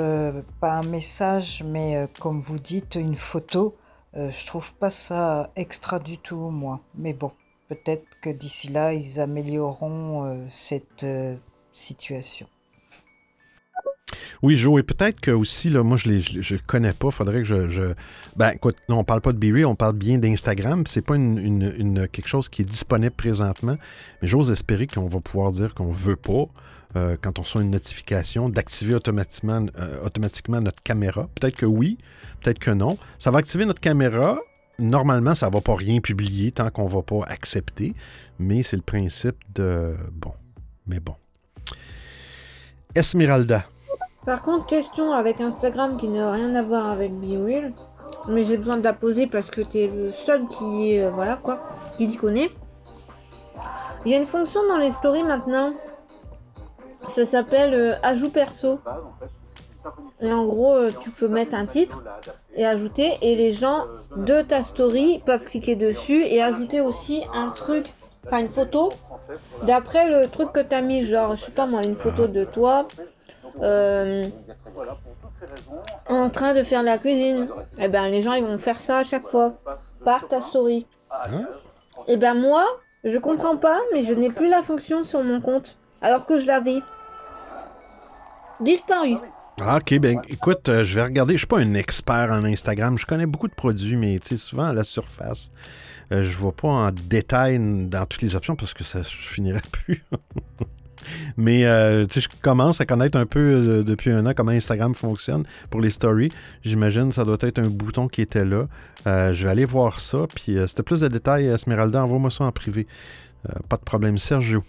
pas 0.60 0.72
un 0.72 0.82
message, 0.82 1.62
mais 1.64 2.08
comme 2.18 2.40
vous 2.40 2.58
dites, 2.58 2.96
une 2.96 3.14
photo, 3.14 3.76
je 4.16 4.46
trouve 4.46 4.74
pas 4.74 4.90
ça 4.90 5.52
extra 5.54 6.00
du 6.00 6.18
tout, 6.18 6.50
moi. 6.50 6.80
Mais 6.96 7.12
bon, 7.12 7.30
peut-être 7.68 8.04
que 8.22 8.30
d'ici 8.30 8.68
là, 8.68 8.92
ils 8.94 9.20
amélioreront 9.20 10.24
euh, 10.24 10.46
cette 10.48 11.04
euh, 11.04 11.36
situation. 11.72 12.46
Oui, 14.42 14.56
Jo, 14.56 14.78
et 14.78 14.82
peut-être 14.84 15.20
que 15.20 15.32
aussi, 15.32 15.68
là, 15.68 15.82
moi, 15.82 15.96
je 15.96 16.08
ne 16.08 16.18
je, 16.20 16.56
connais 16.56 16.92
pas. 16.92 17.10
faudrait 17.10 17.38
que 17.38 17.44
je. 17.44 17.68
je... 17.68 17.82
Ben, 18.36 18.50
écoute, 18.54 18.76
on 18.88 19.02
parle 19.04 19.20
pas 19.20 19.32
de 19.32 19.38
BeReal, 19.38 19.66
on 19.66 19.74
parle 19.74 19.96
bien 19.96 20.18
d'Instagram. 20.18 20.84
C'est 20.86 21.02
pas 21.02 21.16
une, 21.16 21.38
une- 21.38 22.08
quelque 22.08 22.28
chose 22.28 22.48
qui 22.48 22.62
est 22.62 22.64
disponible 22.64 23.10
présentement. 23.14 23.76
Mais 24.22 24.28
j'ose 24.28 24.50
espérer 24.50 24.86
qu'on 24.86 25.08
va 25.08 25.20
pouvoir 25.20 25.50
dire 25.52 25.74
qu'on 25.74 25.90
veut 25.90 26.16
pas, 26.16 26.44
euh, 26.96 27.16
quand 27.20 27.38
on 27.38 27.42
reçoit 27.42 27.62
une 27.62 27.70
notification, 27.72 28.48
d'activer 28.48 28.94
automatiquement, 28.94 29.66
automatiquement 30.04 30.60
notre 30.60 30.82
caméra. 30.82 31.28
Peut-être 31.34 31.56
que 31.56 31.66
oui, 31.66 31.98
peut-être 32.40 32.60
que 32.60 32.70
non. 32.70 32.96
Ça 33.18 33.30
va 33.32 33.38
activer 33.40 33.66
notre 33.66 33.80
caméra. 33.80 34.38
Normalement, 34.80 35.34
ça 35.34 35.48
va 35.50 35.60
pas 35.60 35.74
rien 35.74 36.00
publier 36.00 36.52
tant 36.52 36.70
qu'on 36.70 36.86
va 36.86 37.02
pas 37.02 37.24
accepter. 37.26 37.94
Mais 38.38 38.62
c'est 38.62 38.76
le 38.76 38.82
principe 38.82 39.36
de. 39.54 39.96
Bon. 40.12 40.32
Mais 40.86 41.00
bon. 41.00 41.14
Esmeralda. 42.94 43.64
Par 44.24 44.42
contre, 44.42 44.66
question 44.66 45.12
avec 45.12 45.40
Instagram 45.40 45.96
qui 45.96 46.08
n'a 46.08 46.30
rien 46.30 46.54
à 46.54 46.62
voir 46.62 46.86
avec 46.86 47.12
BeReal, 47.12 47.72
mais 48.28 48.44
j'ai 48.44 48.56
besoin 48.56 48.76
de 48.76 48.84
la 48.84 48.92
poser 48.92 49.26
parce 49.26 49.50
que 49.50 49.62
t'es 49.62 49.90
le 49.92 50.12
seul 50.12 50.46
qui 50.48 51.00
euh, 51.00 51.10
voilà 51.10 51.36
quoi, 51.36 51.62
qui 51.96 52.06
l'y 52.06 52.16
connaît. 52.16 52.50
Il 54.04 54.12
y 54.12 54.14
a 54.14 54.18
une 54.18 54.26
fonction 54.26 54.60
dans 54.68 54.76
les 54.76 54.90
stories 54.90 55.22
maintenant. 55.22 55.74
Ça 57.14 57.26
s'appelle 57.26 57.74
euh, 57.74 57.94
ajout 58.02 58.30
perso. 58.30 58.80
Et 60.20 60.32
en 60.32 60.44
gros, 60.46 60.74
euh, 60.74 60.90
tu 61.00 61.10
peux 61.10 61.28
mettre 61.28 61.54
un 61.54 61.66
titre 61.66 62.02
et 62.56 62.66
ajouter, 62.66 63.12
et 63.22 63.36
les 63.36 63.52
gens 63.52 63.84
de 64.16 64.42
ta 64.42 64.62
story 64.64 65.22
peuvent 65.24 65.44
cliquer 65.44 65.76
dessus 65.76 66.24
et 66.24 66.42
ajouter 66.42 66.80
aussi 66.80 67.22
un 67.32 67.50
truc, 67.50 67.86
enfin 68.26 68.38
une 68.40 68.48
photo, 68.48 68.90
d'après 69.62 70.08
le 70.10 70.28
truc 70.28 70.52
que 70.52 70.60
t'as 70.60 70.82
mis, 70.82 71.04
genre, 71.04 71.36
je 71.36 71.44
sais 71.44 71.52
pas 71.52 71.66
moi, 71.66 71.82
une 71.84 71.94
photo 71.96 72.26
de 72.26 72.44
toi. 72.44 72.86
euh, 73.62 74.24
en 76.08 76.30
train 76.30 76.54
de 76.54 76.62
faire 76.62 76.82
la 76.82 76.98
cuisine. 76.98 77.48
Et 77.78 77.88
ben 77.88 78.08
les 78.08 78.22
gens 78.22 78.34
ils 78.34 78.44
vont 78.44 78.58
faire 78.58 78.76
ça 78.76 78.98
à 78.98 79.04
chaque 79.04 79.26
fois 79.28 79.54
par 80.04 80.28
ta 80.28 80.40
story. 80.40 80.86
Hein? 81.10 81.46
Et 82.06 82.16
ben 82.16 82.34
moi, 82.34 82.64
je 83.04 83.18
comprends 83.18 83.56
pas, 83.56 83.78
mais 83.92 84.02
je 84.04 84.12
n'ai 84.14 84.30
plus 84.30 84.48
la 84.48 84.62
fonction 84.62 85.02
sur 85.02 85.22
mon 85.24 85.40
compte 85.40 85.76
alors 86.02 86.26
que 86.26 86.38
je 86.38 86.46
l'avais. 86.46 86.80
Disparu. 88.60 89.16
Ah, 89.60 89.78
ok, 89.78 89.98
ben 89.98 90.20
écoute, 90.28 90.68
euh, 90.68 90.84
je 90.84 90.94
vais 90.94 91.02
regarder. 91.02 91.34
Je 91.34 91.38
suis 91.38 91.46
pas 91.46 91.58
un 91.58 91.74
expert 91.74 92.30
en 92.30 92.44
Instagram. 92.44 92.96
Je 92.96 93.06
connais 93.06 93.26
beaucoup 93.26 93.48
de 93.48 93.54
produits, 93.54 93.96
mais 93.96 94.18
souvent 94.36 94.64
à 94.64 94.72
la 94.72 94.84
surface. 94.84 95.52
Euh, 96.12 96.24
je 96.24 96.36
vois 96.36 96.52
pas 96.52 96.68
en 96.68 96.90
détail 96.90 97.58
dans 97.88 98.06
toutes 98.06 98.22
les 98.22 98.34
options 98.34 98.56
parce 98.56 98.72
que 98.72 98.84
ça 98.84 99.02
je 99.02 99.16
finirait 99.16 99.60
plus. 99.72 100.02
mais 101.36 101.66
euh, 101.66 102.06
je 102.08 102.28
commence 102.40 102.80
à 102.80 102.86
connaître 102.86 103.18
un 103.18 103.26
peu 103.26 103.40
euh, 103.40 103.82
depuis 103.82 104.10
un 104.10 104.24
an 104.26 104.32
comment 104.34 104.52
Instagram 104.52 104.94
fonctionne 104.94 105.44
pour 105.70 105.80
les 105.80 105.90
stories. 105.90 106.32
J'imagine 106.62 107.10
que 107.10 107.14
ça 107.14 107.24
doit 107.24 107.36
être 107.40 107.58
un 107.58 107.68
bouton 107.68 108.08
qui 108.08 108.22
était 108.22 108.44
là. 108.44 108.66
Je 109.06 109.44
vais 109.44 109.50
aller 109.50 109.64
voir 109.64 110.00
ça. 110.00 110.26
Puis 110.34 110.56
t'as 110.74 110.82
plus 110.82 111.00
de 111.00 111.08
détails, 111.08 111.46
Esmeralda, 111.46 112.04
envoie-moi 112.04 112.30
ça 112.30 112.44
en 112.44 112.52
privé. 112.52 112.86
Pas 113.68 113.76
de 113.76 113.82
problème. 113.82 114.18
Sergio. 114.18 114.62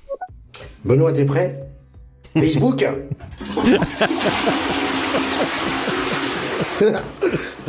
Benoît, 0.86 1.12
t'es 1.12 1.26
prêt? 1.26 1.60
Facebook 2.34 2.86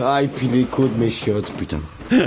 Ah, 0.03 0.23
et 0.23 0.29
puis 0.29 0.47
l'écho 0.49 0.87
de 0.87 0.97
mes 0.99 1.11
chiottes, 1.11 1.53
putain. 1.53 1.81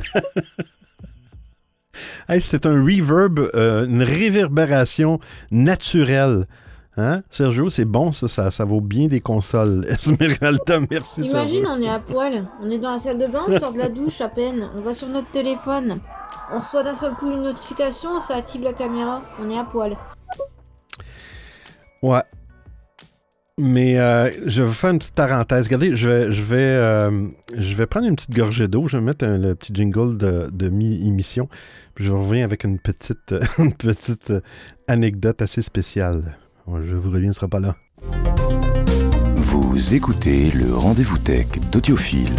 Hey, 2.27 2.39
c'était 2.41 2.67
un 2.67 2.81
reverb, 2.83 3.49
euh, 3.53 3.85
une 3.85 4.01
réverbération 4.01 5.19
naturelle. 5.51 6.47
Hein? 6.95 7.21
Sergio, 7.29 7.69
c'est 7.69 7.85
bon, 7.85 8.11
ça, 8.11 8.27
ça, 8.27 8.49
ça 8.49 8.63
vaut 8.63 8.81
bien 8.81 9.07
des 9.07 9.19
consoles. 9.19 9.85
Esmeralda, 9.89 10.79
merci. 10.89 11.21
Imagine, 11.21 11.65
Sergio. 11.65 11.69
on 11.69 11.81
est 11.81 11.89
à 11.89 11.99
poil. 11.99 12.45
On 12.63 12.69
est 12.69 12.77
dans 12.77 12.91
la 12.91 12.99
salle 12.99 13.17
de 13.17 13.27
bain, 13.27 13.43
on 13.47 13.59
sort 13.59 13.73
de 13.73 13.79
la 13.79 13.89
douche 13.89 14.21
à 14.21 14.29
peine. 14.29 14.69
On 14.77 14.81
va 14.81 14.93
sur 14.93 15.07
notre 15.07 15.29
téléphone. 15.31 15.99
On 16.53 16.59
reçoit 16.59 16.83
d'un 16.83 16.95
seul 16.95 17.13
coup 17.13 17.29
une 17.29 17.43
notification, 17.43 18.19
ça 18.19 18.35
active 18.35 18.63
la 18.63 18.73
caméra. 18.73 19.21
On 19.43 19.49
est 19.49 19.57
à 19.57 19.63
poil. 19.63 19.97
Ouais. 22.03 22.21
Mais 23.59 23.99
euh, 23.99 24.29
je 24.47 24.63
vais 24.63 24.71
faire 24.71 24.89
une 24.91 24.97
petite 24.97 25.13
parenthèse. 25.13 25.65
Regardez, 25.65 25.95
je 25.95 26.09
vais, 26.09 26.31
je 26.31 26.41
vais, 26.41 26.57
euh, 26.57 27.27
je 27.55 27.75
vais 27.75 27.85
prendre 27.85 28.07
une 28.07 28.15
petite 28.15 28.31
gorgée 28.35 28.67
d'eau. 28.67 28.87
Je 28.87 28.97
vais 28.97 29.03
mettre 29.03 29.25
un- 29.25 29.37
le 29.37 29.53
petit 29.55 29.73
jingle 29.75 30.17
de, 30.17 30.49
de 30.51 30.69
mi-émission. 30.69 31.47
Puis 31.93 32.05
je 32.05 32.11
reviens 32.11 32.43
avec 32.43 32.63
une 32.63 32.79
petite, 32.79 33.33
une 33.59 33.73
petite 33.73 34.33
anecdote 34.87 35.41
assez 35.41 35.61
spéciale. 35.61 36.35
Je 36.67 36.95
vous 36.95 37.11
reviens, 37.11 37.31
ce 37.31 37.35
sera 37.39 37.47
pas 37.47 37.59
là. 37.59 37.75
Vous 39.35 39.93
écoutez 39.93 40.49
le 40.51 40.73
rendez-vous 40.75 41.19
tech 41.19 41.47
d'Audiophile. 41.71 42.35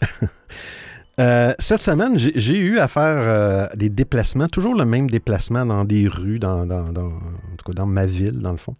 Euh, 1.18 1.54
cette 1.58 1.82
semaine, 1.82 2.18
j'ai 2.18 2.58
eu 2.58 2.78
à 2.78 2.88
faire 2.88 3.16
euh, 3.16 3.68
des 3.74 3.88
déplacements, 3.88 4.48
toujours 4.48 4.74
le 4.74 4.84
même 4.84 5.08
déplacement 5.08 5.64
dans 5.64 5.84
des 5.84 6.06
rues, 6.08 6.38
dans, 6.38 6.66
dans- 6.66 6.88
en 6.90 7.56
tout 7.56 7.64
cas 7.66 7.72
dans 7.72 7.86
ma 7.86 8.04
ville, 8.04 8.38
dans 8.40 8.50
le 8.52 8.58
fond. 8.58 8.76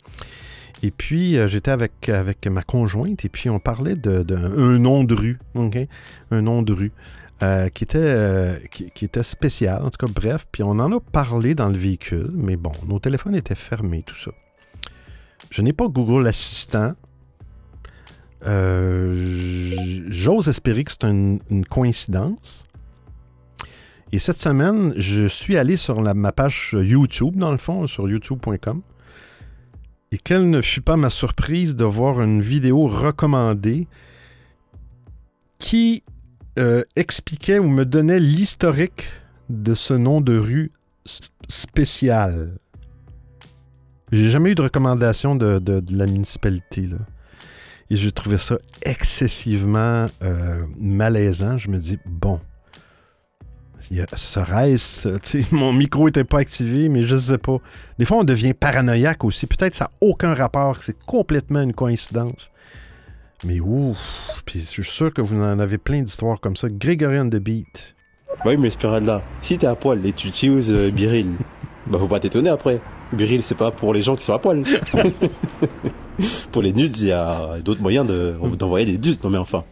Et 0.82 0.91
puis, 0.91 1.39
euh, 1.39 1.49
j'étais 1.49 1.70
avec, 1.70 2.11
avec 2.11 2.47
ma 2.49 2.62
conjointe 2.62 3.24
et 3.24 3.30
puis 3.30 3.49
on 3.49 3.59
parlait 3.59 3.95
d'un 3.97 4.78
nom 4.78 5.03
de 5.05 5.14
rue? 5.14 5.39
Un 6.30 6.43
nom 6.43 6.61
de 6.61 6.72
rue 6.74 6.93
qui, 7.74 7.84
était, 7.84 8.61
qui 8.95 9.05
était 9.07 9.22
spécial, 9.22 9.82
en 9.82 9.89
tout 9.91 10.07
cas, 10.07 10.12
bref. 10.14 10.47
Puis 10.53 10.62
on 10.62 10.72
en 10.78 10.93
a 10.93 11.01
parlé 11.01 11.55
dans 11.55 11.68
le 11.70 11.78
véhicule, 11.78 12.30
mais 12.34 12.57
bon, 12.57 12.72
nos 12.87 12.99
téléphones 12.99 13.34
étaient 13.34 13.55
fermés, 13.55 14.03
tout 14.03 14.14
ça. 14.16 14.30
Je 15.51 15.62
n'ai 15.62 15.72
pas 15.72 15.87
Google 15.89 16.26
Assistant. 16.26 16.93
Euh, 18.45 20.05
J'ose 20.09 20.49
espérer 20.49 20.84
que 20.84 20.93
c'est 20.93 21.05
une, 21.05 21.41
coïncidence. 21.68 22.64
Et 24.12 24.18
cette 24.18 24.39
semaine, 24.39 24.95
je 24.97 25.26
suis 25.26 25.57
allé 25.57 25.76
sur 25.76 26.01
ma 26.03 26.32
page 26.32 26.76
YouTube, 26.78 27.37
dans 27.37 27.51
le 27.51 27.59
fond, 27.59 27.87
sur 27.87 28.09
youtube.com. 28.09 28.82
Et 30.12 30.18
quelle 30.18 30.49
ne 30.49 30.61
fut 30.61 30.80
pas 30.80 30.97
ma 30.97 31.11
surprise 31.11 31.74
de 31.74 31.84
voir 31.84 32.20
une 32.22 32.41
vidéo 32.41 32.87
recommandée 32.87 33.89
qui 35.59 36.05
euh, 36.59 36.84
expliquait 36.95 37.59
ou 37.59 37.68
me 37.68 37.84
donnait 37.84 38.20
l'historique 38.20 39.05
de 39.51 39.74
ce 39.74 39.95
nom 39.95 40.20
de 40.20 40.39
rue 40.39 40.72
spécial. 41.49 42.59
J'ai 44.12 44.30
jamais 44.30 44.53
eu 44.53 44.55
de 44.55 44.62
recommandation 44.62 45.34
de, 45.34 45.82
la 45.91 46.07
municipalité. 46.07 46.89
Et 47.91 47.97
j'ai 47.97 48.11
trouvé 48.11 48.37
ça 48.37 48.57
excessivement 48.82 50.07
euh, 50.22 50.64
malaisant. 50.78 51.57
Je 51.57 51.70
me 51.70 51.78
dis, 51.78 51.99
bon, 52.07 52.41
serait-ce. 54.14 55.18
tu 55.18 55.43
sais, 55.43 55.49
Mon 55.53 55.72
micro 55.72 56.07
n'était 56.07 56.24
pas 56.24 56.39
activé, 56.39 56.89
mais 56.89 57.03
je 57.03 57.16
sais 57.16 57.39
pas. 57.39 57.59
Des 57.99 58.05
fois, 58.05 58.18
on 58.18 58.24
devient 58.24 58.55
paranoïaque 58.55 59.24
aussi. 59.24 59.47
Peut-être 59.47 59.72
que 59.72 59.76
ça 59.76 59.84
n'a 59.84 60.09
aucun 60.09 60.34
rapport, 60.34 60.78
que 60.78 60.84
c'est 60.84 61.05
complètement 61.07 61.62
une 61.62 61.72
coïncidence. 61.72 62.51
Mais 63.45 63.61
ouf, 63.61 63.99
puis 64.47 64.61
je 64.61 64.82
suis 64.82 64.84
sûr 64.84 65.12
que 65.12 65.20
vous 65.20 65.37
en 65.37 65.59
avez 65.59 65.78
plein 65.78 66.03
d'histoires 66.03 66.41
comme 66.41 66.57
ça. 66.57 66.68
Gregorian 66.70 67.28
the 67.28 67.37
Beat. 67.37 67.95
Bah 68.39 68.51
oui, 68.51 68.57
mais 68.57 68.68
Esmeralda, 68.68 69.22
si 69.41 69.59
t'es 69.59 69.66
à 69.66 69.74
poil 69.74 70.05
et 70.05 70.12
tu 70.12 70.28
utilises 70.28 70.70
euh, 70.70 70.91
Biril, 70.91 71.37
bah 71.87 71.99
faut 71.99 72.09
pas 72.09 72.18
t'étonner 72.18 72.51
après. 72.51 72.80
Biril, 73.12 73.43
c'est 73.43 73.55
pas 73.55 73.70
pour 73.70 73.95
les 73.95 74.03
gens 74.03 74.16
qui 74.16 74.24
sont 74.24 74.32
à 74.32 74.39
poil. 74.39 74.62
pour 76.52 76.62
les 76.62 76.72
nudes, 76.72 76.96
il 76.98 77.08
y 77.08 77.12
a 77.12 77.58
d'autres 77.64 77.80
moyens 77.82 78.06
de- 78.06 78.34
d'envoyer 78.56 78.86
des 78.86 78.98
nudes. 78.98 79.18
Non 79.22 79.30
mais 79.30 79.38
enfin. 79.38 79.64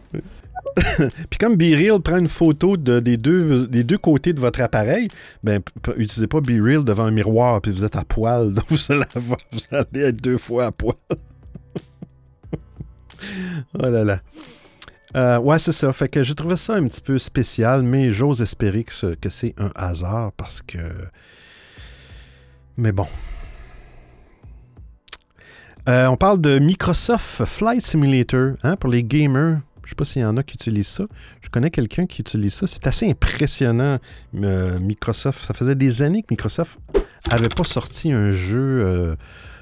Puis 1.29 1.37
comme 1.39 1.55
BeReal 1.55 2.01
prend 2.01 2.17
une 2.17 2.27
photo 2.27 2.75
de- 2.75 2.99
des, 2.99 3.15
deux, 3.17 3.65
des 3.67 3.83
deux 3.85 3.97
côtés 3.97 4.33
de 4.33 4.39
votre 4.39 4.59
appareil, 4.61 5.07
ben, 5.43 5.61
utilisez 5.95 6.27
pas 6.27 6.41
BeReal 6.41 6.83
devant 6.83 7.05
un 7.05 7.11
miroir 7.11 7.61
puis 7.61 7.71
vous 7.71 7.85
êtes 7.85 7.95
à 7.95 8.03
poil. 8.03 8.51
Donc 8.53 8.65
vous 8.69 8.91
allez, 8.91 9.03
avoir- 9.15 9.39
vous 9.51 9.59
allez 9.71 10.01
être 10.07 10.21
deux 10.21 10.37
fois 10.37 10.65
à 10.65 10.71
poil. 10.71 10.95
oh 13.79 13.89
là 13.89 14.03
là. 14.03 14.19
Euh, 15.15 15.39
ouais, 15.39 15.57
c'est 15.59 15.71
ça. 15.71 15.93
Fait 15.93 16.09
que 16.09 16.23
j'ai 16.23 16.35
trouvé 16.35 16.57
ça 16.57 16.73
un 16.73 16.85
petit 16.87 16.99
peu 16.99 17.17
spécial, 17.19 17.81
mais 17.83 18.11
j'ose 18.11 18.41
espérer 18.41 18.83
que, 18.83 18.91
ce- 18.93 19.15
que 19.15 19.29
c'est 19.29 19.55
un 19.57 19.71
hasard 19.75 20.33
parce 20.33 20.61
que. 20.61 20.77
Mais 22.77 22.91
bon. 22.91 23.07
Euh, 25.87 26.07
on 26.07 26.17
parle 26.17 26.41
de 26.41 26.57
Microsoft 26.57 27.45
Flight 27.45 27.83
Simulator 27.83 28.53
hein, 28.63 28.75
pour 28.75 28.89
les 28.89 29.03
gamers. 29.03 29.59
Je 29.83 29.89
sais 29.89 29.95
pas 29.95 30.03
s'il 30.03 30.23
y 30.23 30.25
en 30.25 30.35
a 30.35 30.41
qui 30.41 30.55
utilisent 30.55 30.87
ça. 30.87 31.03
Je 31.41 31.49
connais 31.49 31.69
quelqu'un 31.69 32.07
qui 32.07 32.21
utilise 32.21 32.55
ça. 32.55 32.65
C'est 32.65 32.87
assez 32.87 33.07
impressionnant. 33.07 33.99
euh, 34.35 34.79
Microsoft, 34.79 35.45
ça 35.45 35.53
faisait 35.53 35.75
des 35.75 36.01
années 36.01 36.23
que 36.23 36.29
Microsoft 36.31 36.79
avait 37.29 37.49
pas 37.55 37.63
sorti 37.63 38.11
un 38.11 38.31
jeu 38.31 38.83
euh, 38.83 39.15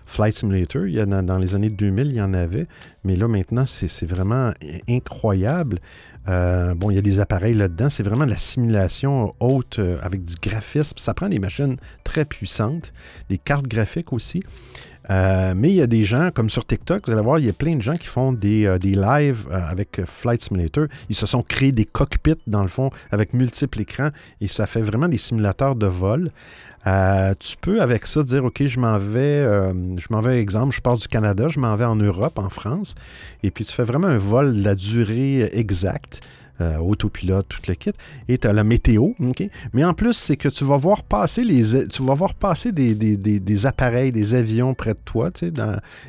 Flight 0.06 0.34
Simulator. 0.34 0.88
Il 0.88 0.94
y 0.94 1.02
en 1.02 1.12
a, 1.12 1.22
dans 1.22 1.38
les 1.38 1.56
années 1.56 1.70
2000, 1.70 2.08
il 2.08 2.16
y 2.16 2.22
en 2.22 2.34
avait. 2.34 2.68
Mais 3.04 3.18
là, 3.18 3.28
maintenant, 3.28 3.66
c'est 3.66 4.06
vraiment 4.06 4.54
incroyable. 4.90 5.80
Bon, 6.26 6.90
il 6.90 6.96
y 6.96 6.98
a 6.98 7.02
des 7.02 7.20
appareils 7.20 7.54
là-dedans. 7.54 7.90
C'est 7.90 8.04
vraiment 8.04 8.24
de 8.26 8.32
la 8.32 8.38
simulation 8.38 9.36
haute 9.42 9.82
avec 10.02 10.24
du 10.24 10.36
graphisme. 10.42 10.98
Ça 10.98 11.14
prend 11.14 11.28
des 11.28 11.40
machines 11.40 11.76
très 12.06 12.24
puissantes, 12.24 12.94
des 13.30 13.38
cartes 13.38 13.68
graphiques 13.68 14.14
aussi. 14.14 14.42
Euh, 15.10 15.54
mais 15.56 15.70
il 15.70 15.76
y 15.76 15.82
a 15.82 15.88
des 15.88 16.04
gens, 16.04 16.32
comme 16.34 16.50
sur 16.50 16.66
TikTok, 16.66 17.08
vous 17.08 17.14
allez 17.14 17.22
voir, 17.22 17.40
il 17.40 17.46
y 17.46 17.50
a 17.50 17.54
plein 17.54 17.76
de 17.76 17.82
gens 17.82 17.96
qui 17.96 18.08
font 18.08 18.32
des, 18.32 18.66
euh, 18.66 18.78
des 18.78 18.96
lives 18.96 19.48
euh, 19.52 19.60
avec 19.68 20.02
Flight 20.06 20.42
Simulator. 20.42 20.86
Ils 21.10 21.16
se 21.16 21.26
sont 21.26 21.44
créés 21.44 21.72
des 21.72 21.86
cockpits, 21.86 22.42
dans 22.48 22.62
le 22.62 22.68
fond, 22.68 22.90
avec 23.12 23.34
multiples 23.34 23.82
écrans, 23.82 24.10
et 24.40 24.48
ça 24.48 24.66
fait 24.66 24.82
vraiment 24.82 25.08
des 25.08 25.18
simulateurs 25.18 25.76
de 25.76 25.88
vol. 25.88 26.32
Tu 27.40 27.56
peux, 27.62 27.82
avec 27.82 28.06
ça, 28.06 28.24
dire, 28.24 28.44
OK, 28.44 28.66
je 28.66 28.80
m'en 28.80 28.98
vais, 28.98 29.44
je 29.44 30.06
m'en 30.10 30.20
vais, 30.20 30.40
exemple, 30.42 30.76
je 30.76 30.82
pars 30.82 30.98
du 30.98 31.08
Canada, 31.08 31.48
je 31.48 31.58
m'en 31.58 31.78
vais 31.78 31.86
en 31.86 31.96
Europe, 31.96 32.38
en 32.38 32.50
France, 32.50 32.96
et 33.42 33.52
puis 33.52 33.64
tu 33.64 33.72
fais 33.72 33.84
vraiment 33.84 34.10
un 34.10 34.18
vol 34.18 34.54
de 34.54 34.64
la 34.64 34.76
durée 34.76 35.50
exacte. 35.54 36.20
Euh, 36.62 36.78
autopilote, 36.78 37.48
tout 37.50 37.62
le 37.68 37.74
kit. 37.74 37.92
Et 38.28 38.38
tu 38.38 38.48
as 38.48 38.54
la 38.54 38.64
météo? 38.64 39.10
Mais 39.74 39.84
en 39.84 39.94
plus, 39.94 40.14
c'est 40.14 40.38
que 40.38 40.50
tu 40.50 40.64
vas 40.66 40.78
voir 40.78 41.04
passer 41.04 41.44
les 41.44 41.88
tu 41.88 42.04
vas 42.04 42.14
voir 42.14 42.34
passer 42.34 42.72
des, 42.72 43.66
appareils, 43.66 44.12
des 44.12 44.34
avions 44.34 44.74
près 44.74 44.94
de 44.94 45.00
toi, 45.04 45.30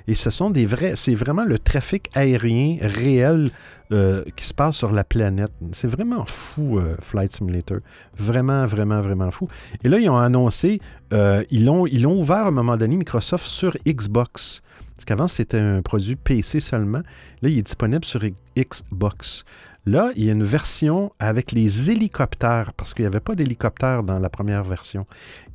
et 0.06 0.14
ce 0.14 0.30
sont 0.30 0.50
des 0.50 0.66
vrais, 0.66 0.94
c'est 0.96 1.14
vraiment 1.14 1.44
le 1.44 1.58
trafic 1.58 2.10
aérien 2.14 2.76
réel 2.80 3.50
euh, 3.92 4.24
qui 4.34 4.46
se 4.46 4.54
passe 4.54 4.76
sur 4.76 4.92
la 4.92 5.04
planète. 5.04 5.52
C'est 5.72 5.88
vraiment 5.88 6.24
fou, 6.24 6.78
euh, 6.78 6.96
Flight 7.00 7.32
Simulator. 7.32 7.78
Vraiment, 8.16 8.64
vraiment, 8.64 9.02
vraiment 9.02 9.30
fou. 9.30 9.46
Et 9.84 9.90
là, 9.90 9.98
ils 9.98 10.08
ont 10.08 10.16
annoncé, 10.16 10.80
euh, 11.12 11.44
ils 11.50 11.66
l'ont 11.66 11.86
ils 11.86 12.02
l'ont 12.02 12.18
ouvert 12.18 12.46
à 12.46 12.48
un 12.48 12.50
moment 12.50 12.78
donné, 12.78 12.96
Microsoft, 12.96 13.44
sur 13.44 13.76
Xbox. 13.86 14.62
Parce 14.96 15.04
qu'avant, 15.04 15.28
c'était 15.28 15.58
un 15.58 15.82
produit 15.82 16.16
PC 16.16 16.60
seulement. 16.60 17.02
Là, 17.42 17.48
il 17.50 17.58
est 17.58 17.62
disponible 17.62 18.06
sur 18.06 18.22
Xbox. 18.56 19.44
Là, 19.86 20.12
il 20.16 20.24
y 20.24 20.30
a 20.30 20.32
une 20.32 20.44
version 20.44 21.12
avec 21.18 21.52
les 21.52 21.90
hélicoptères, 21.90 22.72
parce 22.72 22.94
qu'il 22.94 23.02
n'y 23.02 23.08
avait 23.08 23.20
pas 23.20 23.34
d'hélicoptères 23.34 24.02
dans 24.02 24.18
la 24.18 24.30
première 24.30 24.64
version, 24.64 25.06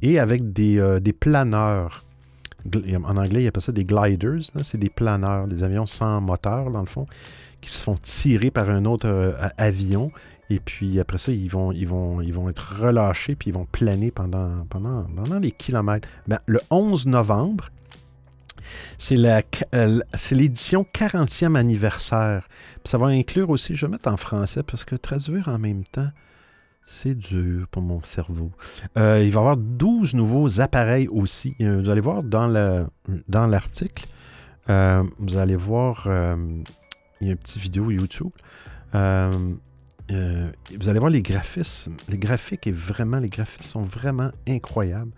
et 0.02 0.20
avec 0.20 0.54
des, 0.54 0.80
euh, 0.80 1.00
planeurs. 1.20 2.06
En 3.06 3.18
anglais, 3.18 3.44
il 3.44 3.48
appelle 3.48 3.64
ça 3.64 3.72
des 3.72 3.86
gliders. 3.86 4.42
C'est 4.62 4.78
des 4.78 4.90
planeurs, 4.90 5.48
des 5.48 5.64
avions 5.64 5.88
sans 5.88 6.22
moteur, 6.22 6.70
dans 6.70 6.82
le 6.82 6.88
fond, 6.88 7.08
qui 7.62 7.70
se 7.70 7.82
font 7.82 7.96
tirer 7.96 8.52
par 8.52 8.70
un 8.70 8.86
autre 8.86 9.08
euh, 9.08 9.34
avion. 9.58 10.12
Et 10.52 10.60
puis 10.60 11.00
après 11.00 11.18
ça, 11.18 11.32
ils 11.32 11.50
vont, 11.50 11.72
ils 11.72 11.90
ils 12.24 12.50
être 12.50 12.82
relâchés, 12.82 13.36
puis 13.36 13.50
ils 13.50 13.54
vont 13.54 13.68
planer 13.72 14.12
pendant, 14.12 14.66
pendant, 14.70 15.40
des 15.40 15.52
kilomètres. 15.52 16.08
Ben, 16.28 16.40
le 16.46 16.60
11 16.70 17.08
novembre, 17.08 17.70
euh, 19.12 20.00
c'est 20.14 20.36
l'édition 20.36 20.84
40e 20.94 21.56
anniversaire. 21.56 22.48
Ça 22.86 22.98
va 22.98 23.08
inclure 23.08 23.50
aussi, 23.50 23.76
je 23.76 23.86
vais 23.86 23.92
mettre 23.92 24.10
en 24.10 24.18
français 24.18 24.64
parce 24.64 24.84
que 24.86 24.96
traduire 24.96 25.48
en 25.48 25.60
même 25.60 25.84
temps, 25.86 26.10
c'est 26.86 27.14
dur 27.16 27.68
pour 27.70 27.82
mon 27.84 28.02
cerveau. 28.02 28.52
Euh, 28.98 29.22
il 29.24 29.32
va 29.32 29.40
y 29.40 29.42
avoir 29.42 29.58
12 29.58 30.16
nouveaux 30.16 30.60
appareils 30.60 31.08
aussi. 31.08 31.56
Euh, 31.62 31.82
Vous 31.84 31.90
allez 31.90 32.02
voir 32.02 32.24
dans 32.24 32.48
le- 32.48 32.88
dans 33.28 33.46
l'article, 33.48 34.06
vous 34.68 35.38
allez 35.38 35.56
voir, 35.56 36.04
il 37.22 37.28
y 37.28 37.30
a 37.30 37.32
une 37.34 37.38
petite 37.38 37.62
vidéo 37.62 37.92
YouTube. 37.92 38.32
Vous 38.94 40.90
allez 40.90 41.00
voir 41.00 41.10
les 41.12 41.22
graphismes. 41.22 41.96
Les 42.08 42.18
graphiques 42.18 42.66
est 42.68 42.72
vraiment, 42.76 43.20
les 43.20 43.30
graphismes 43.30 43.62
sont 43.64 43.82
vraiment 43.82 44.32
incroyables. 44.48 45.12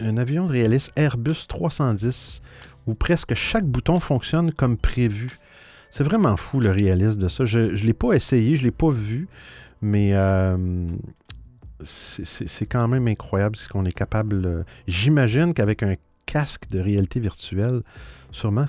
Un 0.00 0.16
avion 0.16 0.46
réaliste 0.46 0.92
Airbus 0.96 1.46
310 1.48 2.40
où 2.86 2.94
presque 2.94 3.34
chaque 3.34 3.64
bouton 3.66 4.00
fonctionne 4.00 4.52
comme 4.52 4.76
prévu. 4.76 5.38
C'est 5.90 6.04
vraiment 6.04 6.36
fou 6.36 6.58
le 6.60 6.70
réalisme 6.70 7.18
de 7.20 7.28
ça. 7.28 7.44
Je 7.44 7.58
ne 7.60 7.68
l'ai 7.76 7.92
pas 7.92 8.12
essayé, 8.14 8.56
je 8.56 8.62
ne 8.62 8.66
l'ai 8.66 8.70
pas 8.72 8.90
vu, 8.90 9.28
mais 9.82 10.10
euh, 10.14 10.56
c'est- 11.84 12.66
quand 12.66 12.88
même 12.88 13.08
incroyable 13.08 13.56
ce 13.56 13.68
qu'on 13.68 13.84
est 13.84 13.92
capable. 13.92 14.46
euh, 14.46 14.62
J'imagine 14.86 15.52
qu'avec 15.54 15.82
un 15.82 15.94
casque 16.26 16.68
de 16.70 16.80
réalité 16.80 17.20
virtuelle, 17.20 17.82
sûrement, 18.30 18.64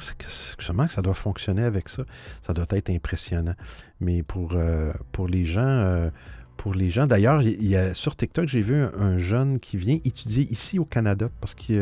sûrement 0.57 0.87
que 0.87 0.91
ça 0.91 1.01
doit 1.01 1.13
fonctionner 1.13 1.63
avec 1.63 1.87
ça. 1.89 2.03
Ça 2.45 2.53
doit 2.53 2.65
être 2.71 2.89
impressionnant. 2.89 3.53
Mais 4.01 4.23
pour, 4.23 4.53
euh, 4.55 4.91
les 5.27 5.45
gens, 5.45 5.61
pour 6.57 6.73
les 6.73 6.89
gens, 6.89 7.07
d'ailleurs, 7.07 7.41
sur 7.93 8.15
TikTok, 8.15 8.47
j'ai 8.47 8.61
vu 8.61 8.75
un, 8.75 8.91
un 8.99 9.17
jeune 9.17 9.59
qui 9.59 9.77
vient 9.77 9.99
étudier 10.03 10.47
ici 10.51 10.79
au 10.79 10.85
Canada, 10.85 11.29
parce 11.41 11.53
qu'il 11.55 11.79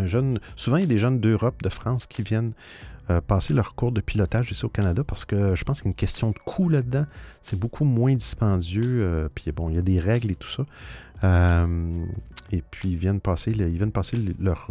un 0.00 0.06
jeune, 0.06 0.38
souvent 0.56 0.76
il 0.76 0.80
y 0.80 0.84
a 0.84 0.88
des 0.88 0.98
jeunes 0.98 1.20
d'Europe, 1.20 1.62
de 1.62 1.68
France 1.68 2.06
qui 2.06 2.22
viennent 2.22 2.52
euh, 3.10 3.22
passer 3.22 3.54
leur 3.54 3.74
cours 3.74 3.90
de 3.90 4.02
pilotage 4.02 4.50
ici 4.50 4.66
au 4.66 4.68
Canada, 4.68 5.02
parce 5.02 5.24
que 5.24 5.54
je 5.54 5.64
pense 5.64 5.80
qu'il 5.80 5.86
y 5.86 5.88
a 5.88 5.92
une 5.92 5.96
question 5.96 6.30
de 6.30 6.38
coût 6.38 6.68
là-dedans. 6.68 7.06
C'est 7.42 7.58
beaucoup 7.58 7.84
moins 7.84 8.14
dispendieux, 8.14 8.82
euh, 8.84 9.28
puis 9.34 9.50
bon, 9.50 9.70
il 9.70 9.76
y 9.76 9.78
a 9.78 9.82
des 9.82 9.98
règles 9.98 10.30
et 10.30 10.34
tout 10.34 10.48
ça. 10.48 10.66
Euh, 11.24 12.04
et 12.52 12.62
puis 12.62 12.90
ils 12.90 12.96
viennent 12.96 13.20
passer, 13.20 13.52
ils 13.52 13.78
viennent 13.78 13.92
passer 13.92 14.18
leur, 14.38 14.70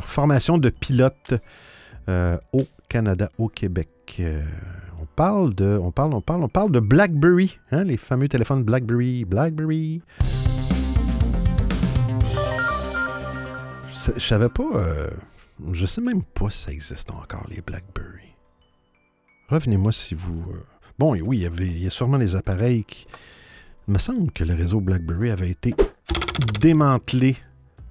formation 0.00 0.56
de 0.56 0.70
pilote 0.70 1.34
au 2.08 2.66
Canada, 2.88 3.30
au 3.36 3.48
Québec. 3.48 4.22
On 5.02 5.06
parle 5.16 5.52
de, 5.54 5.80
on 5.82 5.90
parle, 5.90 6.14
on 6.14 6.20
parle, 6.48 6.70
de 6.70 6.78
BlackBerry, 6.78 7.58
hein, 7.72 7.82
les 7.82 7.96
fameux 7.96 8.28
téléphones 8.28 8.62
BlackBerry, 8.62 9.24
BlackBerry. 9.24 10.00
Je, 13.88 14.12
je 14.14 14.20
savais 14.24 14.48
pas, 14.48 14.62
euh, 14.76 15.10
je 15.72 15.86
sais 15.86 16.00
même 16.00 16.22
pas 16.22 16.50
si 16.50 16.58
ça 16.58 16.70
existe 16.72 17.10
encore 17.10 17.44
les 17.50 17.60
BlackBerry. 17.62 18.36
Revenez-moi 19.48 19.90
si 19.90 20.14
vous. 20.14 20.40
euh, 20.52 20.62
Bon, 21.00 21.16
oui, 21.20 21.38
il 21.38 21.42
y 21.42 21.46
avait, 21.46 21.66
il 21.66 21.82
y 21.82 21.86
a 21.88 21.90
sûrement 21.90 22.16
les 22.18 22.36
appareils 22.36 22.84
qui. 22.84 23.06
Il 23.88 23.94
me 23.94 23.98
semble 23.98 24.30
que 24.30 24.44
le 24.44 24.54
réseau 24.54 24.80
BlackBerry 24.80 25.32
avait 25.32 25.50
été 25.50 25.74
démantelé 26.60 27.36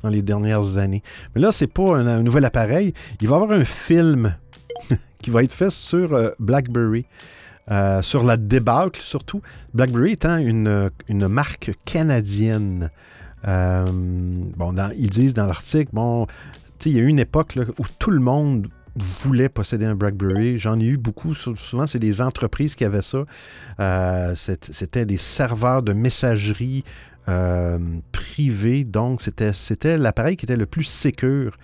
dans 0.02 0.08
les 0.10 0.22
dernières 0.22 0.78
années. 0.78 1.04
Mais 1.36 1.42
là, 1.42 1.52
c'est 1.52 1.68
pas 1.68 1.98
un, 1.98 2.08
un 2.08 2.22
nouvel 2.24 2.46
appareil. 2.46 2.94
Il 3.20 3.28
va 3.28 3.36
y 3.38 3.42
avoir 3.42 3.52
un 3.60 3.66
film 3.66 4.38
qui 5.22 5.30
va 5.32 5.44
être 5.44 5.52
fait 5.54 5.70
sur 5.72 6.14
euh, 6.14 6.30
BlackBerry. 6.40 7.06
euh, 7.72 8.02
sur 8.02 8.24
la 8.24 8.38
débâcle 8.38 9.02
surtout. 9.02 9.42
BlackBerry 9.74 10.14
étant 10.14 10.38
une, 10.38 10.90
une 11.08 11.28
marque 11.28 11.72
canadienne. 11.86 12.90
Euh, 13.48 13.86
bon, 13.92 14.74
ils 14.98 15.10
disent 15.10 15.34
dans 15.34 15.46
l'article, 15.46 15.90
bon, 15.94 16.28
il 16.86 16.92
y 16.92 16.98
a 17.00 17.02
eu 17.02 17.08
une 17.08 17.20
époque 17.20 17.58
où 17.80 17.84
tout 18.00 18.12
le 18.12 18.20
monde 18.20 18.68
voulait 18.96 19.48
posséder 19.50 19.86
un 19.86 19.96
BlackBerry. 19.96 20.58
J'en 20.58 20.80
ai 20.80 20.86
eu 20.86 20.98
beaucoup. 20.98 21.34
Sou- 21.34 21.56
Souvent, 21.56 21.88
c'est 21.88 22.00
des 22.00 22.20
entreprises 22.22 22.76
qui 22.76 22.84
avaient 22.84 23.02
ça. 23.02 23.24
C'était 24.36 25.06
des 25.06 25.18
serveurs 25.18 25.82
de 25.84 25.94
messagerie 25.94 26.84
euh. 27.30 27.78
Donc, 28.86 29.22
c'était 29.22 29.98
l'appareil 29.98 30.36
qui 30.38 30.46
était 30.46 30.58
le 30.58 30.66
plus 30.66 30.84
sécure. 30.84 31.56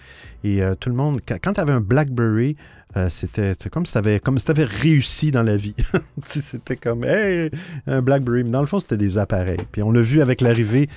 Et 0.43 0.61
tout 0.79 0.89
le 0.89 0.95
monde, 0.95 1.19
quand 1.27 1.53
tu 1.53 1.59
avais 1.61 1.73
un 1.73 1.81
BlackBerry, 1.81 2.55
euh, 2.95 3.09
c'était 3.09 3.53
comme 3.69 3.85
si 3.85 3.91
tu 3.91 3.97
avais, 3.97 4.19
comme 4.19 4.39
si 4.39 4.45
réussi 4.51 5.31
dans 5.31 5.43
la 5.43 5.57
vie. 5.57 5.75
C'était 6.23 6.77
comme, 6.77 7.03
hey, 7.03 7.51
un 7.85 8.01
BlackBerry. 8.01 8.43
Mais 8.43 8.49
dans 8.49 8.61
le 8.61 8.65
fond, 8.65 8.79
c'était 8.79 8.97
des 8.97 9.17
appareils. 9.17 9.59
Puis 9.71 9.83
on 9.83 9.91
l'a 9.91 10.01
vu 10.01 10.21
avec 10.21 10.41
l'arrivée 10.41 10.89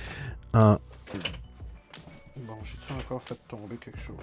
en. 0.53 0.77
Bon, 2.37 2.55
j'ai-tu 2.63 2.93
encore 2.93 3.21
fait 3.21 3.37
tomber 3.47 3.75
quelque 3.75 3.99
chose? 3.99 4.15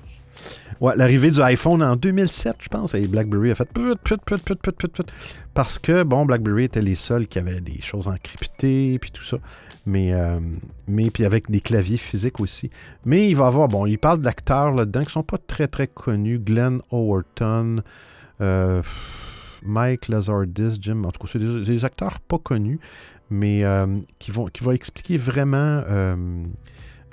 Ouais, 0.80 0.94
l'arrivée 0.96 1.30
du 1.30 1.42
iPhone 1.42 1.82
en 1.82 1.96
2007, 1.96 2.56
je 2.60 2.68
pense, 2.68 2.94
et 2.94 3.06
BlackBerry 3.06 3.50
a 3.50 3.54
fait 3.54 3.70
put, 3.72 3.96
put, 4.02 4.16
put, 4.24 4.38
put, 4.38 4.54
put, 4.56 4.72
put, 4.72 4.88
put, 4.88 5.06
parce 5.52 5.78
que, 5.78 6.04
bon, 6.04 6.24
BlackBerry 6.24 6.64
était 6.64 6.82
les 6.82 6.94
seuls 6.94 7.26
qui 7.26 7.38
avaient 7.40 7.60
des 7.60 7.80
choses 7.80 8.06
encryptées, 8.06 8.98
puis 9.00 9.10
tout 9.10 9.24
ça. 9.24 9.38
Mais, 9.88 10.12
euh, 10.12 10.38
mais 10.86 11.10
puis 11.10 11.24
avec 11.24 11.50
des 11.50 11.62
claviers 11.62 11.96
physiques 11.96 12.40
aussi. 12.40 12.70
Mais 13.06 13.28
il 13.30 13.34
va 13.34 13.46
avoir, 13.46 13.68
bon, 13.68 13.86
il 13.86 13.98
parle 13.98 14.20
d'acteurs 14.20 14.72
là-dedans 14.72 15.02
qui 15.02 15.12
sont 15.12 15.22
pas 15.22 15.38
très, 15.38 15.66
très 15.66 15.86
connus. 15.86 16.38
Glenn 16.38 16.82
Howerton, 16.90 17.76
euh, 18.42 18.82
Mike 19.62 20.08
Lazardis, 20.08 20.76
Jim, 20.78 21.04
en 21.04 21.10
tout 21.10 21.20
cas, 21.20 21.28
c'est 21.32 21.38
des, 21.38 21.64
des 21.64 21.84
acteurs 21.86 22.20
pas 22.20 22.38
connus, 22.38 22.80
mais 23.30 23.64
euh, 23.64 23.86
qui, 24.18 24.30
vont, 24.30 24.44
qui 24.48 24.62
vont 24.62 24.72
expliquer 24.72 25.16
vraiment, 25.16 25.82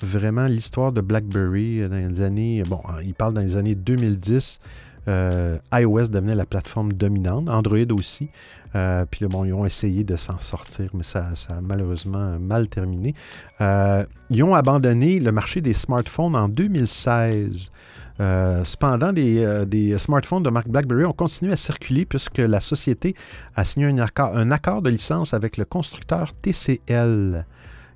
vraiment 0.01 0.47
l'histoire 0.47 0.91
de 0.91 0.99
BlackBerry 0.99 1.87
dans 1.87 2.09
les 2.09 2.21
années. 2.21 2.61
Bon, 2.67 2.81
il 3.05 3.13
parle 3.13 3.33
dans 3.33 3.41
les 3.41 3.55
années 3.55 3.75
2010. 3.75 4.59
euh, 5.07 5.57
iOS 5.73 6.07
devenait 6.09 6.35
la 6.35 6.45
plateforme 6.45 6.93
dominante, 6.93 7.49
Android 7.49 7.91
aussi. 7.91 8.29
Euh, 8.75 9.05
puis 9.09 9.25
bon, 9.25 9.45
ils 9.45 9.53
ont 9.53 9.65
essayé 9.65 10.03
de 10.03 10.15
s'en 10.15 10.39
sortir, 10.39 10.89
mais 10.93 11.03
ça, 11.03 11.29
a 11.49 11.61
malheureusement 11.61 12.37
mal 12.39 12.67
terminé. 12.67 13.13
Euh, 13.61 14.05
ils 14.29 14.43
ont 14.43 14.53
abandonné 14.53 15.19
le 15.19 15.31
marché 15.31 15.61
des 15.61 15.73
smartphones 15.73 16.35
en 16.35 16.49
2016. 16.49 17.71
Euh, 18.19 18.63
cependant, 18.63 19.13
des, 19.13 19.95
smartphones 19.97 20.43
de 20.43 20.49
marque 20.49 20.69
BlackBerry 20.69 21.05
ont 21.05 21.13
continué 21.13 21.53
à 21.53 21.57
circuler 21.57 22.05
puisque 22.05 22.37
la 22.37 22.61
société 22.61 23.15
a 23.55 23.63
signé 23.65 23.87
un 23.87 24.51
accord 24.51 24.81
de 24.81 24.89
licence 24.89 25.33
avec 25.33 25.57
le 25.57 25.65
constructeur 25.65 26.33
TCL 26.33 27.45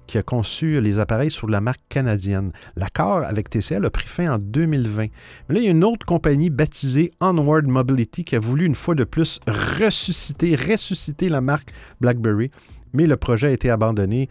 qui 0.10 0.18
a 0.18 0.24
conçu 0.24 0.82
les 0.82 0.98
appareils 0.98 1.30
sur 1.30 1.48
la 1.48 1.62
marque 1.62 1.82
canadienne. 1.88 2.52
L'accord 2.76 3.24
avec 3.24 3.50
TCL 3.50 3.86
a 3.86 3.90
pris 3.92 4.08
fin 4.08 4.34
en 4.34 4.40
2020. 4.40 5.08
Mais 5.48 5.56
là, 5.56 5.62
il 5.62 5.66
y 5.66 5.68
a 5.68 5.72
une 5.72 5.84
autre 5.84 6.04
compagnie 6.06 6.50
baptisée 6.50 7.12
Onward 7.22 7.68
Mobility 7.68 8.24
qui 8.24 8.36
a 8.36 8.40
voulu 8.40 8.66
une 8.66 8.74
fois 8.74 8.96
de 8.96 9.04
plus 9.04 9.40
ressusciter, 9.48 10.56
ressusciter 10.56 11.30
la 11.30 11.42
marque 11.42 11.72
BlackBerry. 12.02 12.50
Mais 12.94 13.06
le 13.06 13.18
projet 13.18 13.50
a 13.50 13.52
été 13.52 13.70
abandonné 13.70 14.30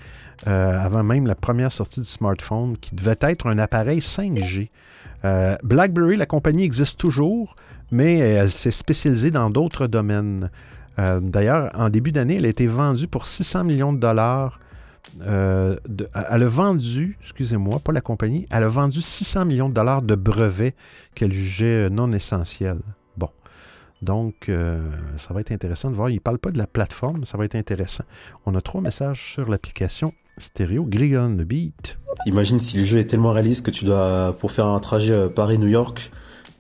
euh, 0.49 0.81
avant 0.81 1.05
même 1.05 1.27
la 1.29 1.37
première 1.37 1.71
sortie 1.71 2.01
du 2.01 2.07
smartphone 2.07 2.77
qui 2.77 2.97
devait 2.97 3.15
être 3.21 3.47
un 3.47 3.59
appareil 3.59 4.01
5G. 4.01 4.69
Euh, 5.25 5.57
BlackBerry, 5.63 6.17
la 6.17 6.27
compagnie 6.27 6.65
existe 6.65 6.99
toujours, 6.99 7.55
mais 7.93 8.19
elle 8.19 8.51
s'est 8.51 8.73
spécialisée 8.73 9.31
dans 9.31 9.49
d'autres 9.49 9.87
domaines. 9.87 10.51
Euh, 10.99 11.21
D'ailleurs, 11.21 11.71
en 11.75 11.89
début 11.89 12.11
d'année, 12.11 12.39
elle 12.39 12.47
a 12.47 12.49
été 12.49 12.67
vendue 12.67 13.07
pour 13.07 13.29
600 13.29 13.63
millions 13.63 13.93
de 13.93 14.01
dollars. 14.01 14.59
Euh, 15.23 15.77
elle 16.31 16.43
a 16.43 16.49
vendu, 16.49 17.17
excusez-moi, 17.21 17.79
pas 17.81 17.93
la 17.93 18.01
compagnie, 18.01 18.47
elle 18.51 18.63
a 18.63 18.69
vendu 18.69 19.03
600 19.03 19.45
millions 19.45 19.69
de 19.69 19.75
dollars 19.75 20.03
de 20.03 20.15
brevets 20.15 20.75
qu'elle 21.15 21.33
jugeait 21.33 21.91
non 21.91 22.13
essentiels. 22.13 22.81
Bon. 23.17 23.31
Donc, 24.03 24.49
euh, 24.49 24.81
ça 25.17 25.35
va 25.35 25.41
être 25.41 25.53
intéressant 25.53 25.91
de 25.91 25.97
voir. 25.97 26.11
Il 26.11 26.15
ne 26.15 26.21
parle 26.21 26.39
pas 26.39 26.51
de 26.51 26.59
la 26.59 26.67
plateforme, 26.67 27.21
mais 27.21 27.27
ça 27.27 27.37
va 27.39 27.45
être 27.45 27.57
intéressant. 27.57 28.05
On 28.47 28.55
a 28.55 28.61
trois 28.61 28.81
messages 28.81 29.33
sur 29.35 29.49
l'application 29.49 30.13
stéréo 30.37 30.85
Grigon, 30.85 31.35
le 31.37 31.45
beat. 31.45 31.99
Imagine 32.27 32.61
si 32.61 32.79
le 32.79 32.85
jeu 32.85 32.99
est 32.99 33.07
tellement 33.07 33.33
réaliste 33.33 33.65
que 33.65 33.71
tu 33.71 33.85
dois, 33.85 34.37
pour 34.39 34.53
faire 34.53 34.67
un 34.67 34.81
trajet 34.81 35.13
euh, 35.13 35.29
Paris-New 35.29 35.69
York, 35.69 36.11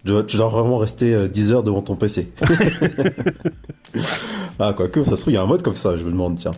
dois, 0.09 0.23
tu 0.25 0.37
dois 0.37 0.49
vraiment 0.49 0.79
rester 0.79 1.15
euh, 1.15 1.29
10 1.29 1.53
heures 1.53 1.63
devant 1.63 1.83
ton 1.83 1.95
PC. 1.97 2.33
ah, 4.59 4.73
quoique, 4.77 5.05
ça 5.05 5.17
se 5.17 5.21
trouve, 5.21 5.33
il 5.33 5.37
y 5.37 5.39
a 5.39 5.43
un 5.43 5.47
mode 5.47 5.63
comme 5.63 5.77
ça, 5.77 5.97
je 5.97 6.05
me 6.05 6.11
demande, 6.11 6.39
tiens. 6.39 6.53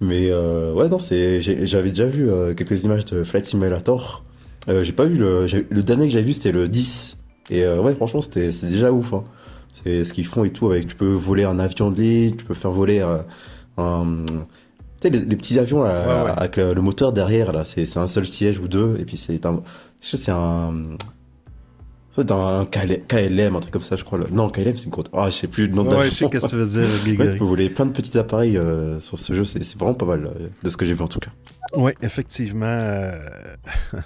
Mais 0.00 0.28
euh, 0.30 0.72
ouais, 0.72 0.88
non, 0.88 0.98
c'est, 0.98 1.40
j'avais 1.40 1.90
déjà 1.90 2.06
vu 2.06 2.30
euh, 2.30 2.54
quelques 2.54 2.84
images 2.84 3.04
de 3.06 3.24
Flight 3.24 3.44
Simulator. 3.44 4.24
Euh, 4.68 4.84
j'ai 4.84 4.92
pas 4.92 5.04
vu 5.04 5.16
le, 5.16 5.46
le 5.70 5.82
dernier 5.82 6.06
que 6.06 6.12
j'ai 6.12 6.22
vu, 6.22 6.32
c'était 6.32 6.52
le 6.52 6.68
10. 6.68 7.18
Et 7.50 7.64
euh, 7.64 7.80
ouais, 7.80 7.94
franchement, 7.94 8.20
c'était, 8.20 8.50
déjà 8.62 8.92
ouf. 8.92 9.12
hein. 9.12 9.24
C'est 9.74 10.04
ce 10.04 10.12
qu'ils 10.12 10.26
font 10.26 10.44
et 10.44 10.50
tout. 10.50 10.70
Avec, 10.70 10.86
tu 10.86 10.94
peux 10.94 11.12
voler 11.12 11.44
un 11.44 11.58
avion 11.58 11.90
de 11.90 12.00
ligne, 12.00 12.36
tu 12.36 12.44
peux 12.44 12.54
faire 12.54 12.70
voler 12.70 13.00
euh, 13.00 13.18
un. 13.78 14.24
Tu 15.00 15.08
sais, 15.08 15.10
les, 15.10 15.20
les 15.20 15.36
petits 15.36 15.58
avions 15.58 15.82
là, 15.82 16.02
Ouais, 16.06 16.24
ouais. 16.30 16.34
avec 16.36 16.56
le, 16.58 16.74
le 16.74 16.80
moteur 16.82 17.12
derrière, 17.12 17.52
là, 17.52 17.64
c'est 17.64 17.96
un 17.96 18.06
seul 18.06 18.26
siège 18.26 18.58
ou 18.60 18.68
deux. 18.68 18.96
Et 19.00 19.04
puis 19.04 19.16
c'est 19.16 19.44
un. 19.46 19.62
C'est 20.00 20.30
un. 20.30 20.74
C'est 22.14 22.24
dans 22.26 22.46
un 22.60 22.64
KL- 22.64 23.06
KLM, 23.06 23.56
un 23.56 23.60
truc 23.60 23.72
comme 23.72 23.82
ça, 23.82 23.96
je 23.96 24.04
crois. 24.04 24.18
là. 24.18 24.26
Non, 24.30 24.50
KLM, 24.50 24.76
c'est 24.76 24.84
une 24.84 24.90
compte. 24.90 25.08
Ah, 25.14 25.30
je 25.30 25.36
sais 25.36 25.46
plus 25.46 25.66
le 25.66 25.72
nom 25.74 25.82
de 25.84 25.94
Ouais, 25.96 26.10
je 26.10 26.14
sais 26.14 26.28
qu'est-ce 26.28 26.44
que 26.46 26.50
tu 26.50 26.56
veux 26.56 26.66
dire, 26.66 26.88
Grégory. 27.04 27.28
Ouais, 27.30 27.38
peux 27.38 27.44
voler 27.44 27.70
plein 27.70 27.86
de 27.86 27.92
petits 27.92 28.18
appareils 28.18 28.58
euh, 28.58 29.00
sur 29.00 29.18
ce 29.18 29.32
jeu, 29.32 29.44
c'est 29.46 29.64
vraiment 29.76 29.94
pas 29.94 30.04
mal, 30.06 30.26
euh, 30.26 30.48
de 30.62 30.68
ce 30.70 30.76
que 30.76 30.84
j'ai 30.84 30.92
vu 30.94 31.00
en 31.02 31.08
tout 31.08 31.20
cas. 31.20 31.30
Oui, 31.74 31.92
effectivement. 32.02 32.66
euh, 32.66 33.18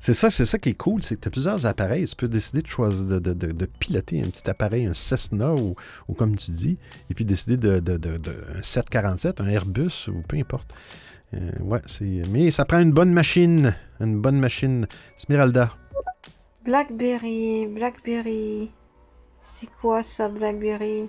c'est 0.00 0.14
ça, 0.14 0.30
c'est 0.30 0.44
ça 0.44 0.58
qui 0.58 0.70
est 0.70 0.74
cool, 0.74 1.02
c'est 1.02 1.14
que 1.16 1.20
tu 1.20 1.28
as 1.28 1.30
plusieurs 1.30 1.64
appareils. 1.66 2.06
Tu 2.06 2.16
peux 2.16 2.26
décider 2.26 2.62
de 2.62 2.66
choisir 2.66 3.04
de, 3.06 3.18
de- 3.20 3.34
de- 3.34 3.52
de 3.52 3.66
piloter 3.66 4.20
un 4.22 4.28
petit 4.28 4.48
appareil, 4.50 4.86
un 4.86 4.94
Cessna 4.94 5.52
ou, 5.54 5.76
ou 6.08 6.14
comme 6.14 6.34
tu 6.36 6.50
dis, 6.50 6.76
et 7.10 7.14
puis 7.14 7.24
décider 7.24 7.56
de, 7.56 7.78
de, 7.78 7.98
de- 7.98 8.16
de- 8.16 8.30
un 8.58 8.62
747, 8.62 9.40
un 9.40 9.46
Airbus 9.48 10.08
ou 10.08 10.22
peu 10.26 10.36
importe. 10.38 10.72
Ouais, 11.60 11.80
c'est. 11.86 12.22
Mais 12.32 12.50
ça 12.50 12.64
prend 12.64 12.80
une 12.80 12.90
bonne 12.92 13.12
machine. 13.12 13.76
Une 14.00 14.20
bonne 14.20 14.40
machine. 14.40 14.88
Smeralda. 15.16 15.70
Blackberry, 16.64 17.66
Blackberry. 17.66 18.70
C'est 19.40 19.68
quoi 19.80 20.02
ça, 20.02 20.28
Blackberry? 20.28 21.08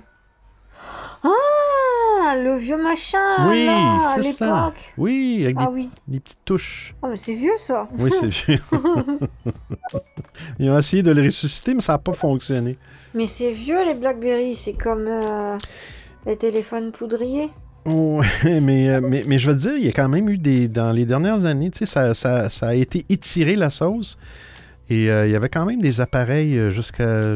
Ah, 1.23 2.35
le 2.37 2.55
vieux 2.57 2.81
machin 2.81 3.49
oui, 3.49 3.65
là, 3.65 4.07
à 4.15 4.21
c'est 4.21 4.37
ça. 4.37 4.73
Oui, 4.97 5.41
avec 5.43 5.57
Ah 5.59 5.65
des, 5.67 5.71
oui. 5.73 5.89
des 6.07 6.19
petites 6.19 6.43
touches. 6.45 6.95
Oh, 7.01 7.07
mais 7.09 7.17
c'est 7.17 7.35
vieux 7.35 7.57
ça. 7.57 7.87
Oui, 7.99 8.09
c'est 8.11 8.27
vieux. 8.47 8.59
Ils 10.59 10.69
ont 10.69 10.77
essayé 10.77 11.03
de 11.03 11.11
le 11.11 11.21
ressusciter, 11.23 11.73
mais 11.73 11.81
ça 11.81 11.93
n'a 11.93 11.97
pas 11.99 12.13
fonctionné. 12.13 12.77
mais 13.13 13.27
c'est 13.27 13.51
vieux 13.51 13.83
les 13.85 13.93
Blackberry, 13.95 14.55
c'est 14.55 14.73
comme 14.73 15.05
euh, 15.07 15.57
les 16.25 16.37
téléphones 16.37 16.91
poudriers. 16.91 17.49
Ouais, 17.85 18.25
mais, 18.61 18.89
euh, 18.89 19.01
mais, 19.03 19.23
mais 19.27 19.37
je 19.37 19.51
veux 19.51 19.57
te 19.57 19.61
dire, 19.63 19.77
il 19.77 19.85
y 19.85 19.89
a 19.89 19.91
quand 19.91 20.09
même 20.09 20.29
eu 20.29 20.37
des. 20.37 20.67
Dans 20.67 20.91
les 20.91 21.05
dernières 21.05 21.45
années, 21.45 21.69
tu 21.71 21.79
sais, 21.79 21.85
ça, 21.85 22.13
ça, 22.13 22.49
ça 22.49 22.69
a 22.69 22.73
été 22.75 23.05
étiré 23.09 23.55
la 23.55 23.69
sauce. 23.69 24.17
Et 24.89 25.09
euh, 25.09 25.25
il 25.27 25.31
y 25.31 25.35
avait 25.35 25.49
quand 25.49 25.65
même 25.65 25.81
des 25.81 26.01
appareils 26.01 26.57
euh, 26.57 26.69
jusqu'à 26.69 27.35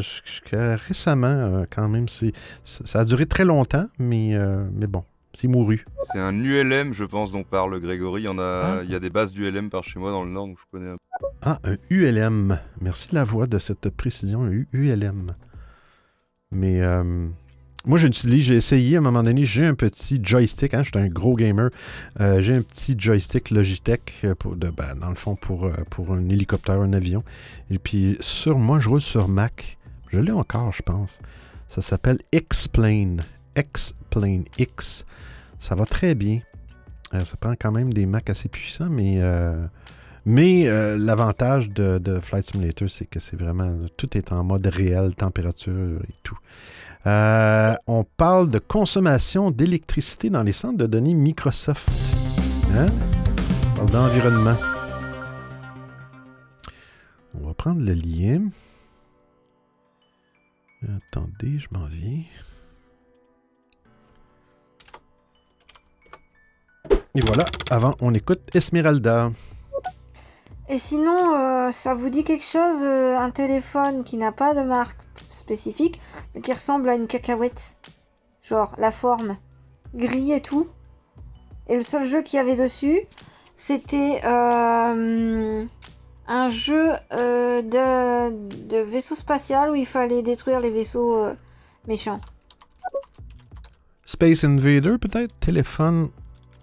récemment, 0.87 1.27
euh, 1.27 1.65
quand 1.69 1.87
même. 1.87 2.07
Ça, 2.09 2.25
ça 2.63 2.99
a 2.99 3.05
duré 3.05 3.25
très 3.25 3.45
longtemps, 3.45 3.85
mais, 3.97 4.35
euh, 4.35 4.65
mais 4.73 4.87
bon, 4.87 5.03
c'est 5.33 5.47
mouru. 5.47 5.85
C'est 6.11 6.19
un 6.19 6.33
ULM, 6.33 6.93
je 6.93 7.05
pense, 7.05 7.31
dont 7.31 7.43
parle 7.43 7.79
Grégory. 7.79 8.23
Il 8.23 8.25
y 8.25 8.27
en 8.27 8.39
a, 8.39 8.61
Ah. 8.63 8.79
il 8.83 8.91
y 8.91 8.95
a 8.95 8.99
des 8.99 9.09
bases 9.09 9.31
d'ULM 9.33 9.69
par 9.69 9.83
chez 9.83 9.99
moi 9.99 10.11
dans 10.11 10.23
le 10.25 10.31
Nord, 10.31 10.47
donc 10.47 10.57
je 10.59 10.65
connais 10.71 10.89
un 10.89 10.97
peu. 10.97 11.25
Ah, 11.43 11.59
un 11.63 11.75
ULM. 11.89 12.59
Merci 12.81 13.09
la 13.13 13.23
voix 13.23 13.47
de 13.47 13.57
cette 13.57 13.89
précision, 13.89 14.43
un 14.43 14.63
ULM. 14.73 15.31
Mais 16.51 16.81
moi, 17.85 17.97
j'utilise, 17.97 18.43
j'ai 18.43 18.55
essayé 18.55 18.95
à 18.95 18.99
un 18.99 19.01
moment 19.01 19.23
donné, 19.23 19.45
j'ai 19.45 19.65
un 19.65 19.75
petit 19.75 20.19
joystick, 20.23 20.73
hein, 20.73 20.83
je 20.83 20.89
suis 20.89 20.99
un 20.99 21.07
gros 21.07 21.35
gamer, 21.35 21.69
euh, 22.19 22.41
j'ai 22.41 22.55
un 22.55 22.61
petit 22.61 22.95
joystick 22.97 23.51
Logitech, 23.51 24.13
euh, 24.23 24.33
ben, 24.75 24.95
dans 24.99 25.09
le 25.09 25.15
fond, 25.15 25.35
pour, 25.35 25.65
euh, 25.65 25.73
pour 25.89 26.11
un 26.11 26.27
hélicoptère, 26.29 26.81
un 26.81 26.93
avion. 26.93 27.23
Et 27.69 27.77
puis, 27.77 28.17
sur 28.21 28.57
moi, 28.57 28.79
je 28.79 28.89
roule 28.89 29.01
sur 29.01 29.27
Mac. 29.27 29.77
Je 30.11 30.19
l'ai 30.19 30.31
encore, 30.31 30.71
je 30.73 30.81
pense. 30.81 31.19
Ça 31.67 31.81
s'appelle 31.81 32.19
X-Plane. 32.31 33.23
X-Plane 33.55 34.45
X. 34.57 35.05
Ça 35.59 35.75
va 35.75 35.85
très 35.85 36.15
bien. 36.15 36.39
Ça 37.11 37.37
prend 37.39 37.53
quand 37.59 37.71
même 37.71 37.93
des 37.93 38.05
Macs 38.05 38.29
assez 38.29 38.49
puissants, 38.49 38.89
mais... 38.89 39.19
euh, 39.19 39.65
mais 40.27 40.65
l'avantage 40.97 41.69
de, 41.69 41.99
de 41.99 42.19
Flight 42.19 42.47
Simulator, 42.47 42.89
c'est 42.89 43.05
que 43.05 43.19
c'est 43.19 43.35
vraiment. 43.35 43.77
Tout 43.95 44.17
est 44.17 44.31
en 44.31 44.43
mode 44.43 44.65
réel, 44.65 45.13
température 45.13 45.99
et 46.01 46.15
tout. 46.23 46.39
Euh, 47.07 47.75
on 47.85 48.03
parle 48.03 48.49
de 48.49 48.57
consommation 48.57 49.51
d'électricité 49.51 50.31
dans 50.31 50.41
les 50.41 50.51
centres 50.51 50.77
de 50.77 50.87
données 50.87 51.13
Microsoft. 51.13 51.87
Hein? 52.75 52.87
On 53.73 53.85
parle 53.85 53.91
d'environnement. 53.91 54.55
On 57.39 57.47
va 57.47 57.53
prendre 57.53 57.81
le 57.81 57.93
lien. 57.93 58.47
Attendez, 60.83 61.59
je 61.59 61.67
m'en 61.71 61.85
viens. 61.85 62.23
Et 67.15 67.21
voilà, 67.21 67.45
avant, 67.69 67.95
on 68.01 68.13
écoute 68.13 68.41
Esmeralda. 68.53 69.29
Et 70.69 70.79
sinon, 70.79 71.35
euh, 71.35 71.71
ça 71.71 71.93
vous 71.93 72.09
dit 72.09 72.23
quelque 72.23 72.43
chose, 72.43 72.81
euh, 72.83 73.15
un 73.17 73.29
téléphone 73.29 74.03
qui 74.03 74.17
n'a 74.17 74.31
pas 74.31 74.55
de 74.55 74.61
marque? 74.61 75.04
Spécifique, 75.27 75.99
mais 76.33 76.41
qui 76.41 76.53
ressemble 76.53 76.89
à 76.89 76.95
une 76.95 77.07
cacahuète 77.07 77.75
Genre 78.41 78.75
la 78.77 78.91
forme 78.91 79.37
gris 79.95 80.31
et 80.31 80.41
tout. 80.41 80.67
Et 81.67 81.75
le 81.75 81.81
seul 81.81 82.05
jeu 82.05 82.21
qu'il 82.21 82.37
y 82.37 82.39
avait 82.39 82.55
dessus, 82.55 83.01
c'était 83.55 84.21
euh, 84.23 85.65
un 86.27 86.49
jeu 86.49 86.91
euh, 87.11 87.61
de, 87.61 88.81
vaisseau 88.83 89.15
spatial 89.15 89.71
où 89.71 89.75
il 89.75 89.87
fallait 89.87 90.21
détruire 90.21 90.59
les 90.59 90.69
vaisseaux 90.69 91.23
euh, 91.23 91.33
méchants. 91.87 92.21
Space 94.05 94.43
Invader, 94.43 94.97
peut-être? 94.99 95.33
Téléphone. 95.39 96.09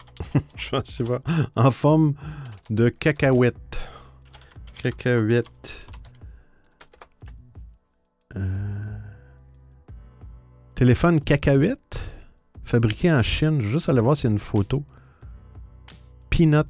Je 0.57 0.77
sais 0.85 1.03
pas. 1.03 1.21
En 1.57 1.73
forme 1.73 2.15
de 2.71 2.89
cacahuète. 2.89 3.89
Cacahuète. 4.81 5.89
Euh, 8.37 8.97
Téléphone 10.75 11.21
cacahuète. 11.21 12.13
Fabriqué 12.65 13.13
en 13.13 13.23
Chine. 13.23 13.61
Juste 13.61 13.89
aller 13.89 14.01
voir 14.01 14.17
s'il 14.17 14.25
y 14.25 14.29
a 14.29 14.33
une 14.33 14.39
photo. 14.39 14.83
Peanut. 16.31 16.67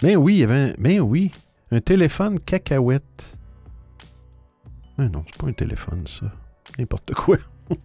Ben 0.00 0.16
oui, 0.16 0.34
il 0.36 0.38
y 0.40 0.44
avait 0.44 0.70
un. 0.70 0.74
Ben 0.78 1.00
oui. 1.00 1.30
Un 1.72 1.80
téléphone 1.80 2.38
cacahuète. 2.40 3.36
Mais 4.98 5.08
non, 5.08 5.22
c'est 5.26 5.36
pas 5.40 5.46
un 5.48 5.52
téléphone, 5.52 6.06
ça. 6.06 6.26
N'importe 6.78 7.14
quoi. 7.14 7.36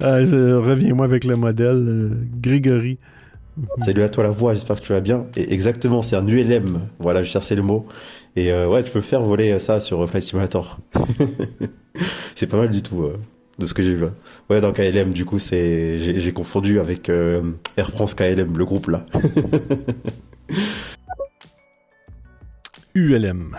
Ah, 0.00 0.16
Reviens-moi 0.16 1.04
avec 1.04 1.24
le 1.24 1.36
modèle, 1.36 1.84
euh, 1.86 2.24
Grégory. 2.40 2.98
Salut 3.80 4.02
à 4.02 4.08
toi 4.08 4.24
la 4.24 4.30
voix, 4.30 4.54
j'espère 4.54 4.76
que 4.80 4.86
tu 4.86 4.92
vas 4.92 5.00
bien. 5.00 5.26
Exactement, 5.36 6.02
c'est 6.02 6.16
un 6.16 6.26
ULM. 6.26 6.80
Voilà, 6.98 7.22
je 7.22 7.30
cherchais 7.30 7.54
le 7.54 7.62
mot. 7.62 7.86
Et 8.36 8.50
euh, 8.52 8.68
ouais, 8.68 8.82
tu 8.82 8.90
peux 8.90 9.00
faire 9.00 9.22
voler 9.22 9.58
ça 9.60 9.80
sur 9.80 10.02
euh, 10.02 10.06
Flight 10.06 10.24
Simulator. 10.24 10.78
c'est 12.34 12.48
pas 12.48 12.56
mal 12.56 12.70
du 12.70 12.82
tout 12.82 13.02
euh, 13.04 13.16
de 13.58 13.66
ce 13.66 13.74
que 13.74 13.82
j'ai 13.82 13.94
vu. 13.94 14.06
Ouais, 14.50 14.60
dans 14.60 14.72
KLM, 14.72 15.12
du 15.12 15.24
coup, 15.24 15.38
c'est 15.38 15.98
j'ai 15.98 16.20
j'ai 16.20 16.32
confondu 16.32 16.80
avec 16.80 17.08
euh, 17.08 17.52
Air 17.76 17.90
France 17.90 18.14
KLM, 18.14 18.58
le 18.58 18.64
groupe 18.64 18.88
là. 18.88 19.06
ULM. 22.94 23.56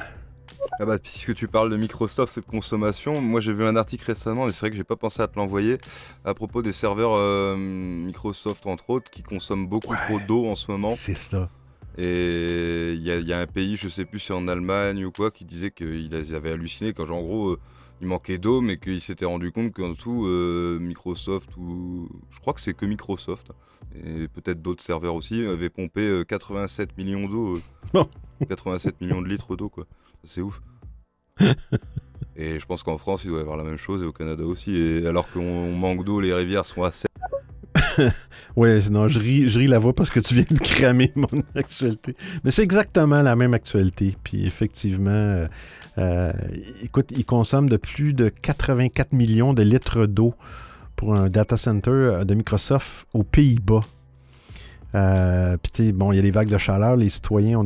Ah 0.80 0.86
bah, 0.86 0.98
puisque 1.00 1.34
tu 1.36 1.48
parles 1.48 1.70
de 1.70 1.78
Microsoft 1.78 2.38
et 2.38 2.42
de 2.42 2.46
consommation, 2.46 3.22
moi 3.22 3.40
j'ai 3.40 3.54
vu 3.54 3.66
un 3.66 3.78
article 3.78 4.04
récemment, 4.08 4.48
et 4.50 4.52
c'est 4.52 4.62
vrai 4.62 4.72
que 4.72 4.76
j'ai 4.76 4.84
pas 4.84 4.98
pensé 4.98 5.22
à 5.22 5.28
te 5.28 5.38
l'envoyer, 5.38 5.78
à 6.26 6.34
propos 6.34 6.62
des 6.62 6.74
serveurs 6.74 7.14
euh, 7.16 7.56
Microsoft 7.56 8.66
entre 8.66 8.90
autres, 8.90 9.10
qui 9.10 9.24
consomment 9.24 9.68
beaucoup 9.68 9.94
Ouais. 9.94 10.00
trop 10.06 10.20
d'eau 10.28 10.48
en 10.48 10.56
ce 10.56 10.70
moment. 10.72 10.90
C'est 10.90 11.16
ça. 11.16 11.50
Et 11.98 12.94
il 12.94 13.02
y, 13.04 13.12
a- 13.12 13.18
il 13.20 13.28
y 13.28 13.34
a 13.34 13.40
un 13.40 13.48
pays, 13.48 13.78
je 13.78 13.88
sais 13.90 14.06
plus 14.06 14.20
si 14.20 14.28
c'est 14.28 14.34
en 14.34 14.48
Allemagne 14.48 15.06
ou 15.06 15.12
quoi, 15.12 15.32
qui 15.32 15.46
disait 15.46 15.72
qu'ils 15.72 16.36
avaient 16.36 16.52
halluciné 16.52 16.94
quand 16.94 17.10
en 17.10 17.22
gros 17.22 17.52
euh, 17.52 17.60
il 18.02 18.08
manquait 18.08 18.38
d'eau, 18.38 18.60
mais 18.62 18.78
qu'ils 18.78 19.00
s'étaient 19.02 19.26
rendu 19.26 19.52
compte 19.52 19.72
qu'en 19.74 19.94
tout 19.94 20.26
euh, 20.26 20.78
Microsoft 20.82 21.56
ou 21.58 22.10
je 22.32 22.40
crois 22.42 22.54
que 22.54 22.60
c'est 22.62 22.74
que 22.74 22.86
Microsoft 22.86 23.52
et 23.96 24.28
peut-être 24.28 24.62
d'autres 24.62 24.84
serveurs 24.84 25.16
aussi 25.16 25.46
avaient 25.46 25.70
pompé 25.70 26.02
euh, 26.02 26.24
87 26.26 26.98
millions 26.98 27.30
d'eau, 27.30 27.54
euh, 27.56 27.60
Non. 27.94 28.10
87 28.50 29.00
millions 29.00 29.22
de 29.22 29.28
litres 29.30 29.56
d'eau 29.56 29.70
quoi. 29.70 29.86
C'est 30.26 30.42
ouf. 30.42 30.62
et 32.36 32.60
je 32.60 32.66
pense 32.66 32.84
qu'en 32.84 32.98
France 32.98 33.24
il 33.24 33.30
doit 33.30 33.40
y 33.40 33.42
avoir 33.42 33.56
la 33.58 33.64
même 33.64 33.78
chose 33.78 34.02
et 34.04 34.06
au 34.06 34.12
Canada 34.12 34.44
aussi. 34.44 34.76
Et 34.76 35.08
alors 35.08 35.30
qu'on 35.32 35.72
manque 35.72 36.04
d'eau, 36.04 36.20
les 36.20 36.34
rivières 36.34 36.66
sont 36.66 36.84
assez. 36.84 37.06
Ouais, 38.56 38.80
non, 38.90 39.10
je 39.10 39.20
ris, 39.20 39.50
je 39.50 39.60
ris 39.60 39.68
la 39.68 39.80
voix 39.80 39.94
parce 39.94 40.10
que 40.10 40.20
tu 40.20 40.34
viens 40.34 40.46
de 40.50 40.60
cramer 40.60 41.12
mon 41.16 41.28
actualité. 41.56 42.16
Mais 42.44 42.52
c'est 42.52 42.64
exactement 42.64 43.22
la 43.22 43.36
même 43.36 43.54
actualité. 43.54 44.16
Puis 44.24 44.46
effectivement, 44.46 45.10
euh, 45.10 45.48
euh, 45.98 46.32
écoute, 46.82 47.12
ils 47.16 47.26
consomment 47.26 47.70
de 47.70 47.78
plus 47.78 48.14
de 48.14 48.30
84 48.30 49.12
millions 49.12 49.54
de 49.54 49.62
litres 49.62 50.06
d'eau 50.06 50.34
pour 50.96 51.16
un 51.16 51.30
data 51.30 51.58
center 51.58 51.92
euh, 51.92 52.24
de 52.24 52.34
Microsoft 52.34 53.08
aux 53.14 53.24
Pays-Bas. 53.24 53.82
Puis, 55.62 55.92
bon, 55.92 56.14
il 56.14 56.16
y 56.16 56.20
a 56.20 56.22
des 56.22 56.32
vagues 56.32 56.50
de 56.50 56.58
chaleur, 56.58 56.96
les 56.96 57.10
citoyens 57.10 57.62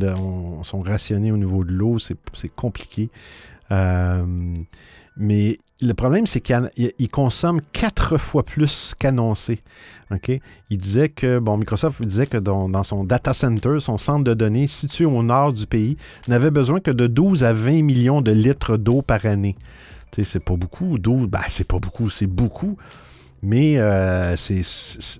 sont 0.63 0.82
rationnés 0.82 1.32
au 1.32 1.38
niveau 1.38 1.63
de 1.63 1.71
l'eau, 1.71 1.99
c'est 1.99 2.49
compliqué. 2.55 3.11
Mais 5.20 5.57
le 5.82 5.93
problème, 5.93 6.26
c'est 6.26 6.39
qu'ils 6.39 7.09
consomment 7.11 7.61
quatre 7.74 8.17
fois 8.17 8.43
plus 8.43 8.93
qu'annoncé. 8.97 9.59
Il 10.70 10.78
disait 10.78 11.09
que, 11.09 11.39
bon, 11.39 11.57
Microsoft 11.57 12.01
disait 12.05 12.26
que 12.26 12.38
dans, 12.38 12.84
son 12.84 13.03
data 13.03 13.34
center, 13.34 13.80
son 13.80 13.97
centre 13.97 14.24
de 14.24 14.34
données 14.34 14.67
situé 14.67 15.05
au 15.05 15.22
nord 15.22 15.53
du 15.53 15.67
pays, 15.67 15.97
n'avait 16.30 16.51
besoin 16.51 16.80
que 16.80 16.91
de 16.91 17.05
12 17.05 17.43
à 17.43 17.53
20 17.53 17.84
millions 17.84 18.22
de 18.22 18.32
litres 18.32 18.78
d'eau 18.78 19.01
par 19.01 19.26
année. 19.26 19.55
C'est 20.11 20.43
pas 20.43 20.55
beaucoup. 20.55 20.97
12, 20.97 21.28
ben, 21.28 21.41
c'est 21.49 21.67
pas 21.67 21.80
beaucoup, 21.80 22.09
c'est 22.09 22.26
beaucoup. 22.28 22.78
Mais 23.41 23.76
euh, 23.78 24.36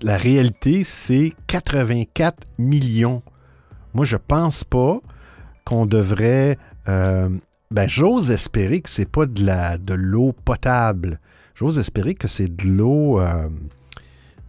la 0.02 0.16
réalité, 0.16 0.82
c'est 0.82 1.32
84 1.46 2.36
millions. 2.58 3.22
Moi, 3.94 4.04
je 4.04 4.16
pense 4.16 4.64
pas 4.64 5.00
qu'on 5.64 5.86
devrait 5.86 6.58
Euh, 6.88 7.28
ben, 7.72 7.88
j'ose 7.88 8.32
espérer 8.32 8.80
que 8.80 8.90
c'est 8.90 9.08
pas 9.08 9.26
de 9.26 9.94
l'eau 9.94 10.32
potable. 10.44 11.20
J'ose 11.54 11.78
espérer 11.78 12.14
que 12.14 12.26
c'est 12.26 12.48
de 12.48 12.66
l'eau 12.68 13.20
euh, 13.20 13.48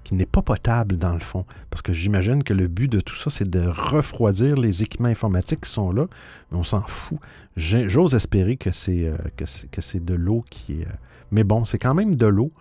qui 0.03 0.15
n'est 0.15 0.26
pas 0.26 0.41
potable 0.41 0.97
dans 0.97 1.13
le 1.13 1.19
fond. 1.19 1.45
Parce 1.69 1.84
que 1.84 1.93
j'imagine 1.93 2.43
que 2.43 2.55
le 2.55 2.67
but 2.67 2.88
de 2.88 2.99
tout 2.99 3.13
ça, 3.15 3.30
c'est 3.30 3.47
de 3.47 3.63
refroidir 3.67 4.55
les 4.55 4.82
équipements 4.82 5.09
informatiques 5.09 5.61
qui 5.61 5.69
sont 5.69 5.91
là. 5.91 6.07
Mais 6.51 6.57
on 6.57 6.63
s'en 6.63 6.82
fout. 6.82 7.19
J'ose 7.57 8.15
espérer 8.15 8.57
que 8.57 8.72
c'est 8.72 9.05
euh, 9.05 9.15
que 9.38 9.97
de 9.99 10.13
l'eau 10.15 10.43
qui 10.49 10.82
est. 10.82 10.88
euh, 10.88 10.93
Mais 11.32 11.43
bon, 11.43 11.63
c'est 11.63 11.78
quand 11.78 11.93
même 11.93 12.15
de 12.15 12.26
l'eau. 12.26 12.51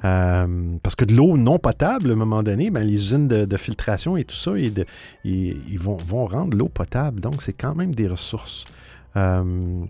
Parce 0.00 0.94
que 0.94 1.04
de 1.04 1.12
l'eau 1.12 1.36
non 1.36 1.58
potable, 1.58 2.10
à 2.10 2.12
un 2.12 2.16
moment 2.16 2.44
donné, 2.44 2.70
ben, 2.70 2.84
les 2.84 2.94
usines 2.94 3.26
de, 3.26 3.56
filtration 3.56 4.16
et 4.16 4.22
tout 4.22 4.36
ça, 4.36 4.52
ils, 4.56 4.84
ils 5.24 5.78
vont, 5.80 5.96
vont 5.96 6.26
rendre 6.26 6.56
l'eau 6.56 6.68
potable. 6.68 7.20
Donc, 7.20 7.42
c'est 7.42 7.52
quand 7.52 7.74
même 7.74 7.92
des 7.92 8.06
ressources. 8.06 8.64
Euh, 9.16 9.84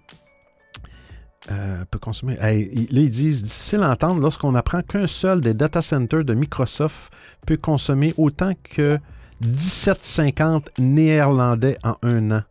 euh, 1.51 1.85
peut 1.91 1.99
consommer. 1.99 2.37
Là, 2.37 2.53
ils 2.53 3.11
disent 3.11 3.43
difficile 3.43 3.83
à 3.83 3.91
entendre 3.91 4.21
lorsqu'on 4.21 4.55
apprend 4.55 4.83
qu'un 4.83 5.07
seul 5.07 5.41
des 5.41 5.55
data 5.55 5.81
centers 5.81 6.25
de 6.25 6.35
Microsoft 6.35 7.11
peut 7.47 7.57
consommer 7.57 8.13
autant 8.19 8.53
que 8.65 8.99
1750 9.41 10.79
néerlandais 10.79 11.79
en 11.85 11.97
un 12.03 12.31
an. 12.33 12.43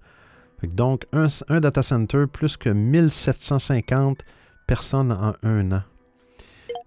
Donc, 0.64 1.06
un, 1.14 1.28
data 1.60 1.84
center 1.84 2.26
plus 2.32 2.58
que 2.58 2.70
1750 2.70 4.24
personnes 4.66 5.12
en 5.12 5.36
un 5.44 5.72
an. 5.74 5.84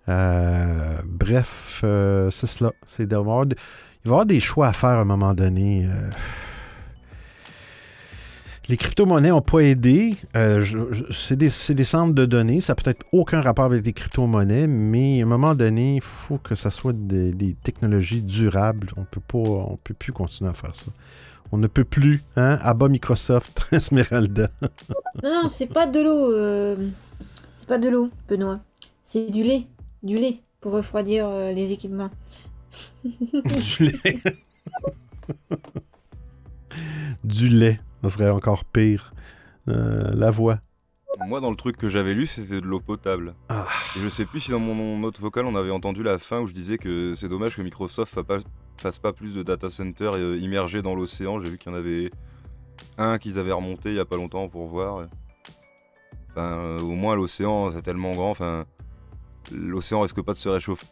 Euh, 0.09 0.97
bref, 1.05 1.79
c'est 1.83 2.47
cela. 2.47 2.73
C'est 2.89 3.05
Il 3.05 3.09
va 3.09 3.47
y 4.05 4.09
avoir 4.09 4.27
des 4.27 4.41
choix 4.41 4.69
à 4.69 4.73
faire 4.73 4.91
à 4.91 5.03
un 5.03 5.05
moment 5.05 5.35
donné. 5.35 5.89
Les 8.71 8.77
crypto-monnaies 8.77 9.31
n'ont 9.31 9.43
pas 9.43 9.65
aidé. 9.65 10.15
Euh, 10.37 10.65
c'est 11.11 11.35
des, 11.35 11.49
centres 11.49 12.15
de 12.15 12.25
données. 12.25 12.61
Ça 12.61 12.71
n'a 12.71 12.77
peut-être 12.77 13.05
aucun 13.11 13.41
rapport 13.41 13.65
avec 13.65 13.85
les 13.85 13.93
crypto-monnaies, 13.93 14.69
mais 14.69 15.21
à 15.21 15.25
un 15.25 15.27
moment 15.27 15.57
donné, 15.57 15.97
il 15.97 16.01
faut 16.01 16.39
que 16.39 16.55
ça 16.55 16.71
soit 16.71 16.93
des, 16.93 17.33
des 17.33 17.55
technologies 17.55 18.23
durables. 18.23 18.93
On 18.97 19.03
peut 19.03 19.21
pas, 19.21 19.39
on 19.39 19.77
peut 19.83 19.93
plus 19.93 20.13
continuer 20.13 20.53
à 20.53 20.55
faire 20.55 20.77
ça. 20.77 20.87
On 21.51 21.59
ne 21.59 21.67
peut 21.67 21.83
plus, 21.83 22.23
hein? 22.37 22.61
À 22.63 22.73
bas 22.75 22.87
Microsoft, 22.89 23.67
Esmeralda. 23.73 24.51
Non, 25.21 25.43
non, 25.43 25.49
c'est 25.49 25.67
pas 25.67 25.89
de 25.89 25.99
l'eau. 25.99 26.33
euh, 26.33 26.77
C'est 27.59 27.67
pas 27.67 27.79
de 27.79 27.89
l'eau, 27.89 28.09
Benoît. 28.29 28.61
C'est 29.03 29.33
du 29.33 29.43
lait. 29.43 29.67
Du 30.05 30.17
lait 30.17 30.39
pour 30.61 30.71
refroidir 30.71 31.27
euh, 31.27 31.51
les 31.51 31.73
équipements. 31.73 32.11
du 33.05 33.81
lait. 33.81 34.21
du 37.25 37.49
lait. 37.49 37.81
Ça 38.03 38.11
serait 38.11 38.31
encore 38.31 38.65
pire. 38.65 39.13
Euh, 39.69 40.11
la 40.15 40.31
voix. 40.31 40.59
Moi, 41.27 41.41
dans 41.41 41.51
le 41.51 41.57
truc 41.57 41.77
que 41.77 41.89
j'avais 41.89 42.15
lu, 42.15 42.27
c'était 42.27 42.61
de 42.61 42.67
l'eau 42.67 42.81
potable. 42.81 43.35
Ah. 43.51 43.67
Et 43.97 44.01
je 44.01 44.09
sais 44.09 44.25
plus 44.25 44.41
si 44.41 44.51
dans 44.53 44.59
mon 44.59 44.99
note 44.99 45.21
vocale, 45.21 45.45
on 45.45 45.55
avait 45.55 45.71
entendu 45.71 46.03
la 46.03 46.19
fin 46.19 46.41
où 46.41 46.47
je 46.47 46.55
disais 46.55 46.79
que 46.79 47.13
c'est 47.15 47.29
dommage 47.29 47.57
que 47.57 47.63
Microsoft 47.63 48.15
fa- 48.15 48.25
pas- 48.25 48.39
fasse 48.79 48.99
pas 48.99 49.13
plus 49.13 49.35
de 49.35 49.43
data 49.43 49.69
centers 49.69 50.15
euh, 50.15 50.39
immergés 50.39 50.81
dans 50.83 50.95
l'océan. 50.95 51.41
J'ai 51.43 51.51
vu 51.51 51.59
qu'il 51.59 51.73
y 51.73 51.75
en 51.75 51.79
avait 51.79 52.11
un 52.97 53.19
qu'ils 53.19 53.39
avaient 53.39 53.53
remonté 53.53 53.91
il 53.91 53.97
y 53.97 54.01
a 54.01 54.05
pas 54.07 54.17
longtemps 54.17 54.49
pour 54.49 54.67
voir. 54.67 55.07
Enfin, 56.31 56.53
euh, 56.59 56.81
au 56.81 56.93
moins 56.95 57.17
l'océan, 57.17 57.71
c'est 57.73 57.83
tellement 57.83 58.13
grand. 58.13 58.31
Enfin, 58.31 58.65
l'océan 59.53 60.01
risque 60.01 60.23
pas 60.23 60.33
de 60.33 60.39
se 60.39 60.49
réchauffer. 60.49 60.87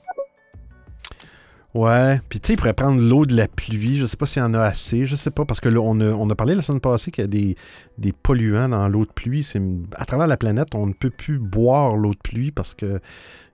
Ouais, 1.74 2.18
puis 2.30 2.40
tu 2.40 2.46
sais, 2.46 2.52
il 2.54 2.56
pourrait 2.56 2.72
prendre 2.72 3.00
l'eau 3.00 3.26
de 3.26 3.36
la 3.36 3.46
pluie. 3.46 3.96
Je 3.96 4.06
sais 4.06 4.16
pas 4.16 4.24
s'il 4.24 4.40
y 4.40 4.44
en 4.44 4.54
a 4.54 4.60
assez. 4.60 5.04
Je 5.04 5.14
sais 5.14 5.30
pas, 5.30 5.44
parce 5.44 5.60
que 5.60 5.68
là, 5.68 5.80
on 5.80 6.00
a, 6.00 6.06
on 6.06 6.28
a 6.30 6.34
parlé 6.34 6.54
la 6.54 6.62
semaine 6.62 6.80
passée 6.80 7.10
qu'il 7.10 7.22
y 7.22 7.26
a 7.26 7.54
des, 7.98 8.12
polluants 8.12 8.70
dans 8.70 8.88
l'eau 8.88 9.04
de 9.04 9.12
pluie. 9.12 9.42
C'est, 9.42 9.60
à 9.94 10.06
travers 10.06 10.26
la 10.26 10.38
planète, 10.38 10.74
on 10.74 10.86
ne 10.86 10.94
peut 10.94 11.10
plus 11.10 11.38
boire 11.38 11.96
l'eau 11.96 12.14
de 12.14 12.18
pluie 12.18 12.52
parce 12.52 12.74
que 12.74 13.00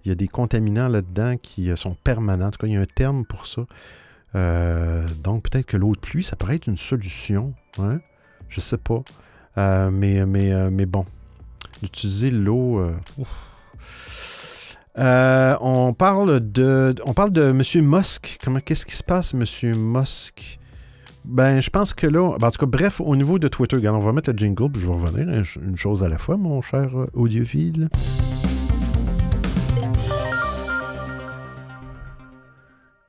il 0.05 0.11
y 0.11 0.13
a 0.13 0.15
des 0.15 0.29
contaminants 0.29 0.89
là-dedans 0.89 1.37
qui 1.43 1.71
euh, 1.71 1.77
sont 1.77 1.97
permanents. 2.05 2.47
En 2.47 2.51
tout 2.51 2.59
cas, 2.59 2.67
il 2.67 2.75
y 2.75 2.77
a 2.77 2.81
un 2.81 2.85
terme 2.85 3.25
pour 3.25 3.47
ça. 3.49 3.67
Euh, 4.37 5.07
donc, 5.23 5.49
peut-être 5.49 5.67
que 5.67 5.77
l'eau 5.77 5.95
de 5.95 6.01
pluie, 6.01 6.23
ça 6.23 6.37
pourrait 6.37 6.57
être 6.57 6.69
une 6.69 6.77
solution. 6.77 7.53
Hein? 7.79 7.99
Je 8.49 8.61
sais 8.61 8.79
pas. 8.79 9.03
Euh, 9.59 9.91
mais, 9.91 10.25
mais, 10.25 10.71
mais 10.71 10.87
bon, 10.87 11.05
d'utiliser 11.83 12.31
l'eau. 12.31 12.81
Euh, 14.97 15.57
on 15.61 15.93
parle 15.93 16.53
de 16.53 16.95
on 17.05 17.15
parle 17.15 17.33
de 17.33 17.43
M. 17.51 17.63
Musk. 17.85 18.39
Comment 18.45 18.61
qu'est-ce 18.61 18.87
qui 18.87 18.95
se 18.95 19.03
passe, 19.03 19.35
M. 19.35 19.45
Musk? 19.77 20.59
Ben, 21.25 21.61
je 21.61 21.71
pense 21.71 21.95
que 21.95 22.07
là, 22.07 22.37
ben, 22.39 22.49
en 22.49 22.51
tout 22.51 22.59
cas, 22.59 22.67
bref, 22.67 23.01
au 23.01 23.17
niveau 23.17 23.39
de 23.39 23.49
Twitter, 23.49 23.89
on 23.89 23.99
va 23.99 24.13
mettre 24.13 24.31
le 24.31 24.37
jingle, 24.39 24.71
puis 24.71 24.83
je 24.83 24.87
vais 24.87 24.93
revenir 24.93 25.29
hein, 25.29 25.43
une 25.63 25.77
chose 25.77 26.05
à 26.05 26.09
la 26.09 26.19
fois, 26.19 26.37
mon 26.37 26.61
cher 26.63 26.91
euh, 26.99 27.07
audiophile. 27.15 27.89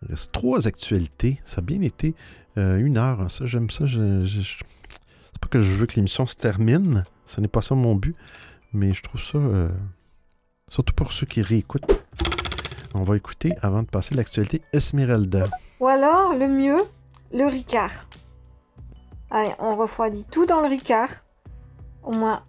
Il 0.02 0.10
reste 0.10 0.32
trois 0.32 0.68
actualités. 0.68 1.40
Ça 1.46 1.60
a 1.60 1.62
bien 1.62 1.82
été 1.82 2.16
euh, 2.58 2.78
une 2.78 2.98
heure. 2.98 3.22
hein. 3.22 3.30
Ça, 3.30 3.46
j'aime 3.46 3.70
ça. 3.70 3.86
C'est 3.88 5.42
pas 5.42 5.48
que 5.50 5.60
je 5.60 5.72
veux 5.74 5.86
que 5.86 5.96
l'émission 5.96 6.26
se 6.26 6.36
termine. 6.36 7.04
Ce 7.26 7.42
n'est 7.42 7.48
pas 7.48 7.62
ça 7.62 7.76
mon 7.76 7.96
but. 7.96 8.16
Mais 8.72 8.94
je 8.94 9.02
trouve 9.04 9.22
ça. 9.22 9.40
Surtout 10.76 10.93
pour 10.93 11.13
ceux 11.13 11.26
qui 11.26 11.41
réécoutent. 11.41 11.86
On 12.93 13.03
va 13.03 13.15
écouter 13.15 13.53
avant 13.61 13.82
de 13.82 13.88
passer 13.88 14.13
l'actualité 14.13 14.61
Esmeralda. 14.73 15.47
Ou 15.80 15.88
alors, 15.88 16.34
le 16.34 16.49
mieux, 16.49 16.84
le 17.34 17.45
Ricard. 17.45 18.09
Allez, 19.32 19.53
on 19.59 19.78
refroidit 19.78 20.26
tout 20.30 20.45
dans 20.45 20.59
le 20.59 20.67
Ricard. 20.67 21.07
Au 22.03 22.11
moins, 22.11 22.43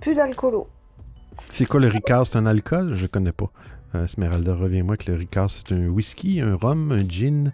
plus 0.00 0.16
d'alcoolo. 0.16 0.66
C'est 1.50 1.66
quoi 1.66 1.78
le 1.78 1.86
Ricard? 1.86 2.26
C'est 2.26 2.36
un 2.36 2.46
alcool? 2.46 2.94
Je 2.94 3.06
connais 3.06 3.30
pas. 3.30 3.52
Euh, 3.94 4.06
Esmeralda, 4.06 4.56
reviens-moi 4.56 4.96
que 4.96 5.12
le 5.12 5.16
Ricard, 5.16 5.48
c'est 5.48 5.70
un 5.70 5.86
whisky, 5.86 6.40
un 6.40 6.56
rhum, 6.56 6.90
un 6.90 7.08
gin. 7.08 7.52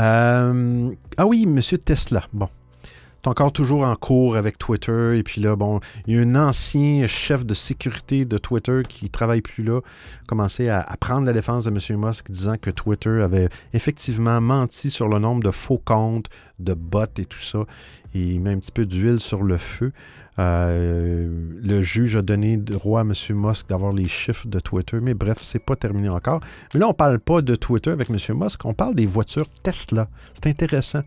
Euh, 0.00 0.92
Ah 1.16 1.26
oui, 1.26 1.46
Monsieur 1.46 1.78
Tesla. 1.78 2.22
Bon. 2.32 2.48
Encore 3.26 3.52
toujours 3.52 3.84
en 3.84 3.96
cours 3.96 4.36
avec 4.36 4.58
Twitter. 4.58 5.18
Et 5.18 5.22
puis 5.22 5.40
là, 5.40 5.56
bon, 5.56 5.80
il 6.06 6.14
y 6.14 6.18
a 6.18 6.22
un 6.22 6.34
ancien 6.34 7.06
chef 7.06 7.46
de 7.46 7.54
sécurité 7.54 8.24
de 8.24 8.36
Twitter 8.38 8.82
qui 8.88 9.08
travaille 9.08 9.40
plus 9.40 9.64
là, 9.64 9.80
commencé 10.26 10.68
à, 10.68 10.80
à 10.80 10.96
prendre 10.96 11.26
la 11.26 11.32
défense 11.32 11.64
de 11.64 11.70
M. 11.70 11.98
Musk, 12.00 12.30
disant 12.30 12.56
que 12.60 12.70
Twitter 12.70 13.22
avait 13.22 13.48
effectivement 13.72 14.40
menti 14.40 14.90
sur 14.90 15.08
le 15.08 15.18
nombre 15.18 15.42
de 15.42 15.50
faux 15.50 15.80
comptes, 15.82 16.28
de 16.58 16.74
bots 16.74 17.04
et 17.18 17.24
tout 17.24 17.38
ça. 17.38 17.60
Et 18.14 18.20
il 18.20 18.40
met 18.40 18.50
un 18.50 18.58
petit 18.58 18.72
peu 18.72 18.86
d'huile 18.86 19.20
sur 19.20 19.42
le 19.42 19.56
feu. 19.56 19.92
Euh, 20.38 21.28
le 21.62 21.82
juge 21.82 22.16
a 22.16 22.22
donné 22.22 22.56
droit 22.56 23.00
à 23.00 23.04
M. 23.04 23.12
Musk 23.30 23.68
d'avoir 23.68 23.92
les 23.92 24.08
chiffres 24.08 24.48
de 24.48 24.58
Twitter, 24.58 24.98
mais 25.00 25.14
bref, 25.14 25.38
c'est 25.42 25.64
pas 25.64 25.76
terminé 25.76 26.08
encore. 26.08 26.40
Mais 26.72 26.80
là, 26.80 26.88
on 26.88 26.94
parle 26.94 27.20
pas 27.20 27.40
de 27.40 27.54
Twitter 27.54 27.90
avec 27.90 28.10
M. 28.10 28.16
Musk, 28.36 28.64
on 28.64 28.74
parle 28.74 28.94
des 28.94 29.06
voitures 29.06 29.48
Tesla. 29.62 30.08
C'est 30.34 30.48
intéressant. 30.48 31.02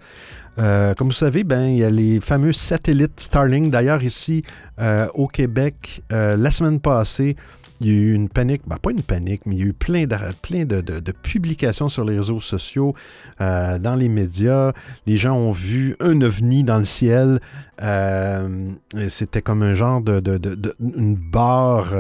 Euh, 0.60 0.94
comme 0.94 1.08
vous 1.08 1.14
savez, 1.14 1.44
ben, 1.44 1.66
il 1.66 1.78
y 1.78 1.84
a 1.84 1.90
les 1.90 2.20
fameux 2.22 2.54
satellites 2.54 3.20
Starlink. 3.20 3.70
D'ailleurs, 3.70 4.02
ici, 4.02 4.44
euh, 4.80 5.08
au 5.14 5.28
Québec, 5.28 6.04
la 6.10 6.52
semaine 6.52 6.80
passée, 6.80 7.36
il 7.82 7.88
y 7.88 7.90
a 7.92 7.94
eu 7.94 8.14
une 8.14 8.30
panique, 8.30 8.62
ben, 8.68 8.78
pas 8.78 8.92
une 8.92 9.02
panique, 9.04 9.42
mais 9.46 9.56
il 9.56 9.60
y 9.60 9.64
a 9.64 9.68
eu 9.68 9.74
plein, 9.74 10.06
de, 10.06 10.16
plein 10.42 10.66
de, 10.66 10.82
de- 10.82 11.12
publications 11.12 11.90
sur 11.90 12.04
les 12.06 12.16
réseaux 12.16 12.42
sociaux, 12.42 12.96
euh, 13.42 13.78
dans 13.80 13.96
les 13.96 14.10
médias. 14.10 14.74
Les 15.06 15.18
gens 15.18 15.36
ont 15.36 15.52
vu 15.52 15.96
un 16.00 16.22
ovni 16.22 16.64
dans 16.64 16.78
le 16.78 16.86
ciel. 16.86 17.40
Euh, 17.84 18.70
C'était 19.10 19.42
comme 19.42 19.62
un 19.64 19.74
genre 19.74 20.02
de, 20.02 20.20
de- 20.20 20.76
une 20.80 21.16
barre 21.16 21.94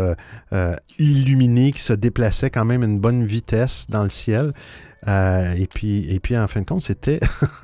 euh, 0.53 0.75
illuminée 0.99 1.71
qui 1.71 1.81
se 1.81 1.93
déplaçait 1.93 2.49
quand 2.49 2.65
même 2.65 2.81
à 2.83 2.85
une 2.85 2.99
bonne 2.99 3.23
vitesse 3.23 3.85
dans 3.89 4.03
le 4.03 4.09
ciel. 4.09 4.53
Euh, 5.07 5.53
et, 5.53 5.67
puis, 5.67 6.11
et 6.11 6.19
puis, 6.19 6.37
en 6.37 6.47
fin 6.47 6.61
de 6.61 6.65
compte, 6.65 6.81
c'était. 6.81 7.19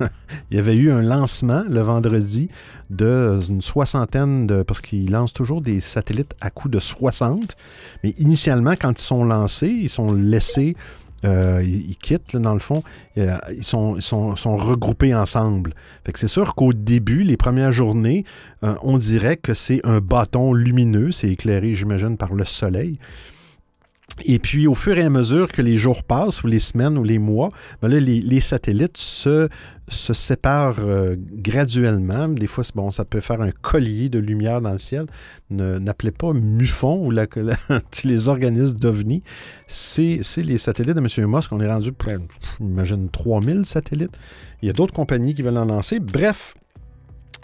il 0.50 0.56
y 0.56 0.60
avait 0.60 0.76
eu 0.76 0.92
un 0.92 1.02
lancement 1.02 1.64
le 1.68 1.80
vendredi 1.80 2.48
de 2.90 3.38
une 3.48 3.60
soixantaine 3.60 4.46
de. 4.46 4.62
Parce 4.62 4.80
qu'ils 4.80 5.10
lancent 5.10 5.32
toujours 5.32 5.60
des 5.60 5.80
satellites 5.80 6.34
à 6.40 6.50
coût 6.50 6.68
de 6.68 6.78
60. 6.78 7.56
Mais 8.02 8.10
initialement, 8.18 8.74
quand 8.80 9.00
ils 9.00 9.04
sont 9.04 9.24
lancés, 9.24 9.68
ils 9.68 9.90
sont 9.90 10.12
laissés. 10.12 10.76
euh, 11.24 11.62
ils, 11.64 11.96
quittent, 11.96 12.36
dans 12.36 12.52
le 12.52 12.60
fond. 12.60 12.82
Euh, 13.18 13.36
ils 13.56 13.64
sont, 13.64 13.96
regroupés 14.56 15.14
ensemble. 15.14 15.74
C'est 16.14 16.28
sûr 16.28 16.54
qu'au 16.54 16.72
début, 16.72 17.22
les 17.22 17.36
premières 17.36 17.72
journées, 17.72 18.24
euh, 18.62 18.74
on 18.82 18.98
dirait 18.98 19.36
que 19.36 19.54
c'est 19.54 19.80
un 19.84 20.00
bâton 20.00 20.52
lumineux. 20.52 21.12
C'est 21.12 21.30
éclairé, 21.30 21.74
j'imagine, 21.74 22.16
par 22.16 22.34
le 22.34 22.44
soleil. 22.44 22.98
Et 24.22 24.38
puis, 24.38 24.66
au 24.66 24.74
fur 24.74 24.96
et 24.96 25.02
à 25.02 25.10
mesure 25.10 25.48
que 25.48 25.60
les 25.60 25.76
jours 25.76 26.04
passent, 26.04 26.44
ou 26.44 26.46
les 26.46 26.60
semaines, 26.60 26.96
ou 26.96 27.02
les 27.02 27.18
mois, 27.18 27.48
ben 27.82 27.88
les, 27.88 28.40
satellites 28.40 28.96
se, 28.96 29.48
séparent 29.88 30.76
euh, 30.80 31.16
graduellement. 31.18 32.28
Des 32.28 32.46
fois, 32.46 32.62
bon, 32.74 32.90
ça 32.90 33.04
peut 33.04 33.20
faire 33.20 33.40
un 33.40 33.50
collier 33.50 34.08
de 34.08 34.18
lumière 34.20 34.60
dans 34.60 34.70
le 34.70 34.78
ciel. 34.78 35.06
N'appelez 35.50 36.12
pas 36.12 36.32
MUFON 36.32 37.04
ou 37.04 37.10
les 38.04 38.28
organismes 38.28 38.78
d'OVNI. 38.78 39.22
C'est 39.66 40.20
les 40.36 40.58
satellites 40.58 40.96
de 40.96 41.00
M. 41.00 41.28
Musk. 41.28 41.52
On 41.52 41.60
est 41.60 41.70
rendu, 41.70 41.92
près, 41.92 42.16
j'imagine, 42.60 43.08
3000 43.08 43.64
satellites. 43.64 44.16
Il 44.62 44.66
y 44.66 44.70
a 44.70 44.72
d'autres 44.72 44.94
compagnies 44.94 45.34
qui 45.34 45.42
veulent 45.42 45.58
en 45.58 45.64
lancer. 45.64 45.98
Bref, 45.98 46.54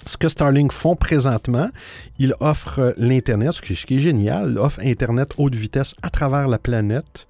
ce 0.06 0.16
que 0.16 0.28
Starlink 0.28 0.72
font 0.72 0.96
présentement, 0.96 1.68
ils 2.18 2.34
offrent 2.40 2.94
l'Internet, 2.96 3.52
ce 3.52 3.60
qui, 3.62 3.72
est 3.72 3.98
génial, 3.98 4.52
ils 4.52 4.58
offrent 4.58 4.80
Internet 4.80 5.34
haute 5.38 5.54
vitesse 5.54 5.94
à 6.02 6.10
travers 6.10 6.48
la 6.48 6.58
planète 6.58 7.26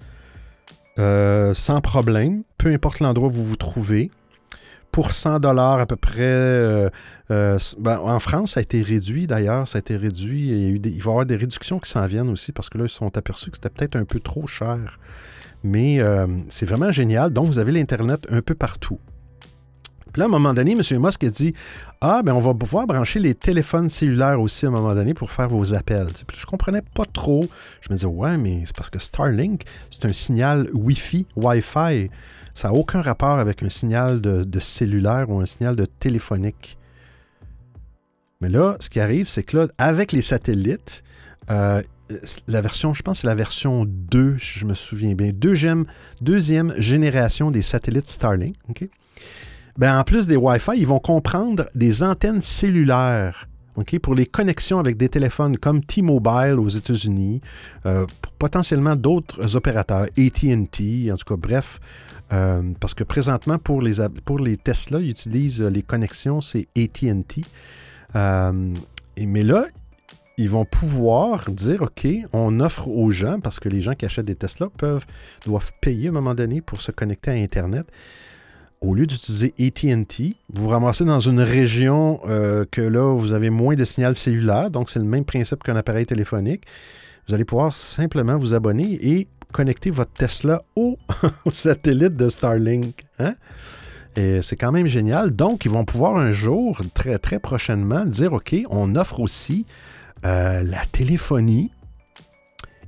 euh, 0.99 1.55
sans 1.55 1.81
problème, 1.81 2.43
peu 2.59 2.73
importe 2.73 3.01
l'endroit 3.01 3.29
où 3.29 3.33
vous 3.33 3.45
vous 3.45 3.57
trouvez. 3.57 4.11
Pour 4.93 5.13
100 5.13 5.39
dollars 5.39 5.79
à 5.79 5.87
peu 5.87 5.95
près, 5.95 6.19
euh, 6.21 6.91
euh, 7.31 7.59
ben, 7.79 8.01
en 8.01 8.19
France, 8.19 8.53
ça 8.53 8.61
a 8.61 8.63
été 8.63 8.83
réduit 8.83 9.29
d'ailleurs, 9.29 9.69
ça 9.69 9.79
a 9.79 9.81
été 9.81 9.97
réduit. 9.97 10.49
Il, 10.49 10.85
il 10.85 11.03
va 11.03 11.11
y 11.11 11.13
avoir 11.13 11.27
des 11.27 11.37
réductions 11.37 11.79
qui 11.79 11.89
s'en 11.89 12.07
viennent 12.07 12.29
aussi 12.29 12.51
parce 12.51 12.69
que 12.69 12.77
là, 12.77 12.85
ils 12.85 12.89
se 12.89 12.97
sont 12.97 13.17
aperçus 13.17 13.51
que 13.51 13.57
c'était 13.57 13.71
peut-être 13.71 13.95
un 13.95 14.05
peu 14.05 14.19
trop 14.19 14.49
cher. 14.49 14.99
Mais 15.63 16.01
euh, 16.01 16.27
c'est 16.49 16.67
vraiment 16.67 16.91
génial. 16.91 17.33
Donc, 17.33 17.47
vous 17.47 17.59
avez 17.59 17.73
l'Internet 17.73 18.27
un 18.31 18.43
peu 18.43 18.55
partout. 18.55 18.99
Puis 20.13 20.21
là, 20.21 20.25
à 20.25 20.29
un 20.29 20.31
moment 20.31 20.55
donné, 20.55 20.73
M. 20.73 20.81
Musk 21.01 21.25
a 21.25 21.31
dit 21.31 21.55
Ah, 22.01 22.23
ben 22.25 22.33
on 22.33 22.39
va 22.39 22.55
pouvoir 22.55 22.87
brancher 22.87 23.21
les 23.21 23.35
téléphones 23.35 23.89
cellulaires 23.89 24.41
aussi 24.41 24.67
à 24.67 24.69
un 24.69 24.73
moment 24.73 24.95
donné 24.95 25.15
pour 25.15 25.31
faire 25.31 25.49
vos 25.49 25.75
appels. 25.75 26.13
Puis 26.27 26.39
je 26.41 26.47
comprenais 26.47 26.83
pas 26.83 27.05
trop. 27.05 27.47
Je 27.81 27.89
me 27.91 27.95
disais 27.97 28.07
Ouais, 28.07 28.37
mais 28.37 28.63
c'est 28.65 28.77
parce 28.77 28.91
que 28.91 28.99
Starlink, 28.99 29.65
c'est 29.91 30.05
un 30.07 30.13
signal 30.13 30.69
Wi-Fi, 30.73 31.27
Wi-Fi. 31.37 32.09
Ça 32.55 32.69
n'a 32.69 32.75
aucun 32.75 33.01
rapport 33.01 33.39
avec 33.39 33.63
un 33.63 33.69
signal 33.69 34.21
de, 34.21 34.45
de 34.45 34.61
cellulaire 34.61 35.31
ou 35.31 35.41
un 35.41 35.47
signal 35.47 35.77
de 35.77 35.85
téléphonique. 35.85 36.77
Mais 38.41 38.49
là, 38.49 38.77
ce 38.81 38.89
qui 38.89 39.01
arrive, 39.01 39.29
c'est 39.29 39.43
que 39.43 39.57
là, 39.57 39.69
avec 39.79 40.13
les 40.13 40.23
satellites, 40.23 41.05
euh, 41.51 41.83
la 42.49 42.61
version, 42.61 42.95
je 42.95 43.03
pense 43.03 43.21
c'est 43.21 43.27
la 43.27 43.35
version 43.35 43.85
2, 43.87 44.39
si 44.39 44.59
je 44.59 44.65
me 44.65 44.75
souviens 44.75 45.15
bien, 45.15 45.31
deuxième, 45.33 45.85
deuxième 46.21 46.75
génération 46.77 47.51
des 47.51 47.63
satellites 47.63 48.09
Starlink. 48.09 48.57
OK? 48.69 48.89
Ben, 49.77 49.99
en 49.99 50.05
plus 50.05 50.27
des 50.27 50.37
Wi-Fi, 50.37 50.73
ils 50.77 50.87
vont 50.87 50.99
comprendre 50.99 51.67
des 51.75 52.03
antennes 52.03 52.43
cellulaires 52.43 53.47
pour 54.03 54.15
les 54.15 54.27
connexions 54.27 54.79
avec 54.79 54.97
des 54.97 55.09
téléphones 55.09 55.57
comme 55.57 55.83
T-Mobile 55.83 56.57
aux 56.59 56.69
États-Unis, 56.69 57.41
euh, 57.87 58.07
potentiellement 58.39 58.97
d'autres 58.97 59.57
opérateurs, 59.57 60.07
ATT, 60.19 61.11
en 61.13 61.17
tout 61.17 61.35
cas, 61.35 61.37
bref, 61.37 61.81
euh, 62.33 62.63
parce 62.79 62.95
que 62.95 63.05
présentement, 63.05 63.59
pour 63.59 63.83
les, 63.83 63.95
pour 64.25 64.39
les 64.39 64.57
Tesla, 64.57 65.01
ils 65.01 65.11
utilisent 65.11 65.63
les 65.63 65.83
connexions, 65.83 66.41
c'est 66.41 66.69
ATT. 66.77 67.45
Euh, 68.17 68.75
mais 69.19 69.43
là, 69.43 69.67
ils 70.37 70.49
vont 70.49 70.65
pouvoir 70.65 71.51
dire, 71.51 71.83
OK, 71.83 72.07
on 72.33 72.61
offre 72.61 72.89
aux 72.89 73.11
gens, 73.11 73.41
parce 73.41 73.61
que 73.61 73.69
les 73.69 73.83
gens 73.83 73.95
qui 73.95 74.07
achètent 74.07 74.27
des 74.27 74.37
Tesla 74.37 74.69
doivent 75.45 75.73
payer 75.81 76.07
à 76.07 76.11
un 76.11 76.15
moment 76.15 76.35
donné 76.35 76.61
pour 76.61 76.81
se 76.81 76.93
connecter 76.93 77.31
à 77.31 77.35
Internet. 77.35 77.87
Au 78.83 78.95
lieu 78.95 79.07
d'utiliser 79.07 79.53
ATT, 79.61 80.37
vous 80.55 80.63
vous 80.63 80.69
ramassez 80.71 81.05
dans 81.05 81.21
une 81.21 81.41
région 81.41 82.19
euh, 82.27 82.65
que 82.71 82.81
là, 82.81 83.15
vous 83.15 83.35
avez 83.35 83.51
moins 83.51 83.75
de 83.75 83.85
signal 83.85 84.17
cellulaire, 84.17 84.71
donc 84.71 84.89
c'est 84.89 84.99
le 84.99 85.05
même 85.05 85.27
principe 85.27 85.63
qu'un 85.63 85.77
appareil 85.77 86.07
téléphonique. 86.07 86.65
Vous 87.29 87.35
allez 87.35 87.45
pouvoir 87.45 87.77
simplement 87.77 88.39
vous 88.39 88.55
abonner 88.55 88.99
et 89.03 89.29
connecter 89.53 89.91
votre 89.91 90.13
Tesla 90.13 90.63
au, 90.77 90.97
satellite 91.53 92.15
de 92.15 92.31
Starlink. 92.31 93.05
hein? 93.19 93.35
Et 94.17 94.41
c'est 94.41 94.57
quand 94.57 94.73
même 94.73 94.87
génial. 94.87 95.31
Donc, 95.31 95.67
ils 95.67 95.71
vont 95.71 95.85
pouvoir 95.85 96.17
un 96.17 96.33
jour, 96.33 96.81
très, 96.95 97.19
très 97.19 97.39
prochainement, 97.39 98.07
dire 98.07 98.33
OK, 98.33 98.57
on 98.71 98.97
offre 98.97 99.21
aussi 99.21 99.67
euh, 100.25 100.63
la 100.63 100.87
téléphonie 100.91 101.71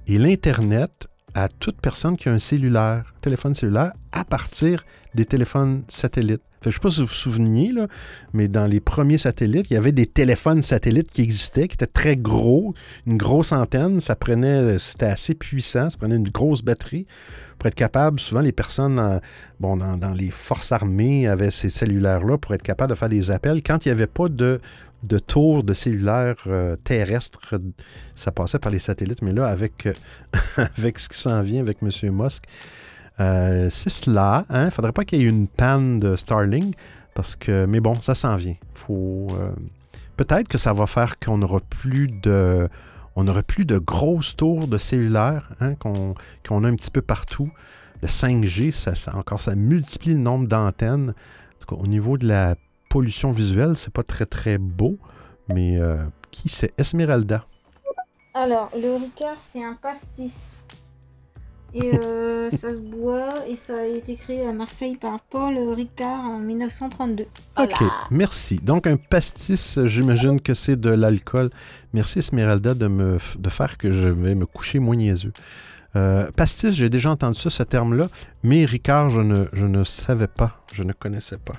et 0.07 0.17
l'Internet 0.17 1.07
à 1.35 1.49
toute 1.49 1.81
personne 1.83 2.17
qui 2.17 2.31
a 2.31 2.33
un 2.33 2.39
cellulaire, 2.39 3.13
téléphone 3.21 3.55
cellulaire, 3.55 3.93
à 4.11 4.25
partir 4.25 4.85
des 5.15 5.25
téléphones 5.25 5.83
satellites. 5.89 6.43
Je 6.63 6.69
ne 6.69 6.73
sais 6.73 6.79
pas 6.79 6.91
si 6.91 7.01
vous 7.01 7.07
vous 7.07 7.13
souveniez, 7.13 7.73
là, 7.73 7.89
mais 8.33 8.47
dans 8.47 8.67
les 8.67 8.79
premiers 8.79 9.19
satellites, 9.19 9.67
il 9.71 9.75
y 9.75 9.77
avait 9.77 9.93
des 9.93 10.07
téléphones 10.07 10.63
satellites 10.63 11.11
qui 11.11 11.23
existaient, 11.23 11.67
qui 11.67 11.75
étaient 11.75 11.87
très 11.87 12.17
gros, 12.17 12.75
une 13.07 13.17
grosse 13.17 13.51
antenne, 13.51 13.99
ça 13.99 14.15
prenait, 14.15 14.79
c'était 14.79 15.07
assez 15.07 15.35
puissant, 15.35 15.91
ça 15.91 15.99
prenait 15.99 16.17
une 16.17 16.29
grosse 16.29 16.63
batterie 16.63 17.07
pour 17.59 17.67
être 17.67 17.75
capable, 17.75 18.21
souvent 18.21 18.41
les 18.41 18.53
personnes 18.53 19.21
bon, 19.59 19.77
dans, 19.77 19.97
dans 19.97 20.13
les 20.13 20.31
forces 20.31 20.71
armées 20.73 21.27
avaient 21.27 21.51
ces 21.51 21.69
cellulaires-là 21.69 22.39
pour 22.39 22.55
être 22.55 22.63
capable 22.63 22.91
de 22.91 22.97
faire 22.97 23.09
des 23.09 23.31
appels. 23.31 23.63
Quand 23.63 23.85
il 23.85 23.89
n'y 23.89 23.93
avait 23.93 24.07
pas 24.07 24.29
de, 24.29 24.61
de 25.03 25.19
tour 25.19 25.65
de 25.65 25.75
cellulaire 25.75 26.37
euh, 26.47 26.77
terrestre, 26.77 27.41
ça 28.15 28.31
passait 28.31 28.59
par 28.59 28.71
les 28.71 28.79
satellites, 28.79 29.23
mais 29.23 29.33
là, 29.33 29.47
avec, 29.47 29.87
euh, 29.87 29.93
avec 30.77 30.99
ce 30.99 31.09
qui 31.09 31.19
s'en 31.19 31.43
vient 31.43 31.61
avec 31.61 31.79
M. 31.83 31.91
Musk, 32.13 32.45
c'est 33.19 33.91
cela. 33.91 34.45
Il 34.51 34.65
ne 34.65 34.71
faudrait 34.71 34.93
pas 34.93 35.05
qu'il 35.05 35.21
y 35.21 35.25
ait 35.25 35.29
une 35.29 35.49
panne 35.49 36.01
de 36.01 36.17
Starlink, 36.17 36.75
parce 37.15 37.37
que, 37.37 37.67
mais 37.67 37.81
bon, 37.81 37.95
ça 38.01 38.15
s'en 38.15 38.37
vient. 38.37 38.55
Faut, 38.75 39.29
euh, 39.33 39.51
peut-être 40.17 40.49
que 40.49 40.59
ça 40.59 40.73
va 40.73 40.87
faire 40.87 41.19
qu'on 41.19 41.39
n'aura 41.39 41.61
plus 41.61 42.09
de, 42.09 42.69
on 43.17 43.25
plus 43.43 43.65
de 43.65 43.79
grosses 43.79 44.37
tours 44.37 44.67
de 44.67 44.79
cellulaire 44.79 45.51
hein, 45.61 45.75
qu'on, 45.75 46.15
a 46.65 46.69
un 46.69 46.75
petit 46.75 46.91
peu 46.91 47.03
partout. 47.03 47.51
Le 48.01 48.09
5G, 48.09 48.71
ça, 48.71 48.95
ça- 48.95 49.17
encore, 49.17 49.41
ça 49.41 49.55
multiplie 49.55 50.13
le 50.15 50.19
nombre 50.19 50.49
d'antennes. 50.49 51.15
Au 51.71 51.87
niveau 51.87 52.19
de 52.19 52.27
la 52.27 52.57
pollution 52.91 53.31
visuelle, 53.31 53.77
c'est 53.77 53.93
pas 53.93 54.03
très 54.03 54.27
très 54.27 54.59
beau, 54.59 54.99
mais 55.49 55.79
euh, 55.79 55.97
qui 56.31 56.49
c'est? 56.49 56.73
Esmeralda. 56.79 57.47
Alors, 58.35 58.71
le 58.75 58.97
Ricard, 58.97 59.37
c'est 59.41 59.63
un 59.63 59.75
pastis. 59.81 60.57
Et 61.75 61.95
euh, 61.95 62.51
ça 62.51 62.71
se 62.71 62.79
boit 62.79 63.47
et 63.49 63.57
ça 63.57 63.79
a 63.79 63.85
été 63.85 64.17
créé 64.17 64.47
à 64.47 64.53
Marseille 64.53 64.97
par 64.97 65.21
Paul 65.21 65.57
Ricard 65.75 66.21
en 66.21 66.39
1932. 66.39 67.25
Voilà. 67.57 67.73
OK, 67.73 67.89
merci. 68.11 68.57
Donc, 68.57 68.87
un 68.87 68.97
pastis, 68.97 69.79
j'imagine 69.85 70.41
que 70.41 70.53
c'est 70.53 70.79
de 70.79 70.91
l'alcool. 70.91 71.49
Merci, 71.95 72.19
Esmeralda, 72.19 72.75
de, 72.75 72.89
me, 72.89 73.17
de 73.39 73.49
faire 73.49 73.79
que 73.79 73.91
je 73.91 74.09
vais 74.09 74.35
me 74.35 74.45
coucher 74.45 74.81
moins 74.81 74.97
niaiseux. 74.97 75.33
Euh, 75.97 76.31
pastis, 76.33 76.75
j'ai 76.75 76.91
déjà 76.91 77.11
entendu 77.11 77.39
ça, 77.39 77.49
ce 77.49 77.63
terme-là, 77.63 78.09
mais 78.43 78.65
Ricard, 78.65 79.11
je 79.11 79.21
ne, 79.23 79.45
je 79.53 79.67
ne 79.67 79.85
savais 79.85 80.27
pas. 80.27 80.63
Je 80.73 80.83
ne 80.83 80.93
connaissais 80.93 81.39
pas. 81.39 81.55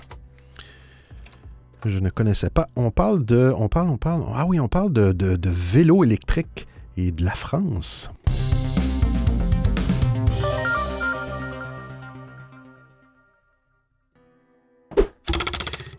Je 1.86 2.00
ne 2.00 2.10
connaissais 2.10 2.50
pas. 2.50 2.68
On 2.76 2.92
parle 2.92 3.26
de. 3.26 3.54
On 3.58 3.68
parle, 3.68 3.90
on 3.90 3.98
parle. 3.98 4.24
Ah 4.34 4.46
oui, 4.46 4.60
on 4.60 4.68
parle 4.70 4.94
de, 4.94 5.12
de, 5.12 5.36
de 5.36 5.50
vélo 5.50 6.04
électrique 6.04 6.68
et 6.98 7.12
de 7.12 7.26
la 7.26 7.34
France. 7.34 8.10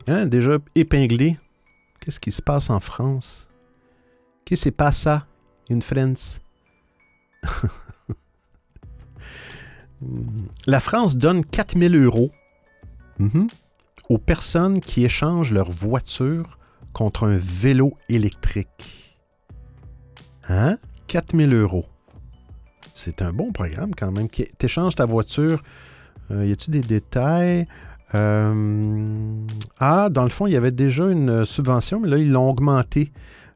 Hein, 0.07 0.27
déjà 0.27 0.59
épinglé. 0.75 1.39
Qu'est-ce 2.01 2.21
qui 2.21 2.33
se 2.33 2.43
passe 2.43 2.69
en 2.71 2.81
France? 2.81 3.49
Qu'est-ce 4.45 4.65
qui 4.65 4.69
se 4.69 4.75
passe 4.75 5.09
in 5.71 5.81
France? 5.81 6.41
La 10.67 10.81
France 10.81 11.17
donne 11.17 11.45
4000 11.45 11.97
euros 11.97 12.31
mhm, 13.19 13.47
aux 14.11 14.19
personnes 14.19 14.81
qui 14.81 15.05
échangent 15.05 15.53
leur 15.53 15.71
voiture 15.71 16.59
contre 16.93 17.27
un 17.27 17.39
vélo 17.39 17.97
électrique. 18.11 19.17
Hein? 20.49 20.79
4000 21.07 21.55
euros. 21.55 21.87
C'est 22.93 23.23
un 23.23 23.33
bon 23.33 23.51
programme 23.53 23.95
quand 23.95 24.13
même. 24.13 24.29
Tu 24.29 24.47
échanges 24.61 24.95
ta 24.95 25.07
voiture. 25.07 25.63
Euh, 26.31 26.47
y 26.47 26.53
a-tu 26.53 26.71
des 26.71 26.81
détails? 26.81 27.67
Euh, 28.15 29.45
ah, 29.81 30.09
dans 30.11 30.25
le 30.25 30.31
fond, 30.31 30.47
il 30.47 30.53
y 30.53 30.57
avait 30.57 30.73
déjà 30.73 31.07
une 31.09 31.45
subvention, 31.45 32.01
mais 32.01 32.09
là, 32.09 32.19
ils 32.19 32.31
l'ont 32.31 32.49
augmenté. 32.51 33.13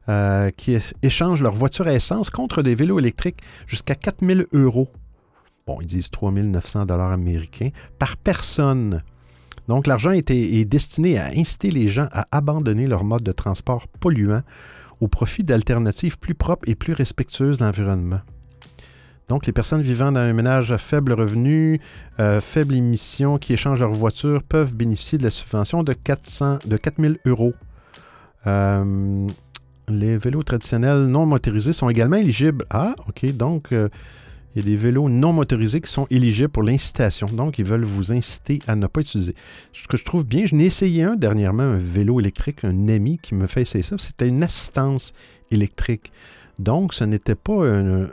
euh, 0.09 0.49
qui 0.57 0.75
échangent 1.03 1.43
leur 1.43 1.53
voiture 1.53 1.87
à 1.87 1.93
essence 1.93 2.31
contre 2.31 2.63
des 2.63 2.73
vélos 2.73 2.97
électriques 2.97 3.43
jusqu'à 3.67 3.93
4000 3.93 4.47
euros. 4.53 4.89
Bon, 5.67 5.77
ils 5.81 5.87
disent 5.87 6.09
3900 6.09 6.87
dollars 6.87 7.11
américains 7.11 7.69
par 7.99 8.17
personne. 8.17 9.03
Donc, 9.67 9.85
l'argent 9.85 10.09
est 10.09 10.65
destiné 10.65 11.19
à 11.19 11.27
inciter 11.27 11.69
les 11.69 11.89
gens 11.89 12.07
à 12.11 12.25
abandonner 12.31 12.87
leur 12.87 13.03
mode 13.03 13.21
de 13.21 13.31
transport 13.31 13.87
polluant 13.99 14.41
au 14.99 15.07
profit 15.07 15.43
d'alternatives 15.43 16.17
plus 16.17 16.33
propres 16.33 16.67
et 16.67 16.73
plus 16.73 16.93
respectueuses 16.93 17.59
de 17.59 17.65
l'environnement. 17.65 18.21
Donc, 19.29 19.45
les 19.45 19.53
personnes 19.53 19.83
vivant 19.83 20.11
dans 20.11 20.21
un 20.21 20.33
ménage 20.33 20.71
à 20.71 20.79
faible 20.79 21.13
revenu, 21.13 21.79
euh, 22.19 22.41
faible 22.41 22.73
émission, 22.73 23.37
qui 23.37 23.53
échangent 23.53 23.81
leur 23.81 23.93
voiture, 23.93 24.41
peuvent 24.41 24.73
bénéficier 24.73 25.19
de 25.19 25.23
la 25.23 25.29
subvention 25.29 25.83
de, 25.83 25.93
400, 25.93 26.59
de 26.65 26.77
4000 26.77 27.19
euros. 27.25 27.53
Euh, 28.47 29.27
les 29.87 30.17
vélos 30.17 30.41
traditionnels 30.41 31.05
non 31.05 31.27
motorisés 31.27 31.73
sont 31.73 31.89
également 31.89 32.15
éligibles. 32.15 32.65
Ah, 32.71 32.95
OK. 33.07 33.31
Donc, 33.35 33.71
euh, 33.71 33.87
il 34.55 34.63
y 34.63 34.65
a 34.65 34.71
des 34.71 34.75
vélos 34.75 35.09
non 35.09 35.31
motorisés 35.31 35.79
qui 35.79 35.91
sont 35.91 36.07
éligibles 36.09 36.49
pour 36.49 36.63
l'incitation. 36.63 37.27
Donc, 37.27 37.59
ils 37.59 37.65
veulent 37.65 37.83
vous 37.83 38.11
inciter 38.11 38.59
à 38.65 38.75
ne 38.75 38.87
pas 38.87 39.01
utiliser. 39.01 39.35
Ce 39.73 39.87
que 39.87 39.95
je 39.95 40.05
trouve 40.05 40.25
bien, 40.25 40.47
je 40.47 40.55
n'ai 40.55 40.65
essayé 40.65 41.03
un 41.03 41.15
dernièrement, 41.15 41.61
un 41.61 41.77
vélo 41.77 42.19
électrique, 42.19 42.63
un 42.63 42.87
ami 42.87 43.19
qui 43.19 43.35
me 43.35 43.45
fait 43.45 43.61
essayer 43.61 43.83
ça. 43.83 43.95
C'était 43.99 44.27
une 44.27 44.41
assistance 44.41 45.13
électrique. 45.51 46.11
Donc, 46.59 46.93
ce 46.93 47.03
n'était 47.05 47.35
pas 47.35 47.65
un, 47.65 48.07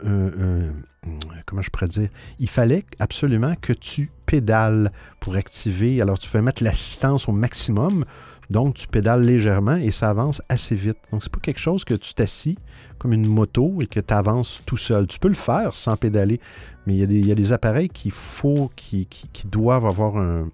Comment 1.45 1.61
je 1.61 1.69
pourrais 1.69 1.87
dire? 1.87 2.09
Il 2.39 2.49
fallait 2.49 2.83
absolument 2.99 3.53
que 3.61 3.71
tu 3.71 4.11
pédales 4.25 4.91
pour 5.21 5.35
activer. 5.35 6.01
Alors, 6.01 6.19
tu 6.19 6.27
fais 6.27 6.41
mettre 6.41 6.63
l'assistance 6.63 7.29
au 7.29 7.31
maximum 7.31 8.03
Donc, 8.49 8.75
tu 8.75 8.87
pédales 8.87 9.21
légèrement 9.23 9.75
et 9.75 9.91
ça 9.91 10.09
avance 10.09 10.41
assez 10.49 10.75
vite. 10.75 10.97
Donc, 11.11 11.23
c'est 11.23 11.31
pas 11.31 11.39
quelque 11.39 11.59
chose 11.59 11.83
que 11.85 11.93
tu 11.93 12.13
t'assis 12.13 12.57
comme 12.97 13.13
une 13.13 13.27
moto 13.27 13.79
et 13.81 13.87
que 13.87 13.99
tu 13.99 14.13
avances 14.13 14.61
tout 14.65 14.77
seul. 14.77 15.07
Tu 15.07 15.19
peux 15.19 15.27
le 15.29 15.33
faire 15.33 15.73
sans 15.73 15.95
pédaler, 15.97 16.39
mais 16.85 16.95
il 16.95 17.25
y 17.27 17.31
a 17.31 17.35
des, 17.35 17.51
appareils 17.53 17.89
qu'il 17.89 18.11
faut, 18.11 18.69
qui, 18.75 19.05
qui- 19.05 19.27
qui 19.31 19.47
doivent 19.47 19.85
avoir 19.85 20.17
un- 20.17 20.49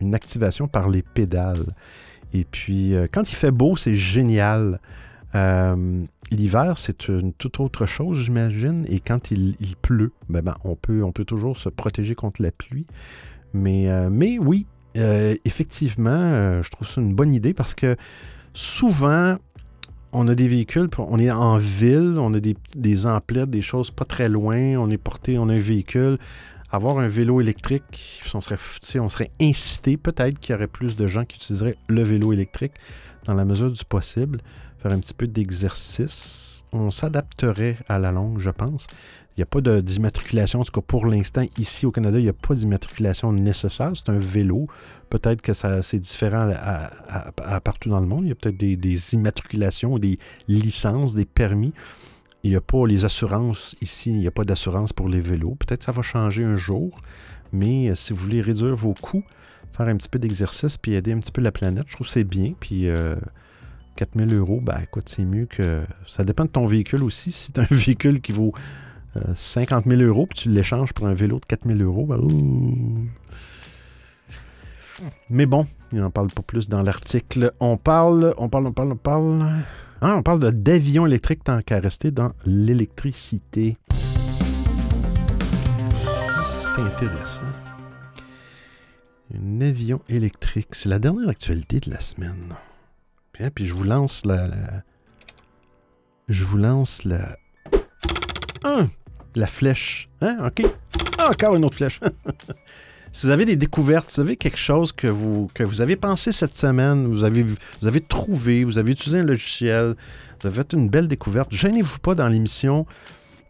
une 0.00 0.14
activation 0.14 0.68
par 0.68 0.88
les 0.88 1.02
pédales. 1.02 1.66
Et 2.32 2.44
puis, 2.44 2.94
euh, 2.94 3.06
quand 3.10 3.30
il 3.30 3.34
fait 3.34 3.50
beau, 3.52 3.76
c'est 3.76 3.94
génial. 3.94 4.80
Euh, 5.34 6.04
L'hiver, 6.32 6.76
c'est 6.76 7.08
une 7.08 7.32
toute 7.32 7.60
autre 7.60 7.86
chose, 7.86 8.18
j'imagine. 8.18 8.84
Et 8.88 8.98
quand 8.98 9.30
il, 9.30 9.54
pleut, 9.80 10.12
ben, 10.28 10.42
ben, 10.42 10.56
on, 10.64 10.74
peut, 10.74 11.04
peut 11.14 11.24
toujours 11.24 11.56
se 11.56 11.68
protéger 11.68 12.14
contre 12.14 12.42
la 12.42 12.50
pluie. 12.50 12.86
Mais, 13.52 13.88
euh, 13.88 14.08
mais 14.10 14.38
oui, 14.38 14.66
euh, 14.96 15.34
effectivement, 15.44 16.10
euh, 16.10 16.62
je 16.62 16.70
trouve 16.70 16.88
ça 16.88 17.00
une 17.00 17.14
bonne 17.14 17.32
idée 17.32 17.54
parce 17.54 17.74
que 17.74 17.96
souvent, 18.54 19.36
on 20.12 20.26
a 20.26 20.34
des 20.34 20.48
véhicules, 20.48 20.88
on 20.98 21.18
est 21.18 21.30
en 21.30 21.58
ville, 21.58 22.16
on 22.18 22.34
a 22.34 22.40
des, 22.40 22.56
des 22.74 23.06
emplettes, 23.06 23.50
des 23.50 23.62
choses 23.62 23.90
pas 23.90 24.04
très 24.04 24.28
loin, 24.28 24.76
on 24.76 24.90
est 24.90 24.98
porté, 24.98 25.38
on 25.38 25.48
a 25.48 25.54
un 25.54 25.60
véhicule. 25.60 26.18
Avoir 26.72 26.98
un 26.98 27.06
vélo 27.06 27.40
électrique, 27.40 28.22
on 28.34 28.40
serait, 28.40 28.58
on 28.98 29.08
serait 29.08 29.30
incité, 29.40 29.96
peut-être 29.96 30.40
qu'il 30.40 30.52
y 30.52 30.56
aurait 30.56 30.66
plus 30.66 30.96
de 30.96 31.06
gens 31.06 31.24
qui 31.24 31.36
utiliseraient 31.36 31.76
le 31.86 32.02
vélo 32.02 32.32
électrique 32.32 32.72
dans 33.24 33.34
la 33.34 33.44
mesure 33.44 33.70
du 33.70 33.84
possible, 33.84 34.40
un 34.92 34.98
petit 34.98 35.14
peu 35.14 35.26
d'exercice. 35.26 36.64
On 36.72 36.90
s'adapterait 36.90 37.76
à 37.88 37.98
la 37.98 38.12
longue, 38.12 38.38
je 38.38 38.50
pense. 38.50 38.86
Il 39.36 39.40
n'y 39.40 39.42
a 39.42 39.46
pas 39.46 39.60
d'immatriculation, 39.82 40.60
en 40.60 40.64
tout 40.64 40.72
cas 40.72 40.80
pour 40.80 41.06
l'instant, 41.06 41.44
ici 41.58 41.84
au 41.84 41.90
Canada, 41.90 42.18
il 42.18 42.22
n'y 42.22 42.30
a 42.30 42.32
pas 42.32 42.54
d'immatriculation 42.54 43.32
nécessaire. 43.32 43.92
C'est 43.94 44.08
un 44.08 44.18
vélo. 44.18 44.66
Peut-être 45.10 45.42
que 45.42 45.52
c'est 45.52 45.98
différent 45.98 46.50
à, 46.56 47.60
partout 47.60 47.90
dans 47.90 48.00
le 48.00 48.06
monde. 48.06 48.24
Il 48.24 48.28
y 48.28 48.32
a 48.32 48.34
peut-être 48.34 48.56
des, 48.56 48.76
des 48.76 49.14
immatriculations, 49.14 49.98
des 49.98 50.18
licences, 50.48 51.14
des 51.14 51.26
permis. 51.26 51.74
Il 52.44 52.50
n'y 52.50 52.56
a 52.56 52.60
pas 52.60 52.86
les 52.86 53.04
assurances 53.04 53.74
ici, 53.80 54.10
il 54.10 54.18
n'y 54.20 54.26
a 54.26 54.30
pas 54.30 54.44
d'assurance 54.44 54.92
pour 54.92 55.08
les 55.08 55.20
vélos. 55.20 55.56
Peut-être 55.56 55.80
que 55.80 55.84
ça 55.84 55.92
va 55.92 56.02
changer 56.02 56.44
un 56.44 56.56
jour, 56.56 57.00
mais 57.52 57.90
euh, 57.90 57.94
si 57.94 58.12
vous 58.12 58.20
voulez 58.20 58.40
réduire 58.40 58.76
vos 58.76 58.94
coûts, 58.94 59.24
faire 59.72 59.88
un 59.88 59.96
petit 59.96 60.08
peu 60.08 60.18
d'exercice 60.18 60.78
puis 60.78 60.94
aider 60.94 61.12
un 61.12 61.18
petit 61.18 61.32
peu 61.32 61.42
la 61.42 61.50
planète, 61.50 61.84
je 61.88 61.94
trouve 61.94 62.06
que 62.06 62.12
c'est 62.12 62.24
bien. 62.24 62.54
Puis 62.58 62.88
euh, 62.88 63.16
4000 63.96 64.34
euros, 64.34 64.60
ben 64.62 64.78
écoute, 64.82 65.08
c'est 65.08 65.24
mieux 65.24 65.46
que. 65.46 65.82
Ça 66.06 66.24
dépend 66.24 66.44
de 66.44 66.50
ton 66.50 66.66
véhicule 66.66 67.02
aussi. 67.02 67.32
Si 67.32 67.52
tu 67.52 67.60
un 67.60 67.66
véhicule 67.70 68.20
qui 68.20 68.32
vaut 68.32 68.52
euh, 69.16 69.20
50 69.34 69.84
000 69.86 70.02
euros 70.02 70.26
puis 70.26 70.40
tu 70.40 70.48
l'échanges 70.50 70.92
pour 70.92 71.06
un 71.06 71.14
vélo 71.14 71.38
de 71.38 71.46
4000 71.46 71.82
euros, 71.82 72.06
ben. 72.06 72.20
Mais 75.28 75.46
bon, 75.46 75.66
il 75.92 76.00
n'en 76.00 76.10
parle 76.10 76.28
pas 76.28 76.42
plus 76.42 76.68
dans 76.68 76.82
l'article. 76.82 77.52
On 77.60 77.76
parle, 77.76 78.34
on 78.38 78.48
parle, 78.48 78.66
on 78.66 78.72
parle, 78.72 78.92
on 78.92 78.96
parle. 78.96 79.46
Ah, 80.00 80.14
on 80.16 80.22
parle 80.22 80.52
d'avions 80.52 81.06
électriques 81.06 81.44
tant 81.44 81.60
qu'à 81.62 81.80
rester 81.80 82.10
dans 82.10 82.30
l'électricité. 82.44 83.76
C'est 86.60 86.82
intéressant. 86.82 87.44
Un 89.34 89.60
avion 89.60 90.00
électrique. 90.08 90.68
C'est 90.74 90.88
la 90.88 90.98
dernière 90.98 91.28
actualité 91.28 91.80
de 91.80 91.90
la 91.90 92.00
semaine. 92.00 92.54
Puis 93.54 93.66
je 93.66 93.72
vous 93.74 93.84
lance 93.84 94.22
la. 94.24 94.48
la- 94.48 94.82
Je 96.28 96.44
la. 99.34 99.46
Flèche. 99.46 100.08
Hein? 100.20 100.38
OK? 100.46 100.66
Ah, 101.18 101.30
encore 101.30 101.56
une 101.56 101.64
autre 101.64 101.76
flèche. 101.76 102.00
si 103.12 103.26
vous 103.26 103.32
avez 103.32 103.44
des 103.44 103.56
découvertes, 103.56 104.10
si 104.10 104.16
vous 104.20 104.26
avez 104.26 104.36
quelque 104.36 104.58
chose 104.58 104.92
que 104.92 105.06
vous, 105.06 105.50
que 105.54 105.62
vous 105.62 105.80
avez 105.80 105.96
pensé 105.96 106.32
cette 106.32 106.56
semaine, 106.56 107.06
vous 107.06 107.24
avez, 107.24 107.44
trouvé, 108.00 108.64
vous 108.64 108.78
avez 108.78 108.92
utilisé 108.92 109.18
un 109.20 109.22
logiciel, 109.24 109.94
vous 110.40 110.46
avez 110.48 110.56
fait 110.56 110.72
une 110.72 110.88
belle 110.88 111.08
découverte, 111.08 111.52
gênez-vous 111.54 111.98
pas 112.00 112.14
dans 112.14 112.28
l'émission. 112.28 112.86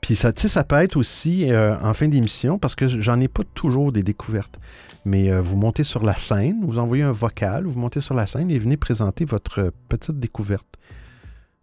Puis 0.00 0.14
ça, 0.14 0.32
ça 0.36 0.62
peut 0.64 0.76
être 0.76 0.96
aussi 0.96 1.50
euh, 1.50 1.76
en 1.80 1.94
fin 1.94 2.06
d'émission, 2.08 2.58
parce 2.58 2.74
que 2.74 2.86
j'en 2.86 3.18
ai 3.20 3.28
pas 3.28 3.42
toujours 3.54 3.90
des 3.92 4.02
découvertes. 4.02 4.58
Mais 5.06 5.30
euh, 5.30 5.40
vous 5.40 5.56
montez 5.56 5.84
sur 5.84 6.02
la 6.04 6.16
scène, 6.16 6.64
vous 6.66 6.80
envoyez 6.80 7.04
un 7.04 7.12
vocal, 7.12 7.64
vous 7.64 7.78
montez 7.78 8.00
sur 8.00 8.12
la 8.14 8.26
scène 8.26 8.50
et 8.50 8.58
venez 8.58 8.76
présenter 8.76 9.24
votre 9.24 9.60
euh, 9.60 9.70
petite 9.88 10.18
découverte. 10.18 10.66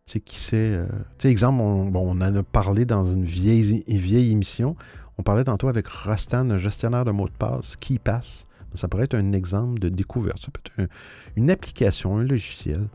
Tu 0.05 0.13
sais, 0.13 0.19
qui 0.21 0.39
c'est. 0.39 0.55
euh, 0.55 0.85
tu 1.17 1.23
sais, 1.23 1.29
exemple, 1.29 1.59
on, 1.61 1.85
bon, 1.87 2.07
on 2.07 2.21
en 2.21 2.35
a 2.37 2.41
parlé 2.43 2.85
dans 2.85 3.03
une 3.03 3.25
vieille, 3.25 3.83
émission. 4.31 4.77
On 5.17 5.23
parlait 5.23 5.43
tantôt 5.43 5.67
avec 5.67 5.87
Rostan, 5.87 6.49
un 6.51 6.57
gestionnaire 6.57 7.03
de 7.03 7.11
mots 7.11 7.27
de 7.27 7.33
passe, 7.33 7.75
qui 7.75 7.99
passe. 7.99 8.47
Ça 8.75 8.87
pourrait 8.87 9.03
être 9.03 9.13
un 9.15 9.33
exemple 9.33 9.77
de 9.79 9.89
découverte. 9.89 10.39
Ça 10.39 10.47
peut 10.49 10.61
être 10.65 10.79
un- 10.79 10.93
une 11.35 11.51
application, 11.51 12.17
un 12.17 12.23
logiciel. 12.23 12.87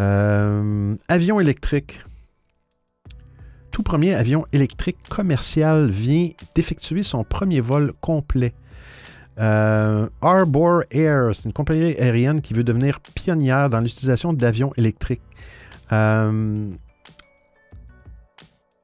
Euh, 0.00 0.96
avion 1.08 1.40
électrique. 1.40 2.00
Tout 3.70 3.82
premier 3.82 4.14
avion 4.14 4.44
électrique 4.52 4.98
commercial 5.08 5.88
vient 5.88 6.28
d'effectuer 6.54 7.02
son 7.02 7.24
premier 7.24 7.60
vol 7.60 7.92
complet. 8.02 8.52
Euh, 9.38 10.08
Arbor 10.20 10.82
Air, 10.90 11.30
c'est 11.34 11.44
une 11.44 11.52
compagnie 11.52 11.94
aérienne 11.96 12.40
qui 12.40 12.54
veut 12.54 12.64
devenir 12.64 12.98
pionnière 13.00 13.70
dans 13.70 13.80
l'utilisation 13.80 14.32
d'avions 14.32 14.72
électriques. 14.76 15.22
Euh, 15.92 16.70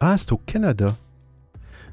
Ah, 0.01 0.17
c'est 0.19 0.33
au 0.33 0.37
Canada. 0.37 0.95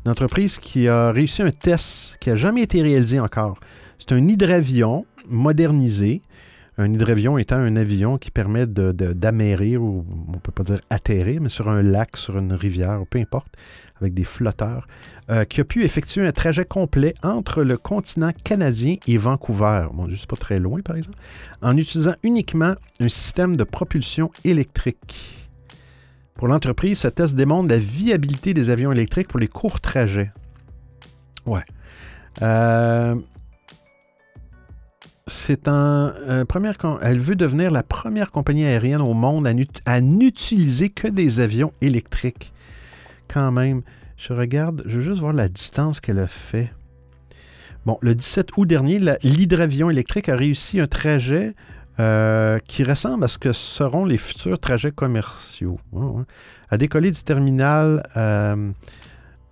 Une 0.05 0.11
entreprise 0.11 0.59
qui 0.59 0.87
a 0.89 1.11
réussi 1.11 1.41
un 1.43 1.49
test 1.51 2.17
qui 2.19 2.29
n'a 2.29 2.35
jamais 2.35 2.61
été 2.63 2.81
réalisé 2.81 3.19
encore. 3.19 3.57
C'est 3.99 4.11
un 4.11 4.27
hydravion 4.27 5.05
modernisé. 5.29 6.21
Un 6.77 6.91
hydravion 6.93 7.37
étant 7.37 7.57
un 7.57 7.75
avion 7.75 8.17
qui 8.17 8.31
permet 8.31 8.65
de- 8.65 8.91
de- 8.91 9.13
d'amérir, 9.13 9.81
ou 9.83 10.03
on 10.27 10.31
ne 10.33 10.37
peut 10.39 10.51
pas 10.51 10.63
dire 10.63 10.81
atterrir, 10.89 11.39
mais 11.41 11.49
sur 11.49 11.69
un 11.69 11.81
lac, 11.83 12.17
sur 12.17 12.37
une 12.37 12.53
rivière, 12.53 13.01
peu 13.09 13.19
importe, 13.19 13.53
avec 14.01 14.13
des 14.13 14.23
flotteurs, 14.23 14.87
euh, 15.29 15.45
qui 15.45 15.61
a 15.61 15.63
pu 15.63 15.83
effectuer 15.83 16.25
un 16.25 16.31
trajet 16.31 16.65
complet 16.65 17.13
entre 17.23 17.63
le 17.63 17.77
continent 17.77 18.31
canadien 18.43 18.95
et 19.07 19.17
Vancouver. 19.17 19.87
Dieu, 20.07 20.17
c'est 20.17 20.29
pas 20.29 20.35
très 20.35 20.59
loin, 20.59 20.81
par 20.81 20.95
exemple, 20.95 21.17
en 21.61 21.77
utilisant 21.77 22.13
uniquement 22.23 22.73
un 22.99 23.09
système 23.09 23.55
de 23.55 23.63
propulsion 23.63 24.31
électrique. 24.43 25.49
Pour 26.33 26.47
l'entreprise, 26.47 26.99
ce 26.99 27.07
test 27.07 27.35
démontre 27.35 27.69
la 27.69 27.77
viabilité 27.77 28.53
des 28.53 28.69
avions 28.69 28.91
électriques 28.91 29.27
pour 29.27 29.39
les 29.39 29.47
courts 29.47 29.79
trajets. 29.79 30.31
Ouais. 31.45 31.63
Euh, 32.41 33.15
c'est 35.27 35.67
un, 35.67 36.13
première 36.47 36.75
elle 37.01 37.19
veut 37.19 37.35
devenir 37.35 37.71
la 37.71 37.83
première 37.83 38.31
compagnie 38.31 38.65
aérienne 38.65 39.01
au 39.01 39.13
monde 39.13 39.47
à 39.85 40.01
n'utiliser 40.01 40.89
que 40.89 41.07
des 41.07 41.39
avions 41.39 41.73
électriques. 41.81 42.53
Quand 43.31 43.51
même, 43.51 43.81
je 44.17 44.33
regarde, 44.33 44.83
je 44.85 44.97
veux 44.97 45.01
juste 45.01 45.21
voir 45.21 45.33
la 45.33 45.47
distance 45.47 45.99
qu'elle 45.99 46.19
a 46.19 46.27
fait. 46.27 46.71
Bon, 47.85 47.97
le 48.01 48.13
17 48.13 48.49
août 48.57 48.65
dernier, 48.65 48.99
l'hydravion 49.23 49.89
électrique 49.89 50.29
a 50.29 50.35
réussi 50.35 50.79
un 50.79 50.87
trajet 50.87 51.55
euh, 51.99 52.59
qui 52.67 52.83
ressemble 52.83 53.23
à 53.23 53.27
ce 53.27 53.37
que 53.37 53.53
seront 53.53 54.05
les 54.05 54.17
futurs 54.17 54.59
trajets 54.59 54.91
commerciaux. 54.91 55.79
A 56.69 56.77
décollé 56.77 57.11
du 57.11 57.23
terminal 57.23 58.03
euh, 58.17 58.71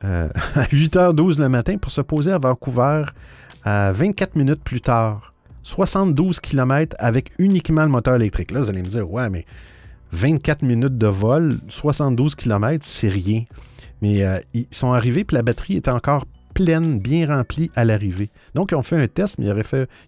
euh, 0.04 0.30
à 0.56 0.64
8h12 0.64 1.40
le 1.40 1.50
matin 1.50 1.78
pour 1.78 1.92
se 1.92 2.02
poser 2.02 2.32
à 2.32 2.38
Vancouver 2.38 3.04
à 3.64 3.92
24 3.92 4.36
minutes 4.36 4.64
plus 4.64 4.82
tard. 4.82 5.34
72 5.64 6.40
km 6.40 6.96
avec 7.00 7.32
uniquement 7.40 7.84
le 7.84 7.90
moteur 7.90 8.16
électrique. 8.16 8.52
Là, 8.52 8.60
vous 8.60 8.70
allez 8.70 8.82
me 8.82 8.88
dire, 8.88 9.10
ouais, 9.10 9.30
mais 9.30 9.46
24 10.12 10.64
minutes 10.64 10.98
de 10.98 11.08
vol, 11.08 11.58
72 11.68 12.36
km, 12.36 12.86
c'est 12.86 13.10
rien. 13.10 13.44
Mais 14.02 14.24
euh, 14.24 14.40
ils 14.54 14.68
sont 14.72 14.92
arrivés, 14.92 15.24
puis 15.24 15.36
la 15.36 15.44
batterie 15.44 15.78
était 15.78 15.92
encore 15.92 16.26
pleine, 16.54 17.00
bien 17.00 17.28
remplie 17.28 17.72
à 17.76 17.86
l'arrivée. 17.86 18.30
Donc, 18.56 18.72
ils 18.72 18.76
ont 18.76 18.82
fait 18.82 18.98
un 18.98 19.08
test, 19.08 19.38
mais 19.40 19.46
ils 19.46 19.52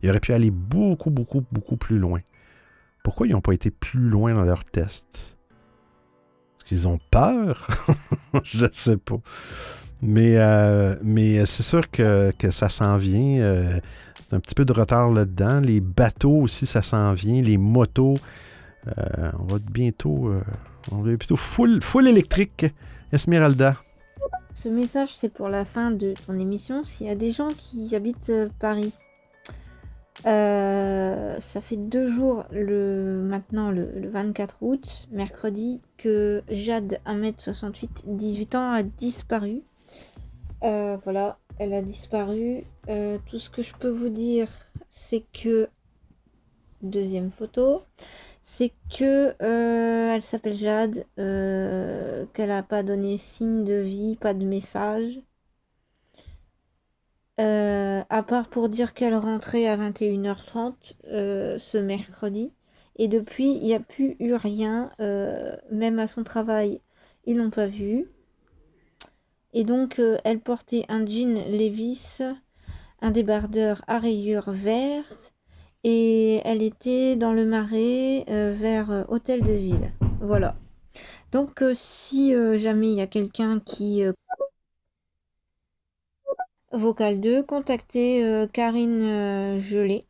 auraient, 0.10 0.20
pu 0.20 0.34
aller 0.34 0.52
beaucoup, 0.52 1.10
beaucoup, 1.10 1.44
beaucoup 1.52 1.78
plus 1.78 2.00
loin. 2.00 2.20
Pourquoi 3.04 3.28
ils 3.28 3.32
n'ont 3.32 3.42
pas 3.42 3.54
été 3.54 3.72
plus 3.72 4.00
loin 4.00 4.34
dans 4.34 4.44
leur 4.44 4.64
test? 4.64 5.38
Est-ce 6.60 6.66
qu'ils 6.66 6.88
ont 6.88 7.00
peur? 7.10 7.68
Je 8.44 8.66
ne 8.66 8.70
sais 8.72 8.98
pas. 8.98 9.20
Mais, 10.02 10.38
euh, 10.38 10.96
mais 11.04 11.46
c'est 11.46 11.64
sûr 11.64 11.90
que, 11.90 12.32
ça 12.50 12.70
s'en 12.70 12.98
vient. 12.98 13.42
euh, 13.42 13.80
un 14.32 14.40
petit 14.40 14.56
peu 14.56 14.66
de 14.66 14.74
retard 14.74 15.12
là-dedans. 15.12 15.60
Les 15.60 15.80
bateaux 15.80 16.42
aussi, 16.42 16.66
ça 16.66 16.82
s'en 16.82 17.14
vient. 17.14 17.42
Les 17.42 17.58
motos. 17.58 18.18
Euh, 18.88 19.32
on 19.40 19.44
va 19.44 19.60
bientôt. 19.60 20.30
euh, 20.30 20.42
on 20.92 21.02
va 21.02 21.16
plutôt 21.18 21.36
full, 21.36 21.80
électrique. 22.08 22.66
Esmeralda. 23.12 23.76
Ce 24.54 24.70
message, 24.70 25.14
c'est 25.16 25.30
pour 25.30 25.50
la 25.50 25.66
fin 25.66 25.92
de 25.92 26.14
ton 26.26 26.40
émission. 26.40 26.84
S'il 26.86 27.08
y 27.08 27.10
a 27.10 27.16
des 27.16 27.32
gens 27.32 27.50
qui 27.50 27.94
habitent 27.96 28.30
euh, 28.30 28.48
Paris, 28.60 28.94
euh, 30.26 31.36
ça 31.40 31.62
fait 31.62 31.78
deux 31.78 32.08
jours, 32.08 32.46
le, 32.52 33.22
maintenant 33.22 33.72
le, 33.72 33.92
le 33.96 34.10
24 34.10 34.58
août, 34.62 35.08
mercredi, 35.12 35.82
que 35.98 36.42
Jade, 36.50 37.00
1m68, 37.06 37.90
18 38.06 38.56
ans, 38.56 38.72
a 38.72 38.84
disparu. 38.84 39.62
Voilà, 40.62 41.38
elle 41.58 41.74
a 41.74 41.82
disparu. 41.82 42.64
Tout 42.86 43.40
ce 43.40 43.50
que 43.50 43.62
je 43.64 43.74
peux 43.74 43.90
vous 43.90 44.10
dire, 44.10 44.48
c'est 44.90 45.24
que, 45.34 45.70
deuxième 46.84 47.32
photo, 47.32 47.82
c'est 48.42 48.74
que 48.90 49.36
euh, 49.42 50.14
elle 50.14 50.24
s'appelle 50.24 50.56
Jade, 50.56 51.06
euh, 51.20 52.26
qu'elle 52.34 52.50
n'a 52.50 52.64
pas 52.64 52.84
donné 52.84 53.18
signe 53.18 53.64
de 53.64 53.76
vie, 53.76 54.16
pas 54.16 54.34
de 54.34 54.46
message. 54.46 55.22
Euh, 57.40 58.04
à 58.10 58.24
part 58.24 58.50
pour 58.50 58.70
dire 58.70 58.94
qu'elle 58.94 59.16
rentrait 59.16 59.68
à 59.68 59.78
21h30 59.78 60.96
euh, 61.08 61.58
ce 61.58 61.78
mercredi. 61.78 62.52
Et 62.98 63.08
depuis, 63.08 63.52
il 63.52 63.64
n'y 63.64 63.74
a 63.74 63.80
plus 63.80 64.16
eu 64.20 64.34
rien, 64.34 64.92
même 65.72 65.98
à 65.98 66.08
son 66.08 66.24
travail, 66.24 66.82
ils 67.26 67.38
l'ont 67.38 67.50
pas 67.50 67.66
vu. 67.66 68.12
Et 69.54 69.64
donc, 69.64 70.00
elle 70.24 70.40
portait 70.40 70.86
un 70.90 71.06
jean 71.06 71.36
Levis, 71.50 72.20
un 73.02 73.12
débardeur 73.12 73.82
à 73.88 73.98
rayures 73.98 74.52
vertes, 74.52 75.31
et 75.84 76.42
elle 76.46 76.62
était 76.62 77.16
dans 77.16 77.34
le 77.34 77.46
marais 77.46 78.26
euh, 78.30 78.54
vers 78.58 78.92
euh, 78.92 79.04
Hôtel 79.08 79.42
de 79.42 79.52
Ville. 79.52 79.92
Voilà. 80.20 80.56
Donc, 81.32 81.62
euh, 81.62 81.74
si 81.76 82.34
jamais 82.60 82.92
il 82.92 82.96
y 82.96 83.02
a 83.02 83.08
quelqu'un 83.08 83.60
qui 83.60 84.04
vocal 86.72 87.20
2, 87.20 87.44
contactez 87.44 88.48
Karine 88.54 89.60
Gelé. 89.60 90.06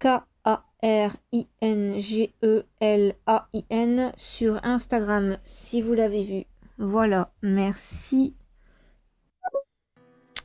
K-A-R-I-N-G-E-L-A-I-N 0.00 0.52
sur 4.16 4.64
Instagram 4.64 5.38
si 5.44 5.82
vous 5.82 5.94
l'avez 5.94 6.22
vu. 6.22 6.44
Voilà, 6.78 7.32
merci. 7.42 8.36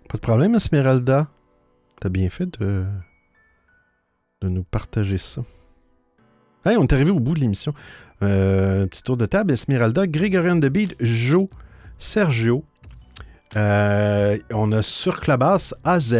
Pas 0.09 0.17
de 0.17 0.21
problème, 0.21 0.55
Esmeralda. 0.55 1.27
T'as 1.99 2.09
bien 2.09 2.29
fait 2.31 2.47
de, 2.59 2.85
nous 4.47 4.63
partager 4.63 5.17
ça. 5.17 5.41
On 6.65 6.83
est 6.83 6.93
arrivé 6.93 7.11
au 7.11 7.19
bout 7.19 7.33
de 7.33 7.39
l'émission. 7.39 7.73
Euh, 8.21 8.85
petit 8.87 9.03
tour 9.03 9.17
de 9.17 9.25
table. 9.25 9.51
Esmeralda, 9.51 10.07
Grégorian 10.07 10.55
de 10.55 10.69
Beat, 10.69 10.95
Joe, 10.99 11.47
Sergio. 11.97 12.63
Euh, 13.55 14.37
on 14.51 14.71
a 14.71 14.81
sur 14.81 15.19
Clubhouse 15.19 15.75
AZ, 15.83 16.15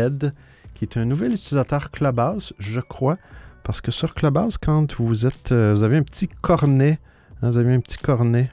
qui 0.73 0.85
est 0.85 0.97
un 0.97 1.05
nouvel 1.05 1.33
utilisateur 1.33 1.91
Clubhouse, 1.91 2.53
je 2.59 2.79
crois. 2.81 3.17
Parce 3.63 3.79
que 3.79 3.91
sur 3.91 4.13
Clubhouse, 4.13 4.57
quand 4.57 4.95
vous 4.99 5.25
êtes. 5.25 5.51
euh, 5.53 5.73
vous 5.73 5.83
avez 5.83 5.97
un 5.97 6.03
petit 6.03 6.27
cornet. 6.27 6.99
hein, 7.41 7.51
vous 7.51 7.57
avez 7.57 7.73
un 7.73 7.79
petit 7.79 7.97
cornet 7.97 8.51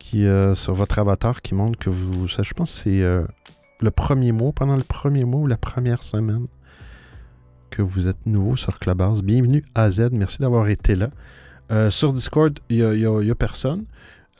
qui, 0.00 0.26
euh, 0.26 0.54
sur 0.56 0.74
votre 0.74 0.98
avatar 0.98 1.40
qui 1.40 1.54
montre 1.54 1.78
que 1.78 1.90
vous. 1.90 2.26
Je 2.26 2.52
pense 2.54 2.82
que 2.82 2.82
c'est 2.82 3.00
le 3.80 3.90
premier 3.92 4.32
mois, 4.32 4.52
pendant 4.52 4.76
le 4.76 4.82
premier 4.82 5.24
mois 5.24 5.40
ou 5.42 5.46
la 5.46 5.56
première 5.56 6.02
semaine 6.02 6.46
que 7.70 7.82
vous 7.82 8.08
êtes 8.08 8.26
nouveau 8.26 8.56
sur 8.56 8.78
Clubhouse. 8.78 9.22
Bienvenue 9.22 9.64
à 9.74 9.90
Z, 9.90 10.10
merci 10.12 10.38
d'avoir 10.38 10.68
été 10.68 10.94
là. 10.94 11.10
Euh, 11.70 11.90
sur 11.90 12.12
Discord, 12.12 12.58
il 12.68 12.84
n'y 12.84 13.30
a, 13.30 13.34
personne. 13.34 13.84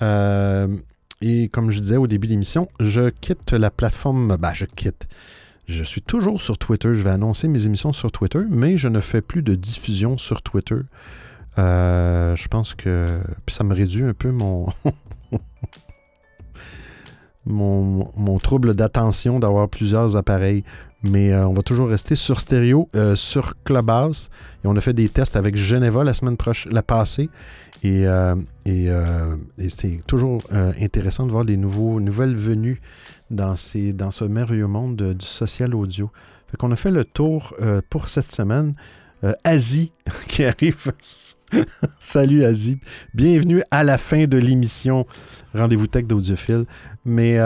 Euh, 0.02 0.68
et 1.20 1.48
comme 1.48 1.70
je 1.70 1.80
disais 1.80 1.96
au 1.96 2.06
début 2.06 2.26
de 2.26 2.32
l'émission, 2.32 2.68
je 2.80 3.10
quitte 3.10 3.52
la 3.52 3.70
plateforme. 3.70 4.36
Ben, 4.36 4.52
je 4.54 4.64
quitte. 4.64 5.08
Je 5.66 5.82
suis 5.82 6.02
toujours 6.02 6.40
sur 6.40 6.56
Twitter. 6.56 6.94
Je 6.94 7.02
vais 7.02 7.10
annoncer 7.10 7.48
mes 7.48 7.66
émissions 7.66 7.92
sur 7.92 8.10
Twitter, 8.10 8.40
mais 8.48 8.76
je 8.76 8.88
ne 8.88 9.00
fais 9.00 9.20
plus 9.20 9.42
de 9.42 9.54
diffusion 9.54 10.16
sur 10.16 10.42
Twitter. 10.42 10.80
Euh, 11.58 12.36
je 12.36 12.48
pense 12.48 12.74
que 12.74 13.20
puis 13.44 13.54
ça 13.54 13.64
me 13.64 13.74
réduit 13.74 14.04
un 14.04 14.14
peu 14.14 14.30
mon 14.30 14.68
mon, 17.46 18.12
mon 18.16 18.38
trouble 18.38 18.74
d'attention 18.74 19.40
d'avoir 19.40 19.68
plusieurs 19.68 20.16
appareils. 20.16 20.62
Mais 21.04 21.32
euh, 21.32 21.46
on 21.46 21.52
va 21.52 21.62
toujours 21.62 21.88
rester 21.88 22.14
sur 22.14 22.40
stéréo, 22.40 22.88
euh, 22.96 23.14
sur 23.14 23.54
Clubhouse. 23.62 24.30
Et 24.64 24.66
on 24.66 24.74
a 24.76 24.80
fait 24.80 24.92
des 24.92 25.08
tests 25.08 25.36
avec 25.36 25.56
Geneva 25.56 26.02
la 26.02 26.14
semaine 26.14 26.36
prochaine, 26.36 26.72
la 26.72 26.82
passée. 26.82 27.30
Et, 27.84 28.06
euh, 28.08 28.34
c'est 29.68 30.00
toujours 30.06 30.42
intéressant 30.80 31.26
de 31.26 31.30
voir 31.30 31.44
les 31.44 31.56
nouveaux, 31.56 32.00
nouvelles 32.00 32.34
venues 32.34 32.80
dans, 33.30 33.54
ces, 33.54 33.92
dans 33.92 34.10
ce 34.10 34.24
merveilleux 34.24 34.66
monde 34.66 34.96
de- 34.96 35.12
du 35.12 35.24
social 35.24 35.74
audio. 35.74 36.10
Fait 36.50 36.56
qu'on 36.56 36.72
a 36.72 36.76
fait 36.76 36.90
le 36.90 37.04
tour 37.04 37.54
pour 37.88 38.08
cette 38.08 38.30
semaine. 38.32 38.74
Asie 39.44 39.92
qui 40.28 40.44
arrive. 40.44 40.92
Salut 42.00 42.44
Asie. 42.44 42.78
Bienvenue 43.14 43.62
à 43.70 43.84
la 43.84 43.96
fin 43.98 44.26
de 44.26 44.36
l'émission 44.38 45.06
Rendez-vous 45.54 45.86
Tech 45.86 46.06
d'Audiophile. 46.06 46.64
Mais, 47.04 47.38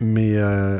mais 0.00 0.36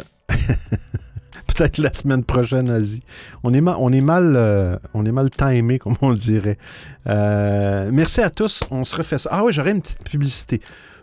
peut-être 1.54 1.78
la 1.78 1.92
semaine 1.92 2.24
prochaine, 2.24 2.70
Asie. 2.70 3.02
On 3.42 3.54
est, 3.54 3.62
on 3.62 3.92
est 3.92 4.00
mal, 4.00 4.34
euh, 4.36 4.76
on 4.92 5.04
est 5.04 5.12
mal 5.12 5.30
timé, 5.30 5.78
comme 5.80 5.94
on 6.02 6.12
dirait. 6.12 6.58
Euh, 7.06 7.90
merci 7.92 8.20
à 8.20 8.30
tous. 8.30 8.64
On 8.70 8.84
se 8.84 8.96
refait 8.96 9.18
ça. 9.18 9.30
Ah 9.32 9.44
oui, 9.44 9.52
j'aurais 9.52 9.70
une 9.70 9.80
petite 9.80 10.04
publicité. 10.04 10.60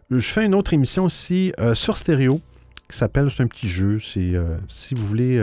Je 0.09 0.19
fais 0.19 0.45
une 0.45 0.55
autre 0.55 0.73
émission 0.73 1.05
aussi 1.05 1.53
euh, 1.59 1.73
sur 1.73 1.97
stéréo 1.97 2.41
qui 2.89 2.97
s'appelle, 2.97 3.31
c'est 3.31 3.41
un 3.41 3.47
petit 3.47 3.69
jeu, 3.69 3.99
c'est 4.01 4.33
si 4.67 4.95
vous 4.95 5.07
voulez 5.07 5.41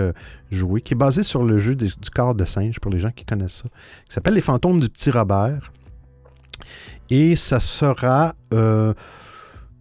jouer, 0.51 0.83
qui 0.83 0.93
est 0.93 0.97
basé 0.99 1.23
sur 1.23 1.45
le 1.45 1.59
jeu 1.59 1.75
du 1.75 1.91
corps 2.15 2.35
de 2.35 2.45
singe, 2.45 2.79
pour 2.79 2.91
les 2.93 2.99
gens 2.99 3.11
qui 3.11 3.25
connaissent 3.25 3.63
ça, 3.63 3.71
qui 4.07 4.13
s'appelle 4.13 4.35
Les 4.35 4.43
fantômes 4.43 4.79
du 4.79 4.91
petit 4.91 5.11
Robert. 5.11 5.73
Et 7.09 7.37
ça 7.37 7.59
sera 7.59 8.35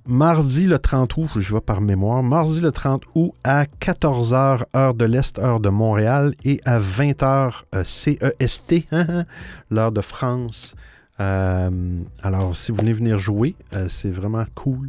mardi 0.08 0.68
le 0.68 0.80
30 0.80 1.18
août, 1.18 1.30
je 1.38 1.54
vais 1.54 1.62
par 1.62 1.82
mémoire, 1.82 2.24
mardi 2.24 2.62
le 2.62 2.72
30 2.72 3.04
août 3.16 3.34
à 3.44 3.66
14h, 3.66 4.64
heure 4.76 4.94
de 4.94 5.06
l'Est, 5.06 5.38
heure 5.40 5.60
de 5.60 5.70
Montréal, 5.70 6.34
et 6.44 6.62
à 6.66 6.80
20h 6.80 7.64
euh, 7.76 7.84
CEST, 7.84 8.88
hein, 8.92 9.26
l'heure 9.70 9.92
de 9.92 10.02
France. 10.02 10.76
Euh, 11.20 11.70
alors, 12.24 12.56
si 12.56 12.72
vous 12.72 12.78
voulez 12.78 12.94
venir 12.94 13.18
jouer, 13.18 13.56
euh, 13.74 13.88
c'est 13.90 14.10
vraiment 14.10 14.46
cool. 14.56 14.88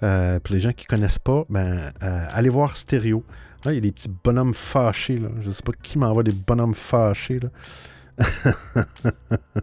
Pour 0.00 0.52
les 0.52 0.60
gens 0.60 0.72
qui 0.72 0.84
ne 0.84 0.96
connaissent 0.96 1.18
pas, 1.18 1.44
ben, 1.48 1.90
allez 2.00 2.50
voir 2.50 2.76
Stéréo. 2.76 3.24
Là, 3.64 3.72
il 3.72 3.76
y 3.76 3.78
a 3.78 3.80
des 3.80 3.92
petits 3.92 4.10
bonhommes 4.22 4.52
fâchés. 4.52 5.16
Là. 5.16 5.28
Je 5.40 5.48
ne 5.48 5.52
sais 5.52 5.62
pas 5.62 5.72
qui 5.82 5.98
m'envoie 5.98 6.22
des 6.22 6.32
bonhommes 6.32 6.74
fâchés. 6.74 7.40
Là. 7.40 7.48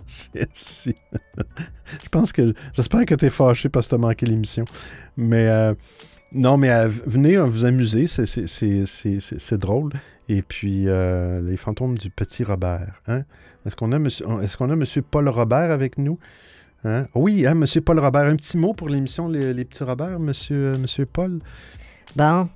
C'est- 0.05 0.47
Je 2.03 2.09
pense 2.09 2.31
que. 2.31 2.53
J'espère 2.73 3.05
que 3.05 3.15
tu 3.15 3.25
es 3.25 3.29
fâché 3.29 3.69
parce 3.69 3.87
que 3.87 3.89
tu 3.91 3.95
as 3.95 3.97
manqué 3.97 4.25
l'émission. 4.25 4.65
Mais 5.17 5.47
euh, 5.47 5.73
non, 6.33 6.57
mais 6.57 6.71
euh, 6.71 6.87
venez 7.05 7.37
euh, 7.37 7.45
vous 7.45 7.65
amuser. 7.65 8.07
c'est- 8.07 9.57
drôle. 9.57 9.91
Et 10.29 10.41
puis, 10.41 10.85
les 11.41 11.57
fantômes 11.57 11.97
du 11.97 12.09
petit 12.09 12.43
Robert. 12.43 13.01
Hein? 13.07 13.23
Est-ce 13.65 13.75
qu'on 13.75 13.91
a, 13.91 13.99
monsieur, 13.99 14.25
est 14.41 14.69
a 14.71 14.75
Paul 15.01 15.27
Robert 15.29 15.71
avec 15.71 15.97
nous? 15.97 16.17
Hein? 16.85 17.07
Oui, 17.15 17.45
hein, 17.45 17.53
monsieur 17.55 17.81
Paul 17.81 17.99
Robert. 17.99 18.23
Un 18.25 18.35
petit 18.37 18.57
mot 18.57 18.73
pour 18.73 18.87
l'émission 18.89 19.27
Les, 19.27 19.53
les 19.53 19.65
petits 19.65 19.83
Robert, 19.83 20.19
monsieur, 20.19 20.77
monsieur 20.77 21.05
Paul? 21.05 21.39
Bon, 22.15 22.47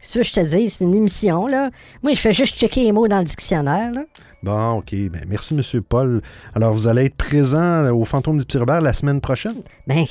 ça, 0.00 0.22
je 0.22 0.32
te 0.32 0.40
dis, 0.40 0.70
c'est 0.70 0.84
une 0.84 0.94
émission, 0.94 1.46
là. 1.46 1.70
Moi, 2.02 2.12
je 2.14 2.20
fais 2.20 2.32
juste 2.32 2.58
checker 2.58 2.84
les 2.84 2.92
mots 2.92 3.08
dans 3.08 3.18
le 3.18 3.24
dictionnaire, 3.24 3.92
là. 3.92 4.02
Bon, 4.42 4.78
OK. 4.78 4.94
Ben, 5.10 5.24
merci, 5.28 5.54
monsieur 5.54 5.80
Paul. 5.80 6.22
Alors, 6.54 6.72
vous 6.72 6.86
allez 6.86 7.06
être 7.06 7.16
présent 7.16 7.90
au 7.90 8.04
fantôme 8.04 8.38
du 8.38 8.44
petit 8.44 8.58
Robert 8.58 8.80
la 8.80 8.92
semaine 8.92 9.20
prochaine? 9.20 9.62
Ben, 9.86 10.04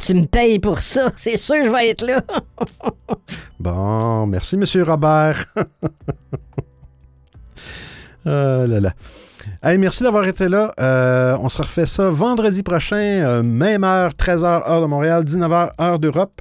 tu 0.00 0.14
me 0.14 0.26
payes 0.26 0.58
pour 0.58 0.80
ça, 0.80 1.12
c'est 1.16 1.36
sûr 1.36 1.56
je 1.64 1.68
vais 1.68 1.90
être 1.90 2.04
là. 2.06 2.22
Bon, 3.60 4.26
merci, 4.26 4.56
Monsieur 4.56 4.82
Robert. 4.82 5.46
Ah 8.26 8.64
là 8.66 8.80
là. 8.80 8.94
Hey, 9.62 9.76
merci 9.76 10.02
d'avoir 10.02 10.26
été 10.26 10.48
là. 10.48 10.72
Euh, 10.80 11.36
on 11.42 11.50
se 11.50 11.60
refait 11.60 11.84
ça 11.84 12.08
vendredi 12.08 12.62
prochain, 12.62 12.96
euh, 12.96 13.42
même 13.42 13.84
heure, 13.84 14.12
13h, 14.12 14.66
heure 14.66 14.80
de 14.80 14.86
Montréal, 14.86 15.24
19h, 15.24 15.72
heure 15.78 15.98
d'Europe, 15.98 16.40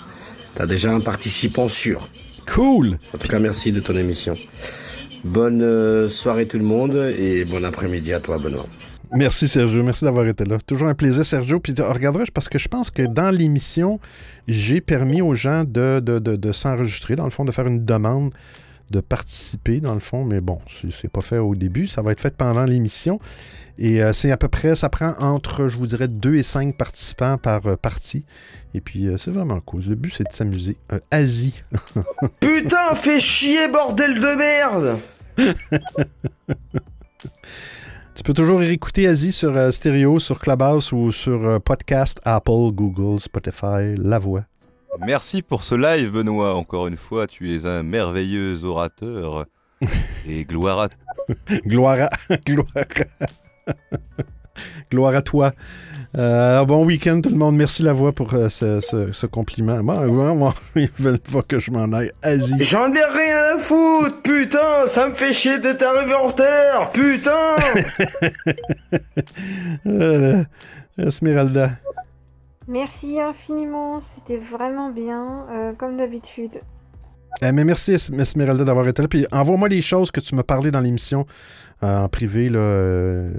t'as 0.56 0.66
déjà 0.66 0.90
un 0.92 1.02
participant 1.02 1.68
sûr. 1.68 2.10
Cool. 2.52 2.98
En 3.14 3.20
tout 3.20 3.28
cas, 3.28 3.38
merci 3.38 3.72
de 3.72 3.80
ton 3.80 3.96
émission. 3.96 4.36
Bonne 5.24 5.62
euh, 5.62 6.10
soirée 6.10 6.48
tout 6.48 6.58
le 6.58 6.64
monde 6.66 6.96
et 7.16 7.46
bon 7.46 7.64
après-midi 7.64 8.12
à 8.12 8.20
toi, 8.20 8.40
Benoît. 8.40 8.66
Merci 9.16 9.48
Sergio, 9.48 9.84
merci 9.84 10.04
d'avoir 10.04 10.26
été 10.26 10.46
là. 10.46 10.58
Toujours 10.66 10.88
un 10.88 10.96
plaisir 10.96 11.24
Sergio. 11.24 11.60
Puis 11.60 11.76
euh, 11.80 11.92
regarderai 11.94 12.24
parce 12.34 12.50
que 12.50 12.58
je 12.58 12.68
pense 12.70 12.90
que 12.90 13.04
dans 13.04 13.30
l'émission, 13.30 14.00
j'ai 14.48 14.82
permis 14.82 15.22
aux 15.22 15.36
gens 15.36 15.64
de, 15.64 16.00
de, 16.04 16.18
de- 16.18 16.38
de 16.38 16.52
s'enregistrer, 16.52 17.16
dans 17.16 17.26
le 17.26 17.30
fond, 17.30 17.46
de 17.46 17.52
faire 17.52 17.68
une 17.68 17.86
demande, 17.86 18.32
de 18.92 19.00
participer, 19.00 19.80
dans 19.80 19.94
le 19.94 20.00
fond. 20.00 20.24
Mais 20.24 20.42
bon, 20.42 20.60
c'est 20.90 21.12
pas 21.12 21.22
fait 21.22 21.38
au 21.38 21.56
début, 21.56 21.88
ça 21.88 22.02
va 22.02 22.12
être 22.12 22.22
fait 22.22 22.36
pendant 22.36 22.66
l'émission. 22.66 23.20
Et 23.80 24.04
euh, 24.04 24.14
c'est 24.14 24.32
à 24.32 24.38
peu 24.38 24.48
près, 24.48 24.76
ça 24.76 24.90
prend 24.90 25.16
entre, 25.20 25.68
je 25.68 25.78
vous 25.78 25.88
dirais, 25.88 26.08
2 26.08 26.36
et 26.36 26.44
5 26.44 26.76
participants 26.78 27.38
par 27.38 27.66
euh, 27.66 27.76
partie. 27.76 28.26
Et 28.74 28.82
puis, 28.82 29.08
euh, 29.08 29.18
c'est 29.18 29.32
vraiment 29.32 29.60
cool. 29.62 29.84
Le 29.88 29.96
but, 29.96 30.14
c'est 30.16 30.28
de 30.28 30.34
s'amuser. 30.34 30.78
Asie. 31.12 31.64
Putain, 32.40 32.94
fais 32.96 33.20
chier, 33.20 33.68
bordel 33.68 34.20
de 34.20 34.36
merde 34.36 35.00
Tu 38.16 38.22
peux 38.22 38.34
toujours 38.34 38.62
écouter 38.62 39.08
Asie 39.08 39.32
sur 39.32 39.74
stéréo, 39.74 40.20
sur 40.20 40.40
Clubhouse 40.40 40.92
ou 40.92 41.12
sur 41.12 41.60
podcast 41.62 42.22
Apple, 42.24 42.70
Google, 42.72 43.20
Spotify, 43.20 43.96
La 43.98 44.20
Voix. 44.20 44.44
Merci 44.99 45.41
pour 45.41 45.64
ce 45.64 45.76
live, 45.76 46.11
Benoît. 46.11 46.56
Encore 46.56 46.88
une 46.88 46.98
fois, 46.98 47.28
tu 47.28 47.56
es 47.56 47.65
un 47.65 47.84
merveilleux 47.84 48.64
orateur. 48.65 49.45
Et 50.28 50.44
gloire 50.45 50.80
à 50.80 50.88
gloire 51.68 52.10
à... 52.30 52.36
gloire 52.45 52.68
à... 52.76 53.72
gloire 54.91 55.15
à 55.15 55.22
toi. 55.22 55.52
Euh, 56.15 56.64
bon 56.65 56.86
week-end 56.86 57.20
tout 57.22 57.30
le 57.32 57.36
monde. 57.38 57.56
Merci 57.56 57.82
La 57.82 57.91
Voix 57.91 58.14
pour 58.14 58.34
euh, 58.36 58.48
ce, 58.49 58.80
ce- 58.82 59.11
ce 59.11 59.26
compliment. 59.26 59.80
Ils 60.76 60.90
veulent 60.99 61.18
pas 61.20 61.41
que 61.41 61.57
je 61.60 61.72
m'en 61.72 61.91
aille. 61.91 62.11
Asie. 62.22 62.53
J'en 62.60 62.94
ai 62.94 63.03
rien 63.03 63.56
à 63.56 63.57
foutre, 63.57 64.22
putain 64.22 64.88
Ça 64.88 65.10
me 65.10 65.15
fait 65.15 65.34
chier 65.34 65.57
d'être 65.60 65.82
arrivé 65.82 66.14
en 66.14 66.28
retard, 66.28 66.91
putain 66.91 67.56
Euh, 69.88 70.44
Esmeralda. 70.99 71.72
Merci 72.68 73.19
infiniment, 73.19 73.99
c'était 74.02 74.38
vraiment 74.38 74.90
bien, 74.90 75.45
euh, 75.49 75.73
comme 75.73 75.98
d'habitude. 75.98 76.61
Eh, 77.41 77.52
mais 77.52 77.64
merci 77.64 77.91
Es- 77.94 78.11
Esmeralda 78.14 78.64
d'avoir 78.64 78.88
été 78.88 79.02
là. 79.02 79.07
Puis 79.07 79.26
envoie-moi 79.31 79.68
les 79.69 79.81
choses 79.81 80.11
que 80.11 80.19
tu 80.22 80.35
m'as 80.35 80.44
parlé 80.44 80.72
dans 80.72 80.80
l'émission 80.81 81.26
euh, 81.84 81.98
en 82.03 82.07
privé. 82.10 82.48
Là, 82.48 82.60
euh, 82.60 83.30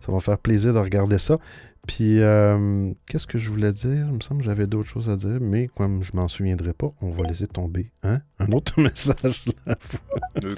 ça 0.00 0.08
va 0.12 0.14
me 0.16 0.20
faire 0.20 0.38
plaisir 0.38 0.74
de 0.74 0.78
regarder 0.78 1.18
ça. 1.18 1.38
Puis 1.86 2.20
euh, 2.20 2.92
qu'est-ce 3.06 3.26
que 3.26 3.38
je 3.38 3.48
voulais 3.48 3.72
dire? 3.72 4.06
Il 4.08 4.12
me 4.14 4.20
semble 4.20 4.40
que 4.40 4.46
j'avais 4.46 4.66
d'autres 4.66 4.88
choses 4.88 5.08
à 5.08 5.16
dire, 5.16 5.38
mais 5.40 5.68
comme 5.76 6.02
je 6.04 6.10
m'en 6.14 6.28
souviendrai 6.28 6.72
pas, 6.74 6.92
on 7.00 7.10
va 7.10 7.22
laisser 7.24 7.46
tomber. 7.46 7.90
Hein? 8.02 8.18
Un 8.38 8.52
autre 8.52 8.80
message 8.82 9.44
là. 9.66 9.74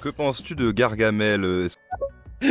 Que 0.03 0.09
penses-tu 0.11 0.55
de 0.55 0.71
Gargamel 0.73 1.69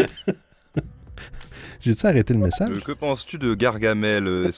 J'ai-tu 1.84 2.06
arrêté 2.06 2.34
le 2.34 2.40
message? 2.40 2.70
euh, 2.72 2.80
Que 2.86 2.92
penses-tu 2.94 3.38
de 3.38 3.54
Gargamel 3.54 4.28
euh, 4.28 4.50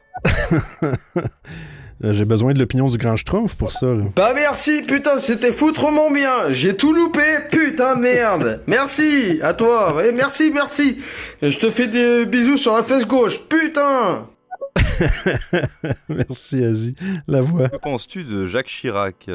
Euh, 2.04 2.12
J'ai 2.12 2.26
besoin 2.26 2.52
de 2.54 2.60
l'opinion 2.60 2.88
du 2.90 2.98
grand 2.98 3.16
Schtroumpf 3.16 3.56
pour 3.56 3.72
ça. 3.72 3.88
là. 3.88 4.04
Bah 4.18 4.34
merci, 4.36 4.82
putain, 4.82 5.18
c'était 5.20 5.54
foutrement 5.54 6.12
bien 6.12 6.50
J'ai 6.50 6.76
tout 6.76 6.92
loupé, 6.94 7.24
putain 7.50 7.96
de 7.96 8.02
merde 8.02 8.62
Merci, 8.68 9.40
à 9.42 9.54
toi, 9.54 9.96
ouais, 9.96 10.12
merci, 10.12 10.52
merci 10.54 11.00
Et 11.42 11.50
Je 11.50 11.58
te 11.58 11.72
fais 11.72 11.88
des 11.88 12.26
bisous 12.26 12.58
sur 12.58 12.76
la 12.76 12.84
fesse 12.84 13.08
gauche, 13.08 13.40
putain 13.48 14.28
Merci 16.10 16.64
Asie. 16.64 16.96
La 17.28 17.42
voix. 17.42 17.70
Que 17.70 17.78
penses-tu 17.78 18.24
de 18.26 18.46
Jacques 18.46 18.68
Chirac? 18.68 19.28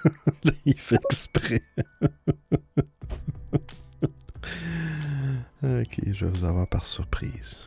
Il 0.64 0.78
fait 0.78 0.96
exprès. 1.10 1.60
Ok, 5.66 6.00
je 6.12 6.24
vais 6.24 6.30
vous 6.30 6.44
avoir 6.44 6.68
par 6.68 6.84
surprise. 6.84 7.58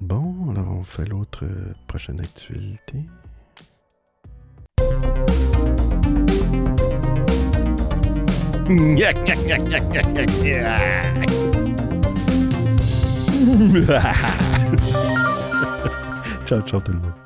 Bon, 0.00 0.50
alors 0.50 0.76
on 0.78 0.84
fait 0.84 1.04
l'autre 1.04 1.44
euh, 1.44 1.74
prochaine 1.86 2.20
actualité. 2.20 2.98
ciao, 16.46 16.60
ciao 16.62 16.80
tout 16.80 16.92
le 16.92 16.98
monde. 16.98 17.21